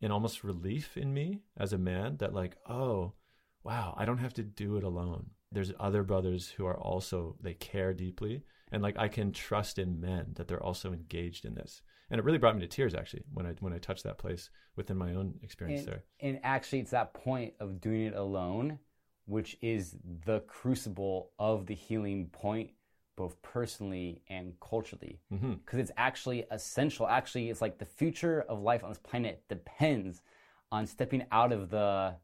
and 0.00 0.12
almost 0.12 0.44
relief 0.44 0.96
in 0.96 1.12
me 1.12 1.40
as 1.56 1.72
a 1.72 1.78
man 1.78 2.16
that 2.18 2.34
like, 2.34 2.56
oh, 2.68 3.12
wow, 3.64 3.94
I 3.96 4.04
don't 4.04 4.18
have 4.18 4.34
to 4.34 4.42
do 4.42 4.76
it 4.76 4.84
alone. 4.84 5.30
There's 5.52 5.72
other 5.78 6.02
brothers 6.02 6.48
who 6.48 6.66
are 6.66 6.76
also 6.76 7.36
they 7.40 7.54
care 7.54 7.94
deeply 7.94 8.42
and 8.72 8.82
like 8.82 8.98
I 8.98 9.08
can 9.08 9.32
trust 9.32 9.78
in 9.78 10.00
men 10.00 10.32
that 10.34 10.48
they're 10.48 10.62
also 10.62 10.92
engaged 10.92 11.44
in 11.44 11.54
this. 11.54 11.82
And 12.10 12.18
it 12.18 12.24
really 12.24 12.38
brought 12.38 12.54
me 12.54 12.60
to 12.60 12.68
tears 12.68 12.94
actually 12.94 13.22
when 13.32 13.46
I 13.46 13.54
when 13.60 13.72
I 13.72 13.78
touched 13.78 14.04
that 14.04 14.18
place 14.18 14.50
within 14.76 14.96
my 14.96 15.14
own 15.14 15.38
experience 15.42 15.80
and, 15.80 15.88
there. 15.88 16.04
And 16.20 16.40
actually 16.42 16.80
it's 16.80 16.90
that 16.90 17.14
point 17.14 17.54
of 17.60 17.80
doing 17.80 18.02
it 18.02 18.14
alone 18.14 18.78
which 19.28 19.56
is 19.60 19.96
the 20.24 20.40
crucible 20.40 21.32
of 21.38 21.66
the 21.66 21.74
healing 21.74 22.28
point 22.28 22.70
both 23.16 23.40
personally 23.42 24.22
and 24.28 24.52
culturally 24.60 25.18
because 25.30 25.42
mm-hmm. 25.42 25.78
it's 25.78 25.90
actually 25.96 26.44
essential 26.50 27.08
actually 27.08 27.50
it's 27.50 27.60
like 27.60 27.78
the 27.78 27.84
future 27.84 28.44
of 28.48 28.60
life 28.60 28.84
on 28.84 28.90
this 28.90 28.98
planet 28.98 29.42
depends 29.48 30.22
on 30.70 30.86
stepping 30.86 31.24
out 31.32 31.52
of 31.52 31.70
the 31.70 32.14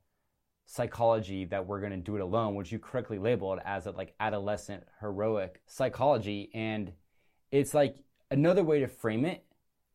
psychology 0.64 1.44
that 1.44 1.66
we're 1.66 1.80
going 1.80 1.92
to 1.92 1.98
do 1.98 2.16
it 2.16 2.20
alone 2.20 2.54
which 2.54 2.72
you 2.72 2.78
correctly 2.78 3.18
labeled 3.18 3.58
as 3.64 3.86
a 3.86 3.90
like 3.90 4.14
adolescent 4.20 4.82
heroic 5.00 5.60
psychology 5.66 6.50
and 6.54 6.92
it's 7.50 7.74
like 7.74 7.96
another 8.30 8.64
way 8.64 8.80
to 8.80 8.88
frame 8.88 9.24
it 9.24 9.44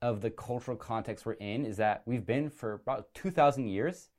of 0.01 0.22
the 0.22 0.30
cultural 0.30 0.78
context 0.78 1.26
we're 1.26 1.34
in 1.34 1.65
is 1.65 1.78
that 1.78 2.03
we've 2.05 2.26
been 2.26 2.49
for 2.49 2.74
about 2.74 3.13
2000 3.15 3.68
years 3.68 4.09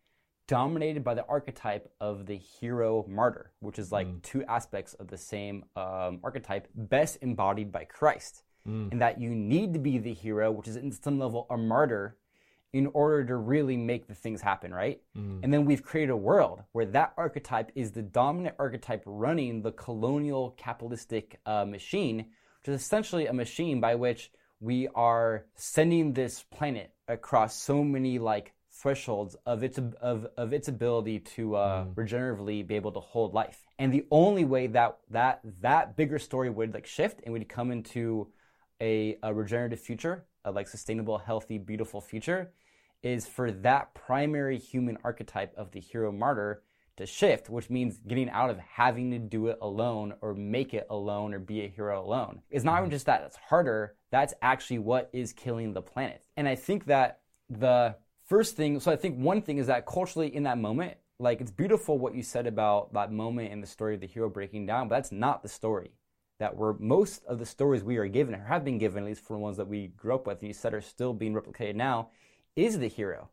dominated 0.48 1.04
by 1.04 1.14
the 1.14 1.24
archetype 1.26 1.92
of 2.00 2.26
the 2.26 2.36
hero 2.36 3.04
martyr, 3.06 3.52
which 3.60 3.78
is 3.78 3.92
like 3.92 4.08
mm. 4.08 4.20
two 4.22 4.42
aspects 4.44 4.94
of 4.94 5.06
the 5.06 5.16
same 5.16 5.64
um, 5.76 6.18
archetype, 6.24 6.66
best 6.74 7.18
embodied 7.20 7.70
by 7.70 7.84
Christ. 7.84 8.42
Mm. 8.66 8.90
And 8.90 9.00
that 9.00 9.20
you 9.20 9.30
need 9.30 9.72
to 9.74 9.78
be 9.78 9.98
the 9.98 10.12
hero, 10.12 10.50
which 10.50 10.66
is 10.66 10.76
in 10.76 10.90
some 10.90 11.18
level 11.18 11.46
a 11.50 11.56
martyr, 11.56 12.16
in 12.72 12.86
order 12.88 13.24
to 13.24 13.36
really 13.36 13.76
make 13.76 14.06
the 14.06 14.14
things 14.14 14.40
happen, 14.40 14.72
right? 14.72 15.00
Mm. 15.16 15.40
And 15.42 15.52
then 15.52 15.64
we've 15.64 15.82
created 15.82 16.12
a 16.12 16.16
world 16.16 16.62
where 16.72 16.86
that 16.86 17.14
archetype 17.16 17.72
is 17.74 17.92
the 17.92 18.02
dominant 18.02 18.56
archetype 18.58 19.02
running 19.06 19.62
the 19.62 19.72
colonial 19.72 20.54
capitalistic 20.58 21.40
uh, 21.46 21.64
machine, 21.64 22.26
which 22.60 22.74
is 22.74 22.80
essentially 22.80 23.26
a 23.26 23.32
machine 23.32 23.80
by 23.80 23.94
which 23.94 24.30
we 24.60 24.88
are 24.94 25.46
sending 25.54 26.12
this 26.12 26.44
planet 26.50 26.92
across 27.06 27.54
so 27.56 27.82
many 27.82 28.18
like 28.18 28.52
thresholds 28.70 29.34
of 29.46 29.62
its 29.62 29.78
of, 29.78 30.26
of 30.36 30.52
its 30.52 30.68
ability 30.68 31.20
to 31.20 31.56
uh, 31.56 31.84
mm. 31.84 31.94
regeneratively 31.94 32.66
be 32.66 32.76
able 32.76 32.92
to 32.92 33.00
hold 33.00 33.34
life. 33.34 33.64
And 33.78 33.92
the 33.92 34.06
only 34.10 34.44
way 34.44 34.66
that 34.68 34.98
that 35.10 35.40
that 35.62 35.96
bigger 35.96 36.18
story 36.18 36.50
would 36.50 36.74
like 36.74 36.86
shift 36.86 37.20
and 37.24 37.32
we'd 37.32 37.48
come 37.48 37.70
into 37.70 38.28
a, 38.80 39.16
a 39.22 39.34
regenerative 39.34 39.80
future, 39.80 40.26
a 40.48 40.50
like 40.50 40.68
sustainable, 40.68 41.18
healthy, 41.18 41.58
beautiful 41.58 42.00
future, 42.00 42.52
is 43.02 43.26
for 43.26 43.52
that 43.52 43.94
primary 43.94 44.58
human 44.58 44.98
archetype 45.04 45.54
of 45.56 45.70
the 45.70 45.80
hero 45.80 46.10
martyr 46.10 46.62
to 46.96 47.06
shift, 47.06 47.48
which 47.48 47.70
means 47.70 47.98
getting 47.98 48.28
out 48.30 48.50
of 48.50 48.58
having 48.58 49.12
to 49.12 49.18
do 49.18 49.46
it 49.46 49.58
alone 49.62 50.14
or 50.20 50.34
make 50.34 50.74
it 50.74 50.86
alone 50.90 51.32
or 51.32 51.38
be 51.38 51.64
a 51.64 51.68
hero 51.68 52.04
alone. 52.04 52.42
It's 52.50 52.64
not 52.64 52.78
even 52.78 52.90
mm. 52.90 52.92
just 52.92 53.06
that, 53.06 53.22
it's 53.24 53.36
harder. 53.36 53.94
That's 54.10 54.34
actually 54.42 54.80
what 54.80 55.08
is 55.12 55.32
killing 55.32 55.72
the 55.72 55.82
planet. 55.82 56.24
And 56.36 56.48
I 56.48 56.56
think 56.56 56.86
that 56.86 57.20
the 57.48 57.94
first 58.26 58.56
thing, 58.56 58.80
so 58.80 58.90
I 58.90 58.96
think 58.96 59.16
one 59.16 59.42
thing 59.42 59.58
is 59.58 59.68
that 59.68 59.86
culturally 59.86 60.34
in 60.34 60.42
that 60.42 60.58
moment, 60.58 60.96
like 61.20 61.40
it's 61.40 61.50
beautiful 61.50 61.98
what 61.98 62.14
you 62.14 62.22
said 62.22 62.46
about 62.46 62.92
that 62.94 63.12
moment 63.12 63.52
in 63.52 63.60
the 63.60 63.66
story 63.66 63.94
of 63.94 64.00
the 64.00 64.06
hero 64.06 64.28
breaking 64.28 64.66
down, 64.66 64.88
but 64.88 64.96
that's 64.96 65.12
not 65.12 65.42
the 65.42 65.48
story. 65.48 65.92
That 66.38 66.56
we're 66.56 66.74
most 66.74 67.24
of 67.24 67.38
the 67.38 67.46
stories 67.46 67.82
we 67.82 67.96
are 67.96 68.06
given 68.06 68.34
or 68.34 68.44
have 68.44 68.64
been 68.64 68.78
given, 68.78 69.02
at 69.02 69.08
least 69.08 69.24
for 69.24 69.34
the 69.34 69.40
ones 69.40 69.56
that 69.56 69.66
we 69.66 69.88
grew 69.88 70.14
up 70.14 70.26
with, 70.26 70.38
and 70.38 70.48
you 70.48 70.54
said 70.54 70.72
are 70.72 70.80
still 70.80 71.12
being 71.12 71.34
replicated 71.34 71.74
now, 71.74 72.10
is 72.54 72.78
the 72.78 72.88
hero. 72.88 73.28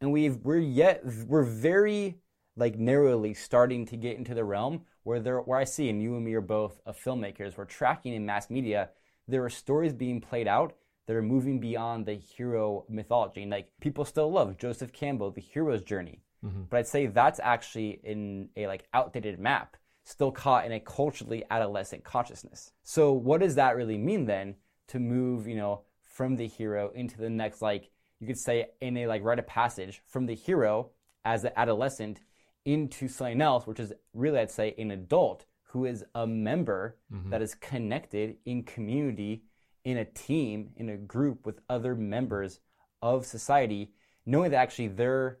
And 0.00 0.12
we've 0.12 0.36
we're 0.36 0.58
yet 0.58 1.02
we're 1.26 1.44
very 1.44 2.18
like 2.56 2.76
narrowly 2.78 3.34
starting 3.34 3.86
to 3.86 3.96
get 3.96 4.18
into 4.18 4.34
the 4.34 4.44
realm 4.44 4.82
where 5.04 5.20
there 5.20 5.40
where 5.40 5.58
I 5.58 5.64
see, 5.64 5.88
and 5.88 6.02
you 6.02 6.16
and 6.16 6.24
me 6.24 6.34
are 6.34 6.40
both 6.40 6.80
filmmakers, 6.86 7.56
we're 7.56 7.64
tracking 7.64 8.12
in 8.12 8.26
mass 8.26 8.50
media, 8.50 8.90
there 9.26 9.44
are 9.44 9.50
stories 9.50 9.92
being 9.92 10.20
played 10.20 10.48
out 10.48 10.74
that 11.06 11.16
are 11.16 11.22
moving 11.22 11.58
beyond 11.58 12.04
the 12.04 12.14
hero 12.14 12.84
mythology. 12.88 13.42
And 13.42 13.50
like 13.50 13.70
people 13.80 14.04
still 14.04 14.30
love 14.30 14.58
Joseph 14.58 14.92
Campbell, 14.92 15.30
the 15.30 15.40
hero's 15.40 15.82
journey. 15.82 16.20
Mm-hmm. 16.44 16.64
But 16.68 16.76
I'd 16.76 16.86
say 16.86 17.06
that's 17.06 17.40
actually 17.40 18.00
in 18.04 18.50
a 18.56 18.66
like 18.66 18.84
outdated 18.92 19.38
map, 19.38 19.77
still 20.08 20.32
caught 20.32 20.64
in 20.64 20.72
a 20.72 20.80
culturally 20.80 21.44
adolescent 21.50 22.02
consciousness. 22.02 22.72
So 22.82 23.12
what 23.12 23.40
does 23.40 23.56
that 23.56 23.76
really 23.76 23.98
mean 23.98 24.24
then 24.24 24.54
to 24.88 24.98
move, 24.98 25.46
you 25.46 25.54
know, 25.54 25.82
from 26.02 26.36
the 26.36 26.46
hero 26.46 26.90
into 26.94 27.18
the 27.18 27.28
next 27.28 27.60
like 27.60 27.90
you 28.18 28.26
could 28.26 28.38
say 28.38 28.68
in 28.80 28.96
a 28.96 29.06
like 29.06 29.22
rite 29.22 29.38
of 29.38 29.46
passage 29.46 30.02
from 30.06 30.24
the 30.24 30.34
hero 30.34 30.90
as 31.26 31.44
an 31.44 31.52
adolescent 31.56 32.20
into 32.64 33.06
something 33.06 33.42
else, 33.42 33.66
which 33.66 33.78
is 33.78 33.92
really 34.14 34.38
I'd 34.38 34.50
say 34.50 34.74
an 34.78 34.92
adult 34.92 35.44
who 35.62 35.84
is 35.84 36.06
a 36.14 36.26
member 36.26 36.96
mm-hmm. 37.12 37.28
that 37.28 37.42
is 37.42 37.54
connected 37.54 38.38
in 38.46 38.62
community 38.62 39.42
in 39.84 39.98
a 39.98 40.06
team, 40.06 40.70
in 40.76 40.88
a 40.88 40.96
group 40.96 41.44
with 41.44 41.60
other 41.68 41.94
members 41.94 42.60
of 43.02 43.26
society, 43.26 43.92
knowing 44.24 44.52
that 44.52 44.56
actually 44.56 44.88
they're 44.88 45.38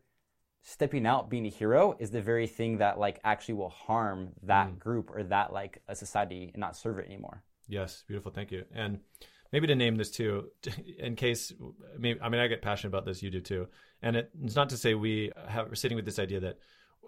stepping 0.68 1.06
out 1.06 1.30
being 1.30 1.46
a 1.46 1.48
hero 1.48 1.96
is 1.98 2.10
the 2.10 2.20
very 2.20 2.46
thing 2.46 2.76
that 2.76 2.98
like 2.98 3.18
actually 3.24 3.54
will 3.54 3.70
harm 3.70 4.28
that 4.42 4.68
mm. 4.68 4.78
group 4.78 5.10
or 5.14 5.22
that 5.22 5.50
like 5.50 5.80
a 5.88 5.96
society 5.96 6.50
and 6.52 6.60
not 6.60 6.76
serve 6.76 6.98
it 6.98 7.06
anymore. 7.06 7.42
Yes, 7.68 8.04
beautiful. 8.06 8.30
Thank 8.30 8.52
you. 8.52 8.64
And 8.74 9.00
maybe 9.50 9.66
to 9.66 9.74
name 9.74 9.96
this 9.96 10.10
too, 10.10 10.50
in 10.98 11.16
case, 11.16 11.54
I 11.94 11.98
mean, 11.98 12.18
I 12.20 12.46
get 12.48 12.60
passionate 12.60 12.90
about 12.90 13.06
this. 13.06 13.22
You 13.22 13.30
do 13.30 13.40
too. 13.40 13.66
And 14.02 14.14
it's 14.16 14.56
not 14.56 14.68
to 14.68 14.76
say 14.76 14.92
we 14.92 15.32
have, 15.48 15.68
we're 15.68 15.74
sitting 15.74 15.96
with 15.96 16.04
this 16.04 16.18
idea 16.18 16.40
that 16.40 16.58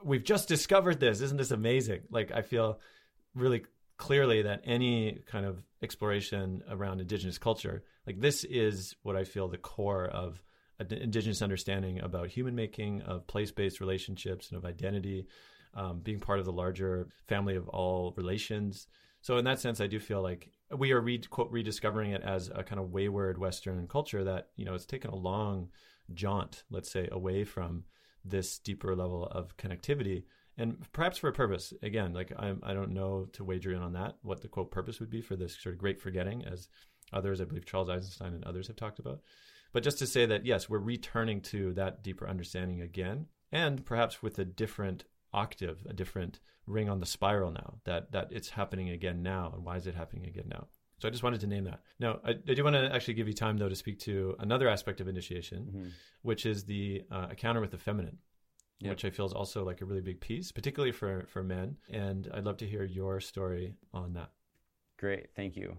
we've 0.03 0.25
just 0.25 0.49
discovered 0.49 0.99
this. 0.99 1.21
Isn't 1.21 1.37
this 1.37 1.51
amazing? 1.51 2.01
Like 2.11 2.33
I 2.33 2.41
feel 2.41 2.81
really 3.35 3.65
clearly 3.99 4.41
that 4.41 4.63
any 4.65 5.21
kind 5.27 5.45
of 5.45 5.63
exploration 5.83 6.63
around 6.71 7.01
indigenous 7.03 7.37
culture, 7.37 7.85
like 8.07 8.21
this 8.21 8.45
is 8.45 8.97
what 9.03 9.17
I 9.17 9.25
feel 9.25 9.49
the 9.49 9.59
core 9.59 10.07
of 10.07 10.43
indigenous 10.91 11.43
understanding 11.43 12.01
about 12.01 12.29
human 12.29 12.55
making, 12.55 13.03
of 13.03 13.27
place 13.27 13.51
based 13.51 13.81
relationships, 13.81 14.51
and 14.51 14.59
of 14.59 14.65
identity, 14.65 15.27
um, 15.75 16.01
being 16.01 16.21
part 16.21 16.39
of 16.39 16.45
the 16.45 16.53
larger 16.53 17.09
family 17.27 17.57
of 17.57 17.69
all 17.69 18.13
relations. 18.17 18.87
So, 19.23 19.37
in 19.37 19.45
that 19.45 19.61
sense, 19.61 19.81
I 19.81 19.87
do 19.87 20.01
feel 20.01 20.23
like 20.23 20.51
we 20.77 20.93
are 20.93 21.01
re- 21.01 21.19
quote, 21.19 21.51
rediscovering 21.51 22.13
it 22.13 22.23
as 22.23 22.51
a 22.55 22.63
kind 22.63 22.81
of 22.81 22.91
wayward 22.91 23.39
Western 23.39 23.87
culture 23.87 24.25
that, 24.25 24.49
you 24.57 24.65
know, 24.65 24.75
it's 24.75 24.87
taken 24.87 25.11
a 25.11 25.17
long 25.17 25.69
jaunt, 26.15 26.65
let's 26.71 26.91
say, 26.91 27.09
away 27.13 27.45
from 27.45 27.85
this 28.25 28.59
deeper 28.59 28.95
level 28.97 29.27
of 29.27 29.57
connectivity 29.57 30.25
and 30.61 30.77
perhaps 30.93 31.17
for 31.17 31.29
a 31.29 31.33
purpose. 31.33 31.73
Again, 31.83 32.13
like 32.13 32.33
I'm, 32.39 32.61
I 32.63 32.75
don't 32.75 32.93
know 32.93 33.27
to 33.33 33.45
wager 33.45 33.73
in 33.73 33.83
on 33.83 33.95
that 33.95 34.17
what 34.23 34.43
the 34.43 34.49
quote 34.49 34.71
purpose 34.71 35.01
would 35.01 35.11
be 35.11 35.23
for 35.23 35.35
this 35.35 35.57
sort 35.59 35.75
of 35.75 35.81
great 35.81 36.01
forgetting, 36.01 36.45
as 36.45 36.69
others, 37.13 37.41
I 37.41 37.45
believe 37.45 37.65
Charles 37.65 37.89
Eisenstein 37.89 38.35
and 38.35 38.45
others 38.45 38.67
have 38.67 38.77
talked 38.77 38.99
about. 38.99 39.21
But 39.73 39.83
just 39.83 39.99
to 39.99 40.07
say 40.07 40.27
that 40.27 40.45
yes, 40.45 40.69
we're 40.69 40.79
returning 40.79 41.41
to 41.43 41.73
that 41.75 42.03
deeper 42.03 42.29
understanding 42.29 42.81
again, 42.81 43.27
and 43.53 43.85
perhaps 43.85 44.23
with 44.23 44.39
a 44.39 44.45
different 44.45 45.05
octave, 45.33 45.87
a 45.89 45.93
different 45.93 46.41
ring 46.67 46.89
on 46.89 47.01
the 47.01 47.07
spiral 47.07 47.51
now. 47.51 47.79
That 47.85 48.13
that 48.13 48.29
it's 48.31 48.51
happening 48.51 48.91
again 48.91 49.23
now, 49.23 49.53
and 49.55 49.65
why 49.65 49.77
is 49.77 49.87
it 49.87 49.95
happening 49.95 50.27
again 50.27 50.49
now? 50.49 50.67
So 50.99 51.09
I 51.09 51.11
just 51.11 51.23
wanted 51.23 51.41
to 51.41 51.47
name 51.47 51.65
that. 51.65 51.81
Now, 51.99 52.21
I, 52.23 52.31
I 52.31 52.55
do 52.55 52.63
want 52.63 52.77
to 52.77 52.95
actually 52.95 53.15
give 53.15 53.27
you 53.27 53.33
time, 53.33 53.57
though, 53.57 53.71
to 53.71 53.77
speak 53.77 54.01
to 54.01 54.37
another 54.39 54.69
aspect 54.69 55.01
of 55.01 55.09
initiation, 55.09 55.65
mm-hmm. 55.65 55.89
which 56.21 56.45
is 56.45 56.65
the 56.65 57.05
uh, 57.11 57.29
encounter 57.31 57.63
with 57.63 57.71
the 57.71 57.79
feminine 57.79 58.19
yep. 58.81 58.93
which 58.93 59.05
I 59.05 59.11
feel 59.11 59.27
is 59.27 59.33
also 59.33 59.65
like 59.65 59.81
a 59.81 59.85
really 59.85 60.01
big 60.01 60.21
piece, 60.21 60.51
particularly 60.51 60.93
for 60.93 61.27
for 61.29 61.43
men. 61.43 61.77
And 61.91 62.29
I'd 62.35 62.45
love 62.45 62.57
to 62.59 62.67
hear 62.67 62.85
your 62.85 63.21
story 63.21 63.75
on 63.93 64.15
that. 64.15 64.31
Great, 64.99 65.29
thank 65.37 65.57
you. 65.57 65.77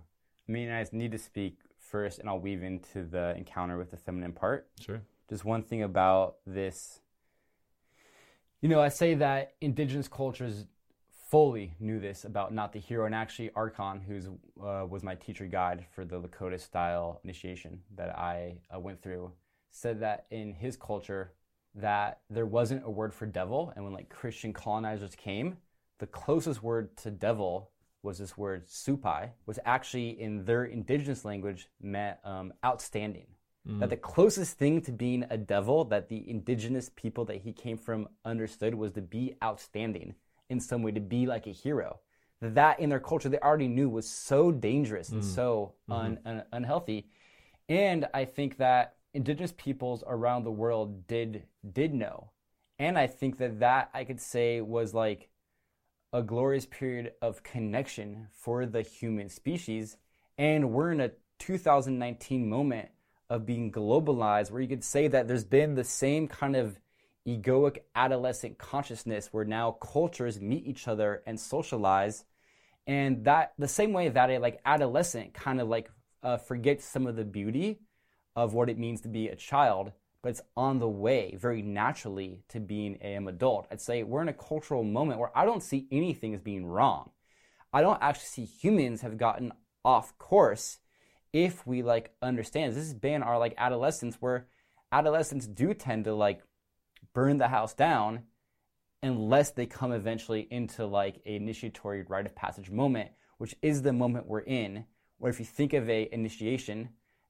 I 0.48 0.52
mean, 0.52 0.72
I 0.72 0.86
need 0.92 1.12
to 1.12 1.18
speak 1.18 1.58
first, 1.92 2.20
and 2.20 2.30
I'll 2.30 2.40
weave 2.40 2.64
into 2.64 3.04
the 3.04 3.36
encounter 3.38 3.78
with 3.78 3.92
the 3.92 3.98
feminine 3.98 4.32
part. 4.32 4.68
Sure. 4.80 5.02
Just 5.30 5.46
one 5.46 5.64
thing 5.64 5.84
about 5.84 6.38
this. 6.48 7.02
You 8.62 8.70
know, 8.70 8.82
I 8.82 8.90
say 8.90 9.14
that 9.16 9.54
indigenous 9.60 10.08
cultures 10.08 10.66
fully 11.30 11.74
knew 11.80 12.00
this 12.00 12.26
about 12.26 12.54
not 12.54 12.74
the 12.74 12.80
hero, 12.80 13.06
and 13.06 13.16
actually 13.16 13.50
Archon, 13.56 14.02
who 14.02 14.18
uh, 14.66 14.86
was 14.86 15.04
my 15.04 15.16
teacher 15.16 15.46
guide 15.46 15.86
for 15.96 16.04
the 16.04 16.20
Lakota 16.20 16.60
style 16.60 17.22
initiation 17.24 17.80
that 17.96 18.10
I 18.18 18.58
uh, 18.74 18.80
went 18.80 19.02
through, 19.02 19.32
said 19.70 20.02
that 20.02 20.26
in 20.30 20.54
his 20.54 20.76
culture, 20.76 21.32
that 21.76 22.20
there 22.30 22.46
wasn't 22.46 22.86
a 22.86 22.90
word 22.90 23.14
for 23.14 23.26
devil. 23.26 23.72
And 23.76 23.86
when 23.86 23.94
like 23.94 24.10
Christian 24.10 24.52
colonizers 24.52 25.16
came, 25.16 25.58
the 26.00 26.08
closest 26.08 26.62
word 26.62 26.98
to 26.98 27.12
devil 27.12 27.72
was 28.04 28.18
this 28.18 28.38
word 28.38 28.68
supai, 28.68 29.30
was 29.46 29.60
actually 29.66 30.20
in 30.22 30.46
their 30.46 30.66
indigenous 30.66 31.24
language 31.26 31.68
meant 31.82 32.18
um, 32.24 32.54
outstanding. 32.66 33.28
Mm. 33.68 33.80
That 33.80 33.92
the 33.92 33.98
closest 33.98 34.58
thing 34.58 34.82
to 34.82 34.92
being 34.92 35.26
a 35.30 35.38
devil 35.38 35.86
that 35.86 36.10
the 36.10 36.28
indigenous 36.30 36.90
people 36.96 37.26
that 37.26 37.42
he 37.42 37.54
came 37.54 37.78
from 37.78 38.08
understood 38.26 38.74
was 38.74 38.92
to 38.94 39.02
be 39.02 39.36
outstanding 39.44 40.16
in 40.50 40.60
some 40.60 40.82
way, 40.82 40.92
to 40.92 41.00
be 41.00 41.26
like 41.28 41.48
a 41.48 41.52
hero. 41.52 42.00
That 42.42 42.80
in 42.80 42.90
their 42.90 43.00
culture 43.00 43.30
they 43.30 43.38
already 43.38 43.68
knew 43.68 43.88
was 43.88 44.10
so 44.10 44.52
dangerous 44.52 45.10
and 45.10 45.22
mm. 45.22 45.36
so 45.36 45.76
mm-hmm. 45.90 46.02
un- 46.02 46.20
un- 46.26 46.44
unhealthy. 46.52 47.08
And 47.70 48.08
I 48.14 48.26
think 48.26 48.58
that 48.58 48.96
indigenous 49.14 49.54
peoples 49.56 50.04
around 50.08 50.44
the 50.44 50.52
world 50.52 51.08
did 51.08 51.44
did 51.72 51.94
know. 51.94 52.32
And 52.80 52.98
I 52.98 53.06
think 53.06 53.38
that 53.38 53.60
that 53.60 53.92
I 53.94 54.04
could 54.06 54.20
say 54.20 54.60
was 54.62 54.94
like 54.94 55.30
a 56.14 56.22
glorious 56.22 56.66
period 56.66 57.14
of 57.22 57.44
connection 57.44 58.28
for 58.32 58.66
the 58.66 58.82
human 58.82 59.30
species 59.30 59.98
and 60.38 60.72
we're 60.72 60.92
in 60.92 61.02
a 61.02 61.12
2019 61.40 62.48
moment 62.48 62.90
of 63.30 63.46
being 63.46 63.72
globalized 63.72 64.52
where 64.52 64.62
you 64.62 64.68
could 64.68 64.84
say 64.84 65.08
that 65.08 65.28
there's 65.28 65.46
been 65.46 65.76
the 65.76 65.84
same 65.84 66.28
kind 66.28 66.56
of 66.56 66.80
egoic 67.28 67.80
adolescent 67.96 68.58
consciousness 68.58 69.30
where 69.32 69.46
now 69.46 69.72
cultures 69.72 70.42
meet 70.42 70.66
each 70.66 70.88
other 70.88 71.22
and 71.26 71.40
socialize. 71.40 72.26
And 72.88 73.26
that 73.26 73.54
the 73.58 73.68
same 73.68 73.94
way 73.94 74.10
that 74.10 74.30
a 74.30 74.40
like 74.40 74.60
adolescent 74.66 75.34
kind 75.34 75.62
of 75.62 75.68
like 75.68 75.90
uh, 76.24 76.38
forgets 76.38 76.86
some 76.86 77.08
of 77.08 77.16
the 77.16 77.26
beauty 77.26 77.80
of 78.36 78.54
what 78.54 78.70
it 78.70 78.78
means 78.78 79.02
to 79.02 79.08
be 79.08 79.28
a 79.28 79.36
child 79.36 79.92
but 80.22 80.30
it's 80.30 80.42
on 80.56 80.80
the 80.80 80.88
way 80.88 81.36
very 81.40 81.62
naturally 81.62 82.44
to 82.50 82.60
being 82.60 82.98
an 82.98 83.28
adult. 83.28 83.68
I'd 83.72 83.82
say 83.82 84.04
we're 84.04 84.22
in 84.22 84.30
a 84.30 84.34
cultural 84.34 84.84
moment 84.84 85.20
where 85.20 85.36
i 85.36 85.46
don't 85.46 85.64
see 85.64 85.88
anything 85.92 86.34
as 86.34 86.42
being 86.42 86.66
wrong. 86.66 87.12
I 87.74 87.82
don't 87.82 88.02
actually 88.02 88.28
see 88.28 88.46
humans 88.46 89.02
have 89.02 89.18
gotten 89.18 89.54
off 89.84 90.18
course 90.18 90.80
if 91.34 91.66
we 91.66 91.82
like 91.82 92.14
understand. 92.22 92.74
This 92.74 92.84
has 92.84 92.94
been 92.94 93.24
our 93.24 93.40
like 93.40 93.56
adolescence 93.58 94.18
where 94.20 94.48
adolescents 94.92 95.48
do 95.48 95.74
tend 95.74 96.06
to 96.06 96.14
like 96.14 96.42
burn 97.14 97.38
the 97.38 97.48
house 97.48 97.74
down 97.74 98.24
unless 99.02 99.52
they 99.52 99.66
come 99.66 99.92
eventually 99.92 100.48
into 100.52 100.86
like 100.86 101.22
a 101.26 101.36
initiatory 101.36 102.04
rite 102.04 102.26
of 102.26 102.36
passage 102.36 102.70
moment 102.70 103.10
which 103.38 103.56
is 103.64 103.82
the 103.82 103.92
moment 103.92 104.28
we're 104.28 104.42
in 104.42 104.86
where 105.18 105.32
if 105.32 105.40
you 105.40 105.46
think 105.46 105.74
of 105.74 105.90
a 105.90 106.08
initiation 106.12 106.90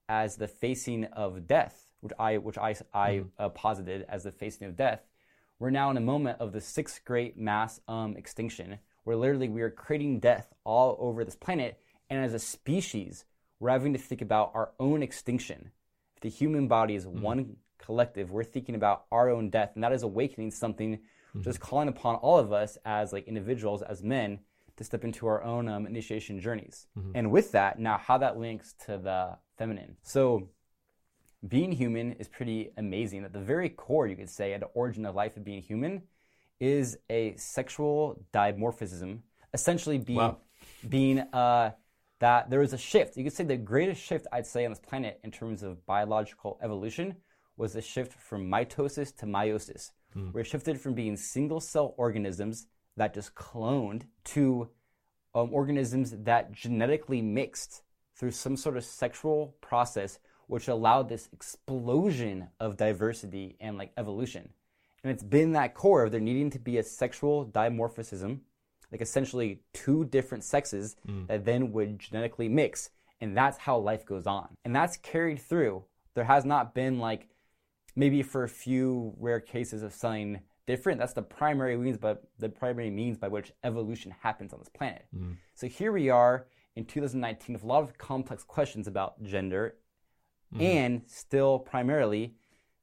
as 0.09 0.35
the 0.35 0.47
facing 0.47 1.05
of 1.05 1.47
death 1.47 1.90
which 2.01 2.13
i 2.19 2.37
which 2.37 2.57
i, 2.57 2.75
I 2.93 3.11
mm-hmm. 3.11 3.27
uh, 3.39 3.49
posited 3.49 4.05
as 4.09 4.23
the 4.23 4.31
facing 4.31 4.67
of 4.67 4.75
death 4.75 5.01
we're 5.59 5.69
now 5.69 5.91
in 5.91 5.97
a 5.97 6.01
moment 6.01 6.39
of 6.39 6.53
the 6.53 6.61
sixth 6.61 7.05
great 7.05 7.37
mass 7.37 7.79
um, 7.87 8.17
extinction 8.17 8.79
where 9.03 9.15
literally 9.15 9.49
we 9.49 9.61
are 9.61 9.69
creating 9.69 10.19
death 10.19 10.53
all 10.63 10.97
over 10.99 11.23
this 11.23 11.35
planet 11.35 11.79
and 12.09 12.23
as 12.23 12.33
a 12.33 12.39
species 12.39 13.25
we're 13.59 13.69
having 13.69 13.93
to 13.93 13.99
think 13.99 14.21
about 14.21 14.51
our 14.53 14.71
own 14.79 15.03
extinction 15.03 15.71
if 16.15 16.21
the 16.21 16.29
human 16.29 16.67
body 16.67 16.95
is 16.95 17.05
mm-hmm. 17.05 17.21
one 17.21 17.55
collective 17.77 18.31
we're 18.31 18.43
thinking 18.43 18.75
about 18.75 19.05
our 19.11 19.29
own 19.29 19.49
death 19.49 19.71
and 19.75 19.83
that 19.83 19.93
is 19.93 20.03
awakening 20.03 20.51
something 20.51 20.97
mm-hmm. 20.97 21.41
just 21.41 21.59
calling 21.59 21.87
upon 21.87 22.15
all 22.15 22.37
of 22.37 22.51
us 22.51 22.77
as 22.85 23.13
like 23.13 23.27
individuals 23.27 23.81
as 23.81 24.03
men 24.03 24.39
to 24.77 24.83
step 24.83 25.03
into 25.03 25.27
our 25.27 25.43
own 25.43 25.67
um, 25.67 25.85
initiation 25.85 26.39
journeys 26.39 26.87
mm-hmm. 26.97 27.11
and 27.15 27.31
with 27.31 27.51
that 27.51 27.79
now 27.79 27.97
how 27.97 28.17
that 28.17 28.37
links 28.37 28.73
to 28.85 28.97
the 28.97 29.37
feminine 29.57 29.95
so 30.03 30.49
being 31.47 31.71
human 31.71 32.13
is 32.13 32.27
pretty 32.27 32.71
amazing 32.77 33.23
at 33.23 33.33
the 33.33 33.39
very 33.39 33.69
core 33.69 34.07
you 34.07 34.15
could 34.15 34.29
say 34.29 34.53
at 34.53 34.59
the 34.59 34.67
origin 34.67 35.05
of 35.05 35.15
life 35.15 35.37
of 35.37 35.43
being 35.43 35.61
human 35.61 36.01
is 36.59 36.97
a 37.09 37.35
sexual 37.35 38.23
dimorphism 38.33 39.19
essentially 39.53 39.97
being 39.97 40.17
wow. 40.17 40.37
being 40.87 41.19
uh, 41.33 41.71
that 42.19 42.49
there 42.49 42.59
was 42.59 42.73
a 42.73 42.77
shift 42.77 43.17
you 43.17 43.23
could 43.23 43.33
say 43.33 43.43
the 43.43 43.57
greatest 43.57 44.01
shift 44.01 44.27
i'd 44.31 44.45
say 44.45 44.65
on 44.65 44.71
this 44.71 44.79
planet 44.79 45.19
in 45.23 45.31
terms 45.31 45.63
of 45.63 45.83
biological 45.85 46.59
evolution 46.61 47.15
was 47.61 47.73
the 47.73 47.81
shift 47.81 48.13
from 48.13 48.49
mitosis 48.49 49.15
to 49.17 49.25
meiosis. 49.27 49.91
Mm. 50.17 50.33
We're 50.33 50.43
shifted 50.43 50.81
from 50.81 50.95
being 50.95 51.15
single 51.15 51.59
cell 51.59 51.93
organisms 51.95 52.65
that 52.97 53.13
just 53.13 53.35
cloned 53.35 54.03
to 54.25 54.67
um, 55.35 55.53
organisms 55.53 56.15
that 56.23 56.51
genetically 56.51 57.21
mixed 57.21 57.83
through 58.17 58.31
some 58.31 58.57
sort 58.57 58.77
of 58.77 58.83
sexual 58.83 59.55
process, 59.61 60.17
which 60.51 60.67
allowed 60.67 61.07
this 61.07 61.29
explosion 61.31 62.49
of 62.59 62.75
diversity 62.75 63.55
and 63.61 63.77
like 63.77 63.93
evolution. 63.95 64.49
And 65.01 65.09
it's 65.09 65.23
been 65.23 65.53
that 65.53 65.73
core 65.73 66.03
of 66.03 66.11
there 66.11 66.19
needing 66.19 66.49
to 66.49 66.59
be 66.59 66.77
a 66.77 66.83
sexual 66.83 67.45
dimorphism, 67.45 68.41
like 68.91 68.99
essentially 68.99 69.61
two 69.71 70.03
different 70.03 70.43
sexes 70.43 70.97
mm. 71.07 71.25
that 71.27 71.45
then 71.45 71.71
would 71.71 71.99
genetically 71.99 72.49
mix. 72.49 72.89
And 73.21 73.35
that's 73.35 73.59
how 73.59 73.77
life 73.77 74.05
goes 74.05 74.27
on. 74.27 74.49
And 74.65 74.75
that's 74.75 74.97
carried 74.97 75.39
through. 75.39 75.85
There 76.15 76.25
has 76.25 76.43
not 76.43 76.75
been 76.75 76.99
like 76.99 77.29
maybe 77.95 78.21
for 78.21 78.43
a 78.43 78.49
few 78.49 79.13
rare 79.17 79.39
cases 79.39 79.83
of 79.83 79.93
something 79.93 80.41
different, 80.67 80.99
that's 80.99 81.13
the 81.13 81.21
primary 81.21 81.77
means, 81.77 81.97
but 81.97 82.23
the 82.39 82.49
primary 82.49 82.89
means 82.89 83.17
by 83.17 83.29
which 83.29 83.53
evolution 83.63 84.13
happens 84.19 84.51
on 84.51 84.59
this 84.59 84.67
planet. 84.67 85.05
Mm. 85.17 85.37
So 85.53 85.67
here 85.67 85.93
we 85.93 86.09
are 86.09 86.47
in 86.75 86.83
2019 86.83 87.53
with 87.53 87.63
a 87.63 87.67
lot 87.67 87.83
of 87.83 87.97
complex 87.97 88.43
questions 88.43 88.85
about 88.85 89.23
gender, 89.23 89.75
mm. 90.55 90.61
and 90.61 91.01
still 91.07 91.59
primarily 91.59 92.33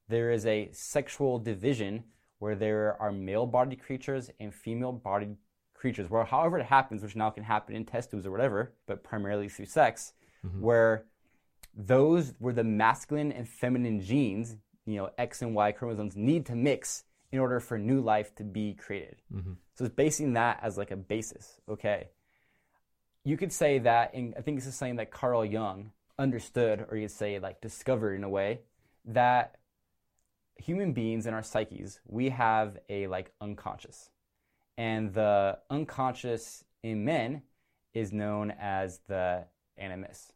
there 0.09 0.31
is 0.31 0.47
a 0.47 0.71
sexual 0.73 1.39
division 1.39 2.05
where 2.39 2.55
there 2.55 2.97
are 3.01 3.13
male-bodied 3.13 3.83
creatures 3.83 4.31
and 4.41 4.55
female-bodied 4.55 5.37
creatures. 5.75 6.09
Where 6.09 6.25
however 6.25 6.59
it 6.59 6.67
happens, 6.67 7.03
which 7.03 7.17
now 7.17 7.31
can 7.31 7.43
happen 7.43 7.75
in 7.75 7.85
test 7.85 8.11
tubes 8.11 8.27
or 8.27 8.31
whatever, 8.31 8.73
but 8.87 9.03
primarily 9.03 9.49
through 9.49 9.67
sex, 9.67 10.15
mm-hmm. 10.47 10.61
where 10.61 11.05
those 11.75 12.35
were 12.41 12.53
the 12.53 12.65
masculine 12.65 13.33
and 13.33 13.49
feminine 13.49 14.01
genes 14.01 14.57
you 14.89 14.97
know, 14.97 15.11
X 15.19 15.43
and 15.43 15.55
Y 15.55 15.71
chromosomes 15.73 16.17
need 16.17 16.47
to 16.47 16.55
mix 16.57 17.05
in 17.31 17.39
order 17.39 17.61
for 17.61 17.79
new 17.79 18.01
life 18.01 18.35
to 18.37 18.43
be 18.43 18.73
created. 18.73 19.17
Mm-hmm. 19.33 19.53
So 19.75 19.85
it's 19.85 19.95
basing 19.95 20.33
that 20.33 20.61
as 20.63 20.79
like 20.79 20.91
a 20.91 20.97
basis. 20.97 21.61
Okay. 21.69 22.09
You 23.23 23.37
could 23.37 23.53
say 23.53 23.81
that, 23.81 24.15
and 24.15 24.35
I 24.39 24.41
think 24.41 24.57
this 24.57 24.67
is 24.67 24.75
something 24.75 24.97
that 24.97 25.11
Carl 25.11 25.45
Jung 25.45 25.91
understood, 26.19 26.87
or 26.91 26.97
you 26.97 27.07
could 27.07 27.17
say 27.17 27.39
like 27.39 27.61
discovered 27.61 28.15
in 28.15 28.25
a 28.25 28.29
way, 28.29 28.61
that 29.05 29.57
human 30.57 30.93
beings 30.93 31.27
in 31.27 31.35
our 31.35 31.43
psyches, 31.43 32.01
we 32.07 32.31
have 32.31 32.79
a 32.89 33.07
like 33.07 33.33
unconscious. 33.41 34.11
And 34.77 35.13
the 35.13 35.59
unconscious 35.71 36.65
in 36.83 37.05
men 37.05 37.43
is 37.95 38.13
known 38.13 38.53
as 38.61 39.01
the 39.09 39.45
animus. 39.77 40.33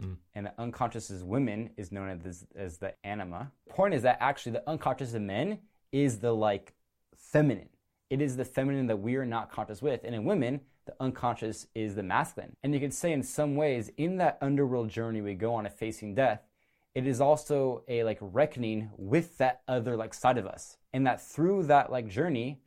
Mm. 0.00 0.16
And 0.34 0.46
the 0.46 0.54
unconscious 0.58 1.10
as 1.10 1.24
women 1.24 1.70
is 1.76 1.92
known 1.92 2.20
as, 2.24 2.46
as 2.54 2.78
the 2.78 2.94
anima. 3.04 3.52
Point 3.68 3.94
is 3.94 4.02
that 4.02 4.18
actually 4.20 4.52
the 4.52 4.68
unconscious 4.68 5.14
in 5.14 5.26
men 5.26 5.58
is 5.92 6.18
the 6.18 6.32
like 6.32 6.74
feminine. 7.16 7.68
It 8.10 8.20
is 8.20 8.36
the 8.36 8.44
feminine 8.44 8.86
that 8.88 8.96
we 8.96 9.16
are 9.16 9.26
not 9.26 9.50
conscious 9.52 9.80
with. 9.80 10.00
And 10.04 10.14
in 10.14 10.24
women, 10.24 10.60
the 10.90 11.04
unconscious 11.04 11.66
is 11.74 11.94
the 11.94 12.02
masculine. 12.02 12.56
And 12.62 12.74
you 12.74 12.80
could 12.80 12.94
say 12.94 13.12
in 13.12 13.22
some 13.22 13.56
ways, 13.56 13.90
in 13.96 14.16
that 14.18 14.38
underworld 14.40 14.88
journey 14.88 15.20
we 15.20 15.34
go 15.34 15.54
on 15.54 15.66
of 15.66 15.74
facing 15.74 16.14
death, 16.14 16.42
it 16.94 17.06
is 17.06 17.20
also 17.20 17.84
a 17.88 18.02
like 18.02 18.18
reckoning 18.20 18.90
with 18.96 19.38
that 19.38 19.62
other 19.68 19.96
like 19.96 20.12
side 20.12 20.38
of 20.38 20.46
us. 20.46 20.76
And 20.92 21.06
that 21.06 21.22
through 21.22 21.64
that 21.64 21.92
like 21.92 22.08
journey 22.08 22.60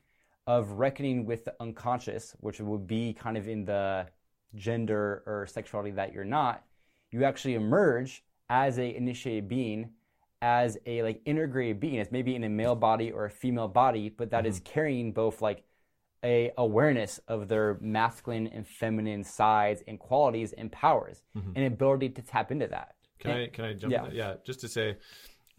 of 0.47 0.71
reckoning 0.71 1.26
with 1.26 1.45
the 1.45 1.55
unconscious, 1.59 2.36
which 2.39 2.59
would 2.59 2.88
be 2.88 3.13
kind 3.13 3.38
of 3.38 3.47
in 3.47 3.65
the 3.65 4.07
gender 4.55 5.24
or 5.26 5.45
sexuality 5.47 5.91
that 5.91 6.13
you're 6.13 6.24
not, 6.24 6.63
you 7.11 7.26
actually 7.26 7.55
emerge 7.55 8.24
as 8.49 8.78
a 8.80 8.95
initiated 8.95 9.49
being 9.49 9.89
as 10.41 10.78
a 10.86 11.01
like 11.03 11.21
integrated 11.26 11.80
being 11.80 11.95
It's 11.95 12.11
maybe 12.11 12.36
in 12.36 12.43
a 12.43 12.49
male 12.49 12.76
body 12.76 13.11
or 13.11 13.26
a 13.26 13.30
female 13.30 13.69
body 13.69 14.09
but 14.09 14.30
that 14.32 14.39
mm-hmm. 14.39 14.47
is 14.47 14.61
carrying 14.65 15.13
both 15.13 15.41
like 15.41 15.63
a 16.24 16.51
awareness 16.57 17.19
of 17.28 17.47
their 17.47 17.78
masculine 17.82 18.47
and 18.47 18.67
feminine 18.67 19.24
sides 19.24 19.84
and 19.88 19.99
qualities 19.99 20.53
and 20.53 20.71
powers 20.71 21.24
mm-hmm. 21.36 21.51
and 21.55 21.65
ability 21.65 22.09
to 22.09 22.21
tap 22.21 22.51
into 22.51 22.67
that 22.67 22.95
can 23.19 23.32
and, 23.32 23.41
i 23.41 23.47
can 23.47 23.65
i 23.65 23.74
jump 23.74 23.91
yeah, 23.91 24.07
yeah 24.11 24.34
just 24.45 24.59
to 24.59 24.67
say 24.67 24.95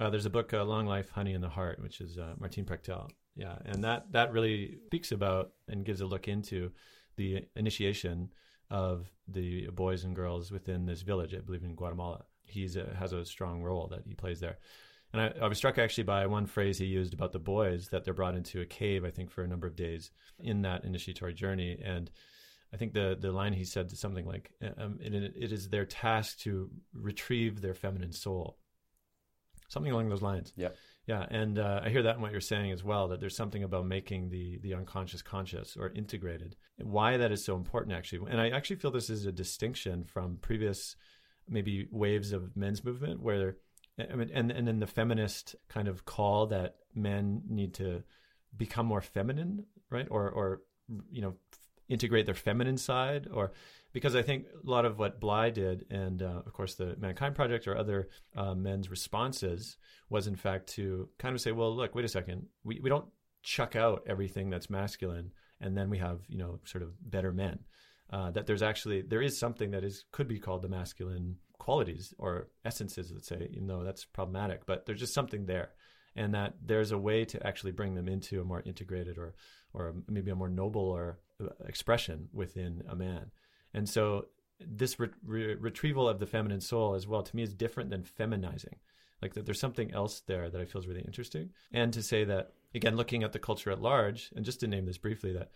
uh, 0.01 0.11
there's 0.11 0.27
a 0.27 0.31
book 0.31 0.53
uh, 0.53 0.65
long 0.65 0.87
life 0.87 1.09
honey 1.11 1.35
in 1.35 1.41
the 1.41 1.49
heart 1.49 1.81
which 1.83 2.01
is 2.01 2.19
uh, 2.19 2.35
martin 2.39 2.65
prechtel 2.65 3.09
yeah 3.37 3.57
and 3.67 3.85
that 3.85 4.11
that 4.13 4.33
really 4.33 4.79
speaks 4.87 5.13
about 5.13 5.53
and 5.69 5.85
gives 5.85 6.01
a 6.01 6.07
look 6.07 6.29
into 6.29 6.71
the 7.17 7.45
initiation 7.57 8.31
of 8.71 9.11
the 9.29 9.69
boys 9.69 10.05
and 10.05 10.15
girls 10.17 10.51
within 10.51 10.87
this 10.87 11.03
village, 11.03 11.35
I 11.35 11.39
believe 11.39 11.65
in 11.65 11.75
Guatemala. 11.75 12.25
He 12.45 12.69
has 12.99 13.13
a 13.13 13.25
strong 13.25 13.63
role 13.63 13.89
that 13.89 14.03
he 14.07 14.15
plays 14.15 14.41
there. 14.41 14.59
And 15.15 15.23
I, 15.23 15.45
I, 15.45 15.49
was 15.49 15.59
struck 15.59 15.79
actually 15.79 16.05
by 16.05 16.27
one 16.27 16.47
phrase 16.47 16.77
he 16.77 16.87
used 16.87 17.15
about 17.15 17.31
the 17.31 17.39
boys 17.39 17.87
that 17.91 18.05
they're 18.05 18.13
brought 18.13 18.35
into 18.35 18.61
a 18.61 18.67
cave, 18.67 19.05
I 19.05 19.11
think, 19.11 19.31
for 19.31 19.45
a 19.45 19.47
number 19.47 19.69
of 19.69 19.77
days 19.77 20.11
in 20.41 20.63
that 20.63 20.85
initiatory 20.85 21.35
journey. 21.35 21.81
And 21.85 22.11
I 22.73 22.79
think 22.79 22.95
the, 22.95 23.17
the 23.19 23.31
line 23.31 23.53
he 23.53 23.65
said 23.65 23.93
something 23.93 24.27
like, 24.27 24.51
um, 24.77 24.99
it, 25.01 25.15
it 25.15 25.53
is 25.53 25.69
their 25.69 25.85
task 25.85 26.41
to 26.41 26.69
retrieve 26.93 27.61
their 27.61 27.75
feminine 27.75 28.11
soul. 28.11 28.59
Something 29.69 29.93
along 29.93 30.09
those 30.09 30.21
lines. 30.21 30.53
Yeah. 30.57 30.71
Yeah, 31.07 31.27
and 31.31 31.61
uh, 31.61 31.83
I 31.85 31.91
hear 31.91 32.03
that 32.03 32.17
in 32.17 32.23
what 32.23 32.33
you're 32.33 32.41
saying 32.41 32.73
as 32.73 32.83
well. 32.83 33.09
That 33.09 33.21
there's 33.21 33.37
something 33.37 33.63
about 33.63 33.85
making 33.87 34.31
the 34.31 34.59
the 34.63 34.73
unconscious 34.73 35.21
conscious 35.21 35.77
or 35.77 35.91
integrated. 35.91 36.57
Why 36.79 37.19
that 37.19 37.31
is 37.31 37.45
so 37.45 37.57
important, 37.57 37.95
actually, 37.95 38.31
and 38.31 38.41
I 38.41 38.49
actually 38.49 38.77
feel 38.77 38.91
this 38.91 39.11
is 39.11 39.27
a 39.27 39.33
distinction 39.33 40.05
from 40.05 40.39
previous 40.41 40.97
maybe 41.47 41.89
waves 41.91 42.33
of 42.33 42.57
men's 42.57 42.83
movement, 42.83 43.21
where 43.21 43.57
I 43.99 44.15
mean, 44.15 44.31
and 44.33 44.51
and 44.51 44.67
then 44.67 44.81
the 44.81 44.87
feminist 44.87 45.57
kind 45.69 45.89
of 45.89 46.05
call 46.05 46.47
that 46.49 46.77
men 46.95 47.43
need 47.49 47.75
to 47.75 48.03
become 48.57 48.87
more 48.87 49.01
feminine, 49.01 49.67
right? 49.91 50.07
Or 50.11 50.31
or 50.31 50.63
you 51.11 51.23
know 51.23 51.35
integrate 51.89 52.27
their 52.27 52.35
feminine 52.35 52.79
side, 52.79 53.29
or 53.33 53.53
because 53.93 54.17
I 54.17 54.23
think 54.23 54.47
a 54.67 54.69
lot 54.69 54.85
of 54.85 54.99
what 54.99 55.21
Bly 55.21 55.51
did, 55.51 55.87
and 55.91 56.23
uh, 56.23 56.43
of 56.47 56.53
course 56.53 56.75
the 56.75 56.97
Mankind 56.99 57.35
Project 57.35 57.69
or 57.69 57.77
other 57.77 58.09
uh, 58.37 58.55
men's 58.55 58.91
responses, 58.91 59.77
was 60.09 60.27
in 60.27 60.37
fact 60.37 60.69
to 60.75 61.09
kind 61.19 61.35
of 61.35 61.41
say, 61.41 61.53
well, 61.53 61.75
look, 61.75 61.95
wait 61.95 62.05
a 62.05 62.09
second, 62.09 62.47
we, 62.65 62.81
we 62.81 62.89
don't 62.89 63.07
chuck 63.43 63.77
out 63.77 64.03
everything 64.07 64.49
that's 64.49 64.71
masculine 64.71 65.31
and 65.61 65.77
then 65.77 65.91
we 65.91 65.99
have 65.99 66.21
you 66.29 66.39
know 66.39 66.61
sort 66.65 66.83
of 66.83 66.91
better 67.11 67.33
men. 67.33 67.59
Uh, 68.11 68.31
that 68.31 68.47
there's 68.47 68.63
actually 68.63 69.03
there 69.03 69.23
is 69.23 69.39
something 69.39 69.71
that 69.71 69.83
is 69.83 70.05
could 70.13 70.29
be 70.29 70.39
called 70.39 70.63
the 70.63 70.69
masculine 70.69 71.37
qualities 71.65 72.13
or 72.19 72.49
essences, 72.65 73.11
let's 73.11 73.27
say, 73.27 73.49
even 73.53 73.67
though 73.67 73.83
that's 73.83 74.05
problematic, 74.05 74.67
but 74.67 74.85
there's 74.85 75.01
just 75.01 75.15
something 75.15 75.47
there, 75.47 75.71
and 76.15 76.35
that 76.35 76.55
there's 76.71 76.93
a 76.93 76.99
way 76.99 77.25
to 77.25 77.47
actually 77.47 77.73
bring 77.73 77.95
them 77.95 78.07
into 78.07 78.41
a 78.41 78.45
more 78.45 78.63
integrated 78.67 79.17
or 79.17 79.35
or 79.73 79.95
maybe 80.07 80.31
a 80.31 80.37
more 80.43 80.51
noble 80.51 80.89
or 80.99 81.19
uh, 81.43 81.47
expression 81.67 82.29
within 82.33 82.83
a 82.89 82.95
man. 82.95 83.31
And 83.73 83.89
so 83.89 84.27
this 84.61 85.01
re- 85.01 85.09
re- 85.25 85.55
retrieval 85.55 86.07
of 86.09 86.19
the 86.19 86.27
feminine 86.27 86.61
soul 86.61 86.95
as 86.95 87.09
well 87.09 87.23
to 87.23 87.37
me 87.37 87.43
is 87.43 87.55
different 87.55 87.91
than 87.91 88.05
feminizing. 88.05 88.77
Like 89.23 89.33
that 89.35 89.47
there's 89.47 89.65
something 89.67 89.91
else 89.93 90.23
there 90.27 90.51
that 90.51 90.61
I 90.61 90.67
feel 90.67 90.83
is 90.83 90.87
really 90.87 91.01
interesting. 91.11 91.51
And 91.73 91.93
to 91.95 92.03
say 92.03 92.25
that 92.25 92.53
again, 92.75 92.97
looking 92.97 93.23
at 93.25 93.33
the 93.33 93.39
culture 93.39 93.71
at 93.71 93.81
large, 93.81 94.31
and 94.37 94.45
just 94.45 94.61
to 94.61 94.67
name 94.67 94.85
this 94.85 94.99
briefly, 94.99 95.33
that 95.33 95.49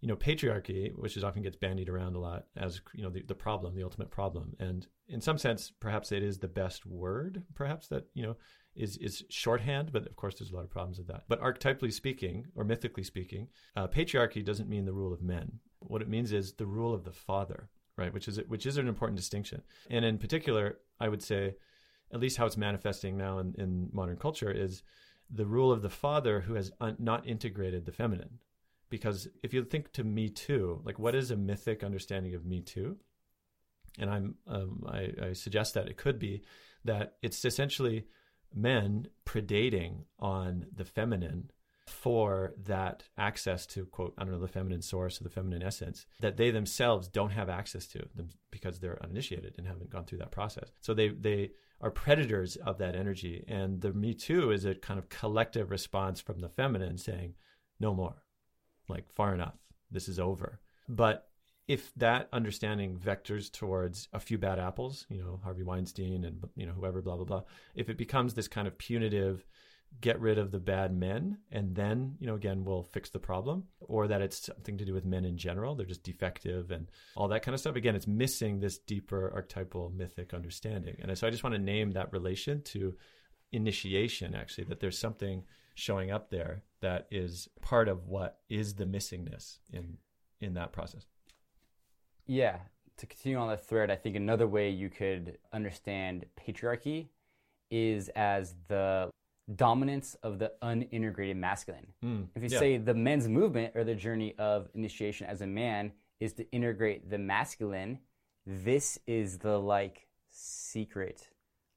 you 0.00 0.08
know 0.08 0.16
patriarchy, 0.16 0.92
which 0.96 1.16
is 1.16 1.24
often 1.24 1.42
gets 1.42 1.56
bandied 1.56 1.88
around 1.88 2.16
a 2.16 2.20
lot 2.20 2.46
as 2.56 2.80
you 2.94 3.02
know 3.02 3.10
the, 3.10 3.22
the 3.22 3.34
problem, 3.34 3.74
the 3.74 3.82
ultimate 3.82 4.10
problem, 4.10 4.54
and 4.58 4.86
in 5.08 5.20
some 5.20 5.38
sense, 5.38 5.72
perhaps 5.80 6.12
it 6.12 6.22
is 6.22 6.38
the 6.38 6.48
best 6.48 6.86
word, 6.86 7.42
perhaps 7.54 7.88
that 7.88 8.06
you 8.14 8.22
know 8.22 8.36
is 8.74 8.96
is 8.98 9.24
shorthand, 9.28 9.92
but 9.92 10.06
of 10.06 10.16
course 10.16 10.38
there's 10.38 10.50
a 10.50 10.54
lot 10.54 10.64
of 10.64 10.70
problems 10.70 10.98
with 10.98 11.08
that. 11.08 11.24
But 11.28 11.40
archetypally 11.40 11.92
speaking, 11.92 12.46
or 12.54 12.64
mythically 12.64 13.04
speaking, 13.04 13.48
uh, 13.76 13.88
patriarchy 13.88 14.44
doesn't 14.44 14.68
mean 14.68 14.84
the 14.84 14.92
rule 14.92 15.12
of 15.12 15.22
men. 15.22 15.58
What 15.80 16.02
it 16.02 16.08
means 16.08 16.32
is 16.32 16.52
the 16.52 16.66
rule 16.66 16.94
of 16.94 17.04
the 17.04 17.12
father, 17.12 17.68
right? 17.96 18.12
Which 18.12 18.28
is 18.28 18.40
which 18.48 18.66
is 18.66 18.78
an 18.78 18.88
important 18.88 19.18
distinction. 19.18 19.62
And 19.90 20.04
in 20.04 20.18
particular, 20.18 20.78
I 20.98 21.08
would 21.08 21.22
say, 21.22 21.56
at 22.12 22.20
least 22.20 22.36
how 22.36 22.46
it's 22.46 22.56
manifesting 22.56 23.16
now 23.16 23.38
in, 23.38 23.54
in 23.58 23.88
modern 23.92 24.16
culture 24.16 24.50
is 24.50 24.82
the 25.28 25.46
rule 25.46 25.70
of 25.70 25.82
the 25.82 25.90
father 25.90 26.40
who 26.40 26.54
has 26.54 26.72
un- 26.80 26.96
not 26.98 27.26
integrated 27.26 27.84
the 27.84 27.92
feminine. 27.92 28.38
Because 28.90 29.28
if 29.42 29.54
you 29.54 29.64
think 29.64 29.92
to 29.92 30.04
Me 30.04 30.28
Too, 30.28 30.82
like 30.84 30.98
what 30.98 31.14
is 31.14 31.30
a 31.30 31.36
mythic 31.36 31.82
understanding 31.82 32.34
of 32.34 32.44
Me 32.44 32.60
Too? 32.60 32.96
And 33.98 34.10
I'm 34.10 34.34
um, 34.46 34.84
I, 34.86 35.12
I 35.22 35.32
suggest 35.32 35.74
that 35.74 35.88
it 35.88 35.96
could 35.96 36.18
be 36.18 36.42
that 36.84 37.14
it's 37.22 37.44
essentially 37.44 38.06
men 38.54 39.06
predating 39.24 40.04
on 40.18 40.66
the 40.74 40.84
feminine 40.84 41.50
for 41.86 42.54
that 42.64 43.02
access 43.18 43.66
to 43.66 43.84
quote 43.86 44.14
I 44.16 44.22
don't 44.22 44.32
know 44.32 44.40
the 44.40 44.48
feminine 44.48 44.82
source 44.82 45.20
or 45.20 45.24
the 45.24 45.30
feminine 45.30 45.62
essence 45.62 46.06
that 46.20 46.36
they 46.36 46.50
themselves 46.50 47.08
don't 47.08 47.30
have 47.30 47.48
access 47.48 47.86
to 47.88 48.06
because 48.50 48.78
they're 48.78 49.02
uninitiated 49.02 49.54
and 49.58 49.66
haven't 49.66 49.90
gone 49.90 50.04
through 50.04 50.18
that 50.18 50.30
process. 50.30 50.70
So 50.80 50.94
they 50.94 51.08
they 51.08 51.50
are 51.80 51.90
predators 51.90 52.56
of 52.56 52.78
that 52.78 52.94
energy, 52.94 53.44
and 53.48 53.80
the 53.80 53.92
Me 53.92 54.14
Too 54.14 54.50
is 54.50 54.64
a 54.64 54.74
kind 54.74 54.98
of 54.98 55.08
collective 55.08 55.70
response 55.70 56.20
from 56.20 56.38
the 56.38 56.48
feminine 56.48 56.98
saying, 56.98 57.34
"No 57.80 57.94
more, 57.94 58.22
like 58.90 59.10
far 59.10 59.32
enough, 59.34 59.56
this 59.90 60.08
is 60.08 60.18
over." 60.18 60.60
But 60.88 61.30
if 61.70 61.94
that 61.94 62.28
understanding 62.32 62.98
vectors 62.98 63.48
towards 63.50 64.08
a 64.12 64.18
few 64.18 64.38
bad 64.38 64.58
apples, 64.58 65.06
you 65.08 65.18
know, 65.18 65.40
Harvey 65.44 65.62
Weinstein 65.62 66.24
and 66.24 66.44
you 66.56 66.66
know 66.66 66.72
whoever, 66.72 67.00
blah 67.00 67.14
blah 67.14 67.24
blah, 67.24 67.42
if 67.76 67.88
it 67.88 67.96
becomes 67.96 68.34
this 68.34 68.48
kind 68.48 68.66
of 68.66 68.76
punitive, 68.76 69.46
get 70.00 70.20
rid 70.20 70.36
of 70.36 70.50
the 70.50 70.58
bad 70.58 70.92
men, 70.92 71.38
and 71.52 71.76
then 71.76 72.16
you 72.18 72.26
know 72.26 72.34
again 72.34 72.64
we'll 72.64 72.82
fix 72.82 73.10
the 73.10 73.20
problem, 73.20 73.68
or 73.78 74.08
that 74.08 74.20
it's 74.20 74.46
something 74.46 74.78
to 74.78 74.84
do 74.84 74.92
with 74.92 75.04
men 75.04 75.24
in 75.24 75.36
general, 75.36 75.76
they're 75.76 75.86
just 75.86 76.02
defective 76.02 76.72
and 76.72 76.88
all 77.14 77.28
that 77.28 77.42
kind 77.42 77.54
of 77.54 77.60
stuff. 77.60 77.76
Again, 77.76 77.94
it's 77.94 78.08
missing 78.08 78.58
this 78.58 78.78
deeper 78.78 79.30
archetypal 79.32 79.92
mythic 79.96 80.34
understanding, 80.34 80.96
and 81.00 81.16
so 81.16 81.26
I 81.26 81.30
just 81.30 81.44
want 81.44 81.54
to 81.54 81.62
name 81.62 81.92
that 81.92 82.12
relation 82.12 82.62
to 82.62 82.96
initiation. 83.52 84.34
Actually, 84.34 84.64
that 84.64 84.80
there's 84.80 84.98
something 84.98 85.44
showing 85.80 86.10
up 86.10 86.30
there 86.30 86.62
that 86.80 87.06
is 87.10 87.48
part 87.60 87.88
of 87.88 88.06
what 88.06 88.38
is 88.48 88.74
the 88.74 88.84
missingness 88.84 89.58
in 89.72 89.96
in 90.40 90.54
that 90.54 90.72
process. 90.72 91.06
Yeah. 92.26 92.58
To 92.98 93.06
continue 93.06 93.38
on 93.38 93.48
the 93.48 93.56
thread, 93.56 93.90
I 93.90 93.96
think 93.96 94.14
another 94.14 94.46
way 94.46 94.70
you 94.70 94.90
could 94.90 95.38
understand 95.52 96.26
patriarchy 96.38 97.08
is 97.70 98.10
as 98.10 98.54
the 98.68 99.10
dominance 99.54 100.16
of 100.22 100.38
the 100.38 100.52
unintegrated 100.62 101.36
masculine. 101.36 101.86
Mm, 102.04 102.28
if 102.34 102.42
you 102.42 102.48
yeah. 102.50 102.58
say 102.58 102.76
the 102.76 102.94
men's 102.94 103.26
movement 103.26 103.74
or 103.74 103.84
the 103.84 103.94
journey 103.94 104.34
of 104.38 104.68
initiation 104.74 105.26
as 105.26 105.40
a 105.40 105.46
man 105.46 105.92
is 106.20 106.34
to 106.34 106.50
integrate 106.52 107.08
the 107.08 107.18
masculine, 107.18 107.98
this 108.46 108.98
is 109.06 109.38
the 109.38 109.58
like 109.58 110.06
secret, 110.30 111.28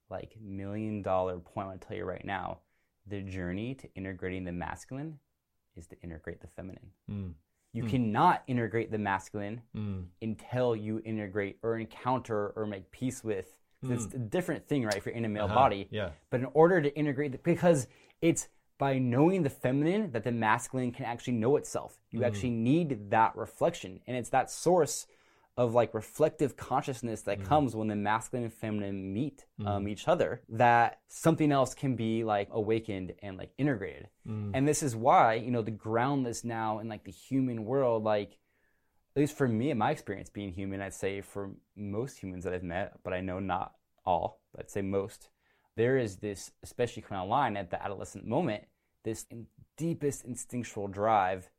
like 0.09 0.35
million 0.41 1.01
dollar 1.01 1.39
point 1.39 1.65
I 1.65 1.69
want 1.69 1.81
to 1.81 1.87
tell 1.87 1.97
you 1.97 2.05
right 2.05 2.25
now. 2.25 2.59
The 3.05 3.21
journey 3.21 3.75
to 3.75 3.87
integrating 3.95 4.43
the 4.45 4.51
masculine 4.51 5.19
is 5.75 5.87
to 5.87 5.95
integrate 6.01 6.39
the 6.41 6.47
feminine. 6.47 6.91
Mm, 7.09 7.33
You 7.73 7.83
cannot 7.83 8.43
integrate 8.47 8.91
the 8.91 8.97
masculine 8.97 9.61
mm, 9.75 10.05
until 10.21 10.75
you 10.75 11.01
integrate 11.03 11.57
or 11.63 11.77
encounter 11.77 12.49
or 12.55 12.65
make 12.65 12.89
peace 12.91 13.23
with. 13.23 13.57
'cause 13.81 14.05
It's 14.05 14.13
a 14.13 14.19
different 14.19 14.65
thing, 14.67 14.85
right? 14.85 14.95
If 14.95 15.05
you're 15.05 15.15
in 15.15 15.25
a 15.25 15.29
male 15.29 15.45
Uh-huh, 15.45 15.55
body, 15.55 15.89
yeah. 15.91 16.11
But 16.29 16.39
in 16.39 16.45
order 16.53 16.81
to 16.81 16.95
integrate, 16.95 17.33
the, 17.33 17.37
because 17.39 17.87
it's 18.21 18.47
by 18.77 18.97
knowing 18.97 19.43
the 19.43 19.49
feminine 19.49 20.11
that 20.11 20.23
the 20.23 20.31
masculine 20.31 20.91
can 20.91 21.05
actually 21.05 21.33
know 21.33 21.57
itself. 21.57 21.99
You 22.11 22.21
Mm. 22.21 22.25
actually 22.27 22.49
need 22.51 23.09
that 23.11 23.35
reflection, 23.35 24.01
and 24.07 24.15
it's 24.15 24.29
that 24.29 24.49
source 24.49 25.05
of 25.55 25.73
like 25.75 25.93
reflective 25.93 26.57
consciousness 26.57 27.21
that 27.21 27.39
Mm. 27.39 27.45
comes 27.45 27.75
when 27.75 27.87
the 27.87 27.95
masculine 27.95 28.45
and 28.45 28.53
feminine 28.53 29.13
meet 29.13 29.45
um, 29.65 29.87
each 29.87 30.07
other. 30.07 30.41
That 30.49 30.99
something 31.07 31.51
else 31.51 31.75
can 31.75 31.95
be 31.95 32.23
like 32.23 32.49
awakened 32.51 33.13
and 33.21 33.37
like 33.37 33.51
integrated. 33.59 34.07
Mm. 34.27 34.51
And 34.55 34.67
this 34.67 34.81
is 34.81 34.95
why 34.95 35.35
you 35.35 35.51
know 35.51 35.61
to 35.63 35.71
ground 35.71 36.25
this 36.25 36.43
now 36.43 36.79
in 36.79 36.89
like 36.89 37.03
the 37.03 37.11
human 37.11 37.65
world, 37.65 38.03
like 38.03 38.31
at 39.15 39.19
least 39.19 39.37
for 39.37 39.47
me 39.47 39.69
in 39.69 39.77
my 39.77 39.91
experience 39.91 40.29
being 40.31 40.51
human, 40.53 40.81
I'd 40.81 40.93
say 40.95 41.21
for 41.21 41.51
most 41.75 42.17
humans 42.17 42.45
that 42.45 42.53
I've 42.53 42.63
met, 42.63 42.97
but 43.03 43.13
I 43.13 43.21
know 43.21 43.39
not 43.39 43.75
all, 44.05 44.41
but 44.51 44.61
I'd 44.61 44.71
say 44.71 44.81
most, 44.81 45.29
there 45.75 45.97
is 45.99 46.17
this, 46.17 46.51
especially 46.63 47.03
coming 47.03 47.21
online 47.21 47.55
at 47.57 47.69
the 47.69 47.81
adolescent 47.83 48.25
moment, 48.25 48.63
this 49.03 49.27
in- 49.29 49.45
deepest 49.77 50.25
instinctual 50.25 50.87
drive 50.87 51.51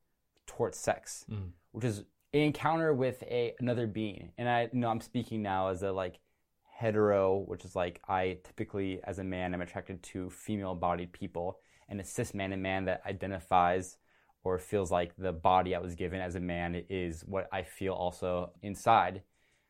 towards 0.49 0.77
sex, 0.79 1.27
which 1.71 1.85
is 1.85 2.05
encounter 2.43 2.93
with 2.93 3.23
a 3.25 3.55
another 3.61 3.87
being. 3.87 4.33
And 4.39 4.49
I 4.49 4.69
you 4.73 4.81
know 4.81 4.89
I'm 4.89 5.01
speaking 5.01 5.43
now 5.43 5.69
as 5.69 5.83
a 5.83 5.93
like 5.93 6.19
hetero, 6.65 7.45
which 7.47 7.65
is 7.65 7.77
like 7.77 8.01
I 8.09 8.39
typically 8.45 9.01
as 9.05 9.19
a 9.19 9.25
man 9.25 9.55
i'm 9.55 9.61
attracted 9.61 10.03
to 10.03 10.31
female 10.31 10.75
bodied 10.75 11.13
people, 11.13 11.61
and 11.89 12.01
a 12.01 12.05
cis 12.05 12.35
man, 12.35 12.53
a 12.53 12.57
man 12.57 12.87
that 12.87 13.03
identifies 13.07 13.99
or 14.43 14.59
feels 14.59 14.91
like 14.91 15.17
the 15.17 15.33
body 15.33 15.75
I 15.75 15.79
was 15.79 15.95
given 15.95 16.21
as 16.21 16.35
a 16.35 16.41
man 16.41 16.85
is 16.91 17.23
what 17.23 17.49
I 17.53 17.63
feel 17.63 17.95
also 17.95 18.53
inside. 18.63 19.23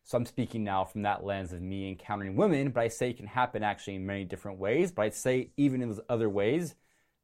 So 0.03 0.19
I'm 0.19 0.27
speaking 0.27 0.65
now 0.65 0.85
from 0.85 1.03
that 1.03 1.25
lens 1.25 1.53
of 1.53 1.62
me 1.62 1.89
encountering 1.89 2.37
women, 2.37 2.71
but 2.71 2.83
I 2.83 2.89
say 2.89 3.11
it 3.11 3.17
can 3.17 3.27
happen 3.27 3.62
actually 3.62 3.95
in 3.95 4.05
many 4.05 4.25
different 4.25 4.59
ways. 4.59 4.93
But 4.93 5.03
I'd 5.03 5.15
say 5.15 5.51
even 5.57 5.81
in 5.81 5.89
those 5.89 6.01
other 6.09 6.29
ways, 6.29 6.75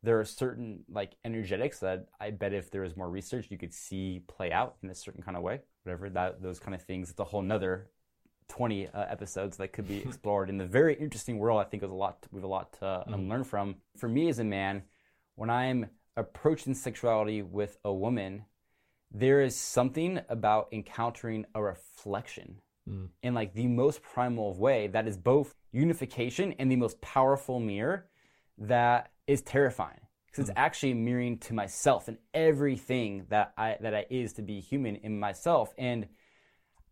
there 0.02 0.18
are 0.18 0.24
certain 0.24 0.84
like 0.88 1.12
energetics 1.24 1.80
that 1.80 2.06
I 2.20 2.30
bet 2.30 2.52
if 2.52 2.70
there 2.70 2.82
was 2.82 2.96
more 2.96 3.08
research, 3.08 3.46
you 3.50 3.58
could 3.58 3.74
see 3.74 4.22
play 4.26 4.50
out 4.50 4.76
in 4.82 4.90
a 4.90 4.94
certain 4.94 5.22
kind 5.22 5.36
of 5.36 5.42
way. 5.42 5.60
Whatever 5.84 6.10
that 6.10 6.42
those 6.42 6.58
kind 6.58 6.74
of 6.74 6.82
things, 6.82 7.10
it's 7.10 7.20
a 7.20 7.24
whole 7.24 7.42
nother 7.42 7.90
20 8.48 8.88
uh, 8.88 9.04
episodes 9.08 9.56
that 9.58 9.72
could 9.72 9.86
be 9.86 9.98
explored 10.04 10.48
in 10.48 10.56
the 10.56 10.66
very 10.66 10.94
interesting 10.94 11.38
world. 11.38 11.60
I 11.60 11.64
think 11.64 11.82
is 11.82 11.90
a 11.90 11.94
lot 11.94 12.26
we 12.32 12.38
have 12.38 12.44
a 12.44 12.48
lot 12.48 12.72
to 12.80 13.04
um, 13.12 13.28
learn 13.28 13.44
from. 13.44 13.76
For 13.96 14.08
me 14.08 14.28
as 14.28 14.38
a 14.38 14.44
man, 14.44 14.82
when 15.34 15.50
I'm 15.50 15.86
approaching 16.16 16.74
sexuality 16.74 17.42
with 17.42 17.78
a 17.84 17.92
woman, 17.92 18.44
there 19.12 19.42
is 19.42 19.56
something 19.56 20.20
about 20.28 20.68
encountering 20.72 21.44
a 21.54 21.62
reflection 21.62 22.60
in 23.22 23.34
like 23.34 23.54
the 23.54 23.66
most 23.66 24.02
primal 24.02 24.50
of 24.50 24.58
way 24.58 24.88
that 24.88 25.06
is 25.06 25.16
both 25.16 25.54
unification 25.72 26.54
and 26.58 26.70
the 26.70 26.76
most 26.76 27.00
powerful 27.00 27.60
mirror 27.60 28.06
that 28.58 29.10
is 29.30 29.42
terrifying 29.42 30.00
because 30.26 30.48
it's 30.48 30.58
actually 30.58 30.92
mirroring 30.92 31.38
to 31.38 31.54
myself 31.54 32.08
and 32.08 32.18
everything 32.34 33.26
that 33.28 33.52
I 33.56 33.76
that 33.80 33.94
I 33.94 34.06
is 34.10 34.32
to 34.34 34.42
be 34.42 34.60
human 34.60 34.96
in 34.96 35.20
myself. 35.20 35.72
And 35.78 36.08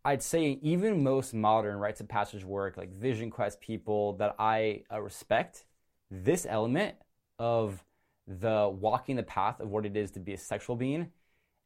I'd 0.04 0.22
say 0.22 0.58
even 0.62 1.02
most 1.02 1.34
modern 1.34 1.78
rites 1.78 2.00
of 2.00 2.08
passage 2.08 2.44
work 2.44 2.76
like 2.76 2.92
vision 2.92 3.30
quest 3.30 3.60
people 3.60 4.12
that 4.14 4.36
I 4.38 4.84
uh, 4.92 5.00
respect 5.00 5.64
this 6.10 6.46
element 6.48 6.94
of 7.40 7.84
the 8.26 8.72
walking 8.72 9.16
the 9.16 9.24
path 9.24 9.58
of 9.58 9.68
what 9.70 9.84
it 9.84 9.96
is 9.96 10.12
to 10.12 10.20
be 10.20 10.34
a 10.34 10.38
sexual 10.38 10.76
being 10.76 11.10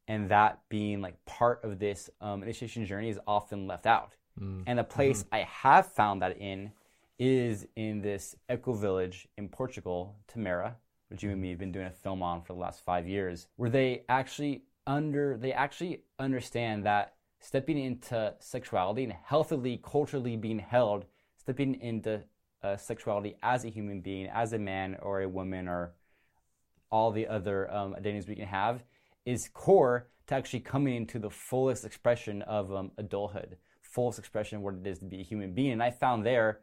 and 0.09 0.31
that 0.31 0.61
being 0.71 1.03
like 1.03 1.23
part 1.27 1.63
of 1.65 1.79
this 1.79 2.09
um, 2.23 2.43
initiation 2.43 2.87
journey 2.87 3.11
is 3.11 3.19
often 3.27 3.67
left 3.67 3.87
out. 3.87 4.17
And 4.67 4.79
the 4.79 4.85
place 4.85 5.25
I 5.31 5.41
have 5.41 5.93
found 5.93 6.23
that 6.23 6.39
in 6.39 6.73
is 7.23 7.69
in 7.77 8.01
this 8.01 8.35
eco 8.51 8.73
village 8.73 9.29
in 9.39 9.49
Portugal, 9.49 10.17
Tamera, 10.27 10.75
which 11.09 11.23
you 11.23 11.31
and 11.31 11.41
me 11.41 11.51
have 11.51 11.59
been 11.59 11.71
doing 11.71 11.87
a 11.87 11.91
film 11.91 12.21
on 12.21 12.43
for 12.43 12.53
the 12.53 12.59
last 12.59 12.85
five 12.85 13.07
years, 13.07 13.47
where 13.55 13.71
they 13.71 14.03
actually 14.09 14.65
under 14.89 15.37
they 15.37 15.53
actually 15.53 16.03
understand 16.19 16.85
that 16.85 17.15
stepping 17.39 17.79
into 17.79 18.35
sexuality 18.41 19.05
and 19.05 19.13
healthily, 19.13 19.81
culturally 19.85 20.37
being 20.37 20.59
held, 20.59 21.05
stepping 21.37 21.81
into 21.81 22.21
uh, 22.65 22.77
sexuality 22.77 23.37
as 23.45 23.65
a 23.65 23.69
human 23.69 24.01
being, 24.01 24.27
as 24.27 24.53
a 24.53 24.59
man 24.59 24.97
or 25.01 25.21
a 25.21 25.29
woman 25.29 25.69
or 25.69 25.93
all 26.91 27.13
the 27.13 27.29
other 27.29 27.73
um, 27.73 27.95
identities 27.95 28.27
we 28.27 28.35
can 28.35 28.49
have, 28.49 28.83
is 29.25 29.49
core 29.55 30.09
to 30.27 30.35
actually 30.35 30.61
coming 30.61 30.97
into 30.97 31.21
the 31.21 31.31
fullest 31.31 31.85
expression 31.85 32.43
of 32.43 32.75
um, 32.75 32.91
adulthood, 32.99 33.57
fullest 33.81 34.19
expression 34.19 34.59
of 34.59 34.65
what 34.65 34.75
it 34.75 34.87
is 34.87 34.99
to 34.99 35.05
be 35.05 35.21
a 35.21 35.25
human 35.25 35.53
being. 35.53 35.73
And 35.73 35.83
I 35.83 35.93
found 35.93 36.27
there, 36.27 36.61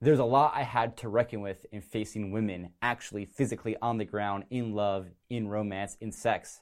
there's 0.00 0.18
a 0.18 0.24
lot 0.24 0.52
I 0.54 0.62
had 0.62 0.96
to 0.98 1.08
reckon 1.08 1.40
with 1.42 1.66
in 1.72 1.82
facing 1.82 2.32
women 2.32 2.70
actually 2.80 3.26
physically 3.26 3.76
on 3.82 3.98
the 3.98 4.04
ground, 4.04 4.44
in 4.50 4.72
love, 4.72 5.06
in 5.28 5.48
romance, 5.48 5.96
in 6.00 6.10
sex, 6.10 6.60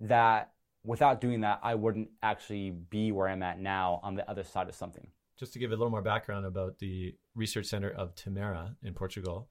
that 0.00 0.52
without 0.84 1.20
doing 1.20 1.42
that, 1.42 1.60
I 1.62 1.76
wouldn't 1.76 2.10
actually 2.22 2.70
be 2.70 3.12
where 3.12 3.28
I'm 3.28 3.42
at 3.42 3.60
now 3.60 4.00
on 4.02 4.16
the 4.16 4.28
other 4.28 4.42
side 4.42 4.68
of 4.68 4.74
something. 4.74 5.06
Just 5.38 5.52
to 5.52 5.58
give 5.58 5.70
a 5.70 5.76
little 5.76 5.90
more 5.90 6.02
background 6.02 6.44
about 6.44 6.78
the 6.78 7.14
research 7.34 7.66
center 7.66 7.90
of 7.90 8.14
Tamera 8.14 8.74
in 8.82 8.94
Portugal, 8.94 9.48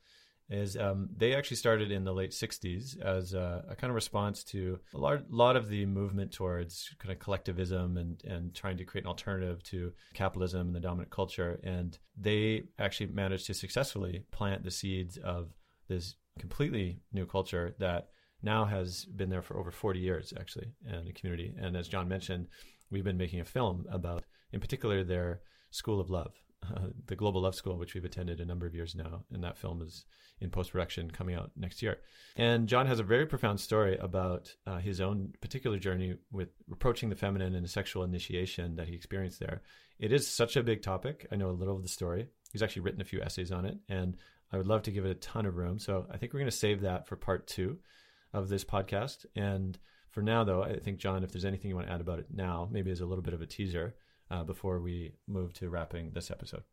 is 0.52 0.76
um, 0.76 1.10
they 1.16 1.34
actually 1.34 1.58
started 1.58 1.92
in 1.92 2.04
the 2.04 2.14
late 2.14 2.32
60s 2.32 3.02
as 3.02 3.34
a, 3.34 3.64
a 3.70 3.76
kind 3.76 3.90
of 3.90 3.96
response 3.96 4.44
to 4.44 4.80
a 4.94 4.98
lot, 4.98 5.56
of 5.56 5.70
the 5.70 5.86
movement 5.86 6.32
towards 6.32 6.94
kind 7.00 7.12
of 7.12 7.20
collectivism 7.20 7.98
and, 7.98 8.22
and 8.26 8.54
trying 8.54 8.78
to 8.78 8.84
create 8.84 9.06
an 9.06 9.10
alternative 9.10 9.64
to 9.64 9.94
capitalism 10.14 10.68
and 10.68 10.76
the 10.76 10.80
dominant 10.82 11.10
culture. 11.10 11.60
And 11.64 11.98
they 12.18 12.64
actually 12.78 13.08
managed 13.08 13.48
to 13.48 13.54
successfully 13.54 14.26
plant 14.32 14.64
the 14.64 14.72
seeds 14.72 15.18
of 15.18 15.50
this 15.88 16.16
completely 16.38 17.00
new 17.14 17.26
culture 17.26 17.74
that 17.80 18.10
now 18.44 18.66
has 18.66 19.06
been 19.06 19.30
there 19.30 19.42
for 19.42 19.58
over 19.58 19.72
40 19.72 20.00
years, 20.00 20.34
actually, 20.38 20.74
in 20.86 21.06
the 21.06 21.14
community. 21.14 21.54
And 21.60 21.78
as 21.78 21.88
John 21.88 22.08
mentioned, 22.08 22.48
we've 22.90 23.04
been 23.04 23.18
making 23.18 23.40
a 23.40 23.46
film 23.46 23.86
about, 23.90 24.26
in 24.52 24.60
particular, 24.60 25.04
their 25.04 25.42
School 25.70 26.00
of 26.00 26.10
Love, 26.10 26.34
the 27.08 27.16
Global 27.16 27.42
Love 27.42 27.56
School, 27.56 27.78
which 27.78 27.94
we've 27.94 28.06
attended 28.06 28.40
a 28.40 28.46
number 28.46 28.66
of 28.66 28.76
years 28.76 28.96
now, 28.96 29.24
and 29.32 29.44
that 29.44 29.58
film 29.58 29.82
is 29.82 30.06
in 30.40 30.50
post 30.50 30.72
production 30.72 31.12
coming 31.12 31.36
out 31.36 31.52
next 31.56 31.82
year. 31.82 31.98
And 32.36 32.68
John 32.68 32.88
has 32.88 33.00
a 33.00 33.04
very 33.04 33.26
profound 33.26 33.60
story 33.60 33.98
about 33.98 34.54
uh, 34.66 34.78
his 34.78 35.00
own 35.00 35.34
particular 35.40 35.78
journey 35.78 36.16
with 36.32 36.50
approaching 36.72 37.10
the 37.10 37.16
feminine 37.16 37.56
and 37.56 37.64
the 37.64 37.70
sexual 37.70 38.04
initiation 38.04 38.76
that 38.76 38.88
he 38.88 38.96
experienced 38.96 39.40
there. 39.40 39.62
It 40.00 40.12
is 40.12 40.28
such 40.28 40.56
a 40.56 40.64
big 40.64 40.82
topic. 40.82 41.28
I 41.32 41.36
know 41.36 41.50
a 41.50 41.52
little 41.52 41.76
of 41.76 41.84
the 41.84 41.90
story. 41.90 42.28
He's 42.52 42.64
actually 42.64 42.82
written 42.82 43.02
a 43.02 43.06
few 43.06 43.22
essays 43.22 43.52
on 43.52 43.66
it, 43.66 43.78
and 43.88 44.18
I 44.52 44.58
would 44.58 44.68
love 44.68 44.82
to 44.84 44.92
give 44.92 45.06
it 45.06 45.12
a 45.12 45.16
ton 45.16 45.46
of 45.46 45.56
room. 45.56 45.80
So 45.80 46.08
I 46.12 46.18
think 46.18 46.34
we're 46.34 46.40
going 46.40 46.52
to 46.52 46.58
save 46.58 46.82
that 46.82 47.08
for 47.08 47.16
part 47.16 47.48
two 47.48 47.78
of 48.34 48.50
this 48.50 48.64
podcast. 48.64 49.26
And 49.36 49.78
for 50.10 50.22
now, 50.22 50.44
though, 50.44 50.64
I 50.64 50.80
think, 50.80 50.98
John, 50.98 51.24
if 51.24 51.32
there's 51.32 51.46
anything 51.46 51.70
you 51.70 51.76
want 51.76 51.88
to 51.88 51.94
add 51.94 52.02
about 52.02 52.20
it 52.20 52.28
now, 52.34 52.68
maybe 52.72 52.92
as 52.92 53.02
a 53.02 53.06
little 53.06 53.24
bit 53.24 53.34
of 53.34 53.42
a 53.42 53.46
teaser 53.46 53.96
uh, 54.32 54.44
before 54.44 54.80
we 54.80 55.12
move 55.28 55.54
to 55.54 55.70
wrapping 55.70 56.12
this 56.12 56.32
episode. 56.32 56.64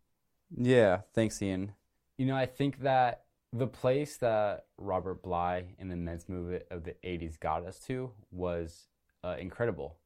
Yeah, 0.56 1.00
thanks, 1.12 1.42
Ian. 1.42 1.72
You 2.16 2.26
know, 2.26 2.36
I 2.36 2.46
think 2.46 2.80
that 2.82 3.24
the 3.52 3.66
place 3.66 4.16
that 4.18 4.66
Robert 4.78 5.22
Bly 5.22 5.74
and 5.78 5.90
the 5.90 5.96
men's 5.96 6.28
movement 6.28 6.64
of 6.70 6.84
the 6.84 6.94
80s 7.04 7.38
got 7.38 7.64
us 7.66 7.78
to 7.80 8.12
was 8.30 8.88
uh, 9.24 9.36
incredible. 9.38 9.96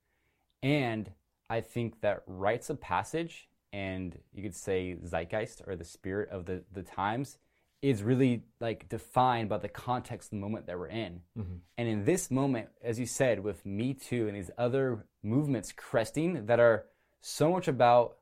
And 0.62 1.10
I 1.50 1.60
think 1.60 2.00
that 2.00 2.22
rites 2.26 2.70
of 2.70 2.80
passage 2.80 3.48
and 3.72 4.18
you 4.32 4.42
could 4.42 4.54
say 4.54 4.96
zeitgeist 5.04 5.62
or 5.66 5.76
the 5.76 5.84
spirit 5.84 6.28
of 6.30 6.46
the, 6.46 6.62
the 6.72 6.82
times 6.82 7.38
is 7.80 8.02
really 8.02 8.44
like 8.60 8.88
defined 8.88 9.48
by 9.48 9.58
the 9.58 9.68
context 9.68 10.28
of 10.28 10.38
the 10.38 10.40
moment 10.40 10.66
that 10.66 10.78
we're 10.78 10.86
in. 10.86 11.20
Mm-hmm. 11.36 11.54
And 11.78 11.88
in 11.88 12.04
this 12.04 12.30
moment, 12.30 12.68
as 12.82 12.98
you 13.00 13.06
said, 13.06 13.42
with 13.42 13.66
Me 13.66 13.92
Too 13.92 14.28
and 14.28 14.36
these 14.36 14.52
other 14.56 15.04
movements 15.22 15.72
cresting 15.72 16.46
that 16.46 16.60
are 16.60 16.86
so 17.22 17.50
much 17.50 17.68
about 17.68 18.18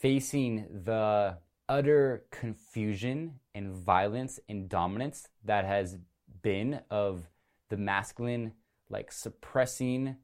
facing 0.00 0.66
the 0.84 1.36
utter 1.68 2.24
confusion 2.30 3.38
and 3.54 3.72
violence 3.72 4.40
and 4.48 4.68
dominance 4.68 5.28
that 5.44 5.64
has 5.64 5.98
been 6.42 6.80
of 6.90 7.28
the 7.68 7.76
masculine, 7.76 8.52
like 8.88 9.12
suppressing 9.12 10.16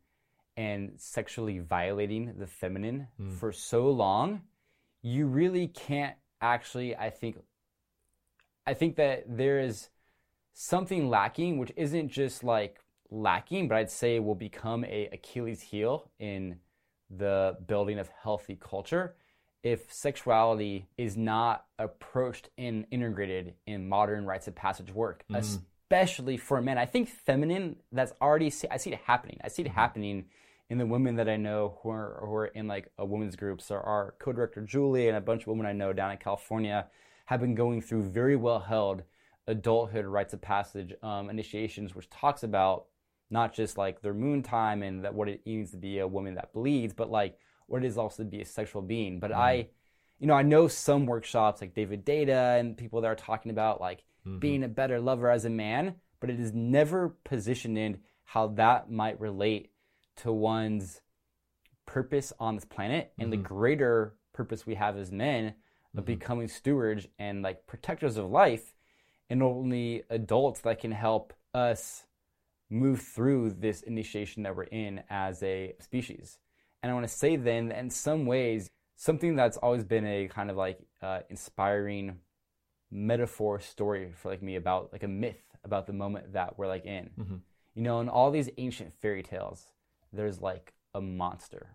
and 0.56 0.92
sexually 0.96 1.58
violating 1.58 2.34
the 2.38 2.46
feminine 2.46 3.06
mm. 3.20 3.32
for 3.34 3.52
so 3.52 3.88
long, 3.90 4.40
you 5.02 5.26
really 5.26 5.68
can't 5.68 6.16
actually, 6.40 6.96
I 6.96 7.10
think, 7.10 7.36
I 8.66 8.74
think 8.74 8.96
that 8.96 9.24
there 9.28 9.60
is 9.60 9.90
something 10.54 11.08
lacking, 11.08 11.58
which 11.58 11.72
isn't 11.76 12.08
just 12.08 12.42
like 12.42 12.80
lacking, 13.10 13.68
but 13.68 13.76
I'd 13.76 13.90
say 13.90 14.18
will 14.18 14.34
become 14.34 14.84
a 14.84 15.08
Achilles 15.12 15.60
heel 15.60 16.10
in 16.18 16.56
the 17.10 17.56
building 17.66 17.98
of 17.98 18.08
healthy 18.22 18.56
culture 18.60 19.14
if 19.62 19.92
sexuality 19.92 20.88
is 20.96 21.16
not 21.16 21.66
approached 21.78 22.50
and 22.56 22.86
integrated 22.90 23.54
in 23.66 23.88
modern 23.88 24.24
rites 24.24 24.46
of 24.46 24.54
passage 24.54 24.92
work, 24.92 25.24
mm. 25.30 25.36
especially 25.36 26.36
for 26.36 26.60
men. 26.62 26.78
I 26.78 26.86
think 26.86 27.08
feminine, 27.08 27.76
that's 27.90 28.12
already, 28.22 28.52
I 28.70 28.76
see 28.76 28.92
it 28.92 29.00
happening. 29.04 29.38
I 29.42 29.48
see 29.48 29.62
it 29.62 29.66
mm-hmm. 29.66 29.74
happening 29.74 30.24
in 30.70 30.78
the 30.78 30.86
women 30.86 31.16
that 31.16 31.28
I 31.28 31.36
know 31.36 31.78
who 31.82 31.90
are, 31.90 32.22
who 32.24 32.34
are 32.34 32.46
in 32.46 32.68
like 32.68 32.90
a 32.98 33.04
women's 33.04 33.36
group. 33.36 33.60
So 33.60 33.76
our 33.76 34.14
co-director 34.18 34.60
Julie 34.60 35.08
and 35.08 35.16
a 35.16 35.20
bunch 35.20 35.42
of 35.42 35.48
women 35.48 35.66
I 35.66 35.72
know 35.72 35.92
down 35.92 36.12
in 36.12 36.18
California 36.18 36.86
have 37.26 37.40
been 37.40 37.54
going 37.54 37.82
through 37.82 38.04
very 38.04 38.36
well 38.36 38.60
held 38.60 39.02
adulthood 39.46 40.04
rites 40.04 40.34
of 40.34 40.40
passage 40.40 40.92
um, 41.02 41.30
initiations, 41.30 41.94
which 41.94 42.08
talks 42.10 42.42
about 42.42 42.86
not 43.30 43.54
just 43.54 43.76
like 43.76 44.00
their 44.00 44.14
moon 44.14 44.42
time 44.42 44.82
and 44.82 45.04
that 45.04 45.14
what 45.14 45.28
it 45.28 45.46
means 45.46 45.70
to 45.70 45.76
be 45.76 45.98
a 45.98 46.06
woman 46.06 46.34
that 46.34 46.52
bleeds, 46.52 46.92
but 46.92 47.10
like 47.10 47.38
what 47.66 47.84
it 47.84 47.86
is 47.86 47.98
also 47.98 48.22
to 48.22 48.28
be 48.28 48.40
a 48.40 48.46
sexual 48.46 48.82
being. 48.82 49.20
But 49.20 49.32
mm. 49.32 49.36
I, 49.36 49.68
you 50.18 50.26
know, 50.26 50.34
I 50.34 50.42
know 50.42 50.68
some 50.68 51.06
workshops 51.06 51.60
like 51.60 51.74
David 51.74 52.04
Deida 52.04 52.58
and 52.58 52.76
people 52.76 53.00
that 53.00 53.08
are 53.08 53.14
talking 53.14 53.50
about 53.50 53.80
like 53.80 54.04
mm-hmm. 54.26 54.38
being 54.38 54.64
a 54.64 54.68
better 54.68 55.00
lover 55.00 55.30
as 55.30 55.44
a 55.44 55.50
man, 55.50 55.96
but 56.20 56.30
it 56.30 56.40
is 56.40 56.52
never 56.52 57.10
positioned 57.24 57.78
in 57.78 57.98
how 58.24 58.48
that 58.48 58.90
might 58.90 59.20
relate 59.20 59.70
to 60.16 60.32
one's 60.32 61.00
purpose 61.86 62.32
on 62.38 62.54
this 62.54 62.64
planet 62.64 63.12
and 63.18 63.32
mm-hmm. 63.32 63.42
the 63.42 63.48
greater 63.48 64.14
purpose 64.32 64.66
we 64.66 64.74
have 64.74 64.96
as 64.96 65.10
men 65.10 65.46
of 65.46 66.04
mm-hmm. 66.04 66.04
becoming 66.04 66.48
stewards 66.48 67.06
and 67.18 67.42
like 67.42 67.66
protectors 67.66 68.16
of 68.16 68.30
life 68.30 68.74
and 69.30 69.42
only 69.42 70.02
adults 70.10 70.60
that 70.60 70.80
can 70.80 70.92
help 70.92 71.32
us 71.54 72.04
move 72.70 73.00
through 73.00 73.50
this 73.50 73.82
initiation 73.82 74.42
that 74.42 74.54
we're 74.54 74.64
in 74.64 75.02
as 75.08 75.42
a 75.42 75.74
species. 75.80 76.38
And 76.82 76.90
I 76.90 76.94
want 76.94 77.08
to 77.08 77.12
say 77.12 77.36
then, 77.36 77.72
in 77.72 77.90
some 77.90 78.26
ways, 78.26 78.70
something 78.96 79.36
that's 79.36 79.56
always 79.56 79.84
been 79.84 80.06
a 80.06 80.28
kind 80.28 80.50
of 80.50 80.56
like 80.56 80.78
uh, 81.02 81.20
inspiring 81.30 82.18
metaphor 82.90 83.60
story 83.60 84.12
for 84.14 84.28
like 84.28 84.42
me 84.42 84.56
about 84.56 84.92
like 84.92 85.02
a 85.02 85.08
myth 85.08 85.42
about 85.64 85.86
the 85.86 85.92
moment 85.92 86.32
that 86.32 86.58
we're 86.58 86.66
like 86.66 86.84
in. 86.84 87.10
Mm-hmm. 87.18 87.36
You 87.74 87.82
know, 87.82 88.00
in 88.00 88.08
all 88.08 88.30
these 88.30 88.50
ancient 88.58 88.92
fairy 89.00 89.22
tales, 89.22 89.66
there's 90.12 90.40
like 90.40 90.72
a 90.94 91.00
monster. 91.00 91.68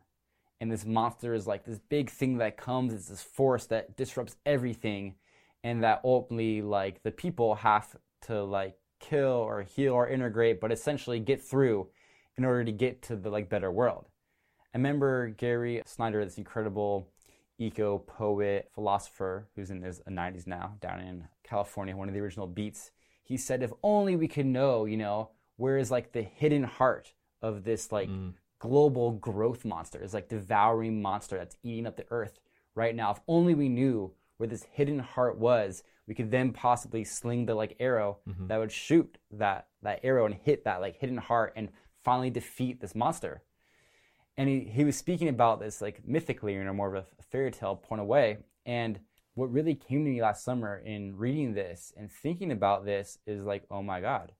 And 0.59 0.71
this 0.71 0.85
monster 0.85 1.33
is 1.33 1.47
like 1.47 1.65
this 1.65 1.79
big 1.89 2.09
thing 2.09 2.37
that 2.37 2.57
comes, 2.57 2.93
it's 2.93 3.09
this 3.09 3.21
force 3.21 3.65
that 3.67 3.97
disrupts 3.97 4.35
everything 4.45 5.15
and 5.63 5.83
that 5.83 6.01
ultimately 6.03 6.61
like 6.61 7.03
the 7.03 7.11
people 7.11 7.55
have 7.55 7.95
to 8.23 8.43
like 8.43 8.75
kill 9.03 9.27
or 9.27 9.61
heal 9.63 9.93
or 9.93 10.07
integrate, 10.07 10.59
but 10.59 10.71
essentially 10.71 11.19
get 11.19 11.41
through 11.41 11.87
in 12.37 12.45
order 12.45 12.63
to 12.63 12.71
get 12.71 13.01
to 13.03 13.15
the 13.15 13.29
like 13.29 13.49
better 13.49 13.71
world. 13.71 14.07
I 14.73 14.77
remember 14.77 15.29
Gary 15.29 15.81
Snyder, 15.85 16.23
this 16.23 16.37
incredible 16.37 17.07
eco 17.59 17.99
poet 17.99 18.69
philosopher 18.73 19.47
who's 19.55 19.69
in 19.69 19.81
his 19.81 20.01
90s 20.09 20.47
now 20.47 20.75
down 20.81 20.99
in 20.99 21.27
California, 21.43 21.95
one 21.95 22.07
of 22.07 22.13
the 22.13 22.19
original 22.21 22.47
beats. 22.47 22.91
He 23.23 23.37
said, 23.37 23.61
if 23.61 23.71
only 23.83 24.15
we 24.15 24.27
could 24.27 24.45
know, 24.45 24.85
you 24.85 24.97
know, 24.97 25.29
where 25.57 25.77
is 25.77 25.91
like 25.91 26.11
the 26.11 26.23
hidden 26.23 26.63
heart 26.63 27.13
of 27.41 27.63
this 27.63 27.91
like 27.91 28.09
mm. 28.09 28.33
global 28.59 29.11
growth 29.11 29.63
monster, 29.63 30.01
is 30.01 30.13
like 30.13 30.29
devouring 30.29 31.01
monster 31.01 31.37
that's 31.37 31.57
eating 31.61 31.85
up 31.85 31.95
the 31.95 32.05
earth 32.09 32.39
right 32.73 32.95
now. 32.95 33.11
If 33.11 33.19
only 33.27 33.53
we 33.53 33.69
knew 33.69 34.13
where 34.37 34.49
this 34.49 34.65
hidden 34.71 34.99
heart 34.99 35.37
was, 35.37 35.83
we 36.07 36.13
could 36.13 36.31
then 36.31 36.51
possibly 36.51 37.03
sling 37.03 37.45
the 37.45 37.55
like 37.55 37.75
arrow 37.79 38.17
mm-hmm. 38.27 38.47
that 38.47 38.59
would 38.59 38.71
shoot 38.71 39.17
that 39.31 39.67
that 39.81 39.99
arrow 40.03 40.25
and 40.25 40.35
hit 40.35 40.65
that 40.65 40.81
like 40.81 40.97
hidden 40.97 41.17
heart 41.17 41.53
and 41.55 41.69
finally 42.03 42.29
defeat 42.29 42.81
this 42.81 42.95
monster 42.95 43.43
and 44.37 44.49
he, 44.49 44.61
he 44.61 44.83
was 44.83 44.97
speaking 44.97 45.29
about 45.29 45.59
this 45.59 45.81
like 45.81 46.05
mythically 46.05 46.55
in 46.55 46.67
a 46.67 46.73
more 46.73 46.93
of 46.93 47.05
a 47.19 47.23
fairy 47.23 47.51
tale 47.51 47.75
point 47.75 48.01
of 48.01 48.07
way 48.07 48.37
and 48.65 48.99
what 49.35 49.51
really 49.51 49.75
came 49.75 50.03
to 50.03 50.11
me 50.11 50.21
last 50.21 50.43
summer 50.43 50.77
in 50.77 51.17
reading 51.17 51.53
this 51.53 51.93
and 51.97 52.11
thinking 52.11 52.51
about 52.51 52.85
this 52.85 53.17
is 53.25 53.43
like 53.43 53.63
oh 53.71 53.81
my 53.81 54.01
god 54.01 54.31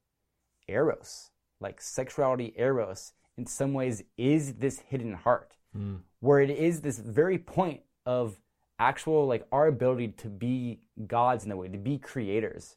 eros 0.68 1.32
like 1.60 1.82
sexuality 1.82 2.54
eros 2.58 3.14
in 3.38 3.46
some 3.46 3.74
ways 3.74 4.04
is 4.18 4.56
this 4.56 4.80
hidden 4.80 5.14
heart 5.14 5.56
mm. 5.76 6.00
where 6.20 6.40
it 6.40 6.50
is 6.50 6.82
this 6.82 7.00
very 7.00 7.38
point 7.38 7.82
of 8.06 8.38
actual 8.80 9.26
like 9.28 9.46
our 9.52 9.68
ability 9.68 10.10
to 10.10 10.30
be 10.30 10.80
gods 11.08 11.46
in 11.46 11.52
a 11.52 11.58
way 11.58 11.68
to 11.68 11.78
be 11.78 11.98
creators 11.98 12.76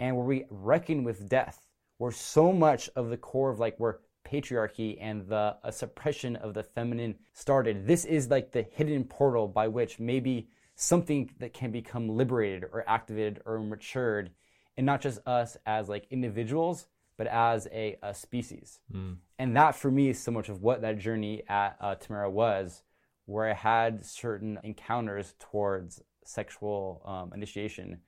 and 0.00 0.16
where 0.16 0.26
we 0.26 0.44
reckon 0.50 1.04
with 1.04 1.28
death 1.28 1.68
where 1.98 2.10
so 2.12 2.52
much 2.52 2.90
of 2.96 3.10
the 3.10 3.16
core 3.16 3.50
of 3.50 3.60
like 3.60 3.78
where 3.78 4.00
patriarchy 4.24 4.96
and 5.00 5.26
the 5.28 5.56
uh, 5.62 5.70
suppression 5.70 6.36
of 6.36 6.54
the 6.54 6.62
feminine 6.62 7.14
started. 7.32 7.86
This 7.86 8.04
is 8.04 8.30
like 8.30 8.52
the 8.52 8.62
hidden 8.62 9.04
portal 9.04 9.46
by 9.46 9.68
which 9.68 10.00
maybe 10.00 10.48
something 10.74 11.30
that 11.38 11.52
can 11.52 11.70
become 11.70 12.08
liberated 12.08 12.64
or 12.72 12.88
activated 12.88 13.40
or 13.46 13.60
matured, 13.60 14.30
and 14.76 14.84
not 14.84 15.00
just 15.00 15.20
us 15.26 15.56
as 15.66 15.88
like 15.88 16.06
individuals, 16.10 16.86
but 17.16 17.28
as 17.28 17.68
a, 17.70 17.96
a 18.02 18.12
species. 18.12 18.80
Mm. 18.92 19.18
And 19.38 19.56
that 19.56 19.76
for 19.76 19.90
me 19.90 20.08
is 20.08 20.18
so 20.18 20.32
much 20.32 20.48
of 20.48 20.62
what 20.62 20.82
that 20.82 20.98
journey 20.98 21.44
at 21.48 21.76
uh, 21.80 21.94
Tamera 21.94 22.30
was, 22.30 22.82
where 23.26 23.48
I 23.48 23.54
had 23.54 24.04
certain 24.04 24.58
encounters 24.62 25.34
towards 25.38 26.02
sexual 26.24 27.02
um, 27.04 27.32
initiation 27.34 28.00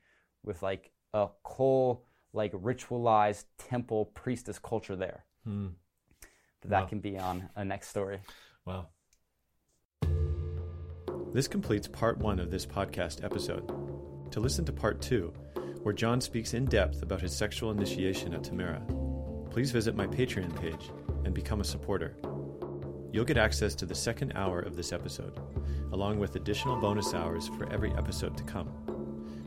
with 0.43 0.61
like 0.61 0.91
a 1.13 1.27
whole 1.43 2.05
like 2.33 2.51
ritualized 2.53 3.45
temple 3.57 4.05
priestess 4.05 4.59
culture 4.59 4.95
there. 4.95 5.25
Mm. 5.47 5.73
But 6.61 6.69
that 6.71 6.81
wow. 6.83 6.87
can 6.87 6.99
be 6.99 7.17
on 7.17 7.49
a 7.55 7.63
next 7.63 7.89
story. 7.89 8.19
Wow. 8.65 8.87
This 11.33 11.47
completes 11.47 11.87
part 11.87 12.17
one 12.17 12.39
of 12.39 12.51
this 12.51 12.65
podcast 12.65 13.23
episode. 13.23 13.71
To 14.31 14.39
listen 14.39 14.65
to 14.65 14.73
part 14.73 15.01
two, 15.01 15.33
where 15.83 15.93
John 15.93 16.19
speaks 16.19 16.53
in 16.53 16.65
depth 16.65 17.01
about 17.01 17.21
his 17.21 17.35
sexual 17.35 17.71
initiation 17.71 18.33
at 18.33 18.43
Tamera, 18.43 18.81
please 19.51 19.71
visit 19.71 19.95
my 19.95 20.07
Patreon 20.07 20.59
page 20.59 20.89
and 21.25 21.33
become 21.33 21.61
a 21.61 21.63
supporter. 21.63 22.15
You'll 23.17 23.25
get 23.25 23.37
access 23.37 23.73
to 23.73 23.87
the 23.87 23.95
second 23.95 24.33
hour 24.35 24.59
of 24.59 24.75
this 24.75 24.93
episode, 24.93 25.39
along 25.91 26.19
with 26.19 26.35
additional 26.35 26.79
bonus 26.79 27.15
hours 27.15 27.47
for 27.47 27.67
every 27.73 27.91
episode 27.93 28.37
to 28.37 28.43
come, 28.43 28.69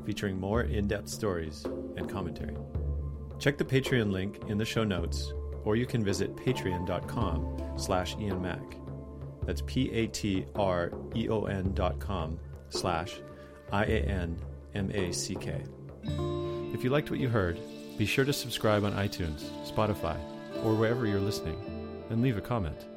featuring 0.04 0.40
more 0.40 0.62
in 0.62 0.88
depth 0.88 1.08
stories 1.08 1.64
and 1.96 2.10
commentary. 2.10 2.56
Check 3.38 3.58
the 3.58 3.64
Patreon 3.64 4.10
link 4.10 4.40
in 4.48 4.58
the 4.58 4.64
show 4.64 4.82
notes, 4.82 5.32
or 5.62 5.76
you 5.76 5.86
can 5.86 6.02
visit 6.02 6.34
patreon.com 6.34 7.76
slash 7.76 8.16
ianmack. 8.16 8.74
That's 9.46 9.62
P-A-T-R-E-O-N 9.68 10.02
dot 11.72 12.00
com 12.00 12.40
slash 12.70 13.20
I-A-N-M-A-C-K. 13.70 15.62
If 16.74 16.82
you 16.82 16.90
liked 16.90 17.12
what 17.12 17.20
you 17.20 17.28
heard, 17.28 17.60
be 17.96 18.04
sure 18.04 18.24
to 18.24 18.32
subscribe 18.32 18.82
on 18.82 18.94
iTunes, 18.94 19.44
Spotify, 19.64 20.18
or 20.64 20.74
wherever 20.74 21.06
you're 21.06 21.20
listening, 21.20 21.56
and 22.10 22.20
leave 22.20 22.36
a 22.36 22.40
comment. 22.40 22.89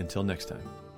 Until 0.00 0.22
next 0.24 0.46
time. 0.46 0.89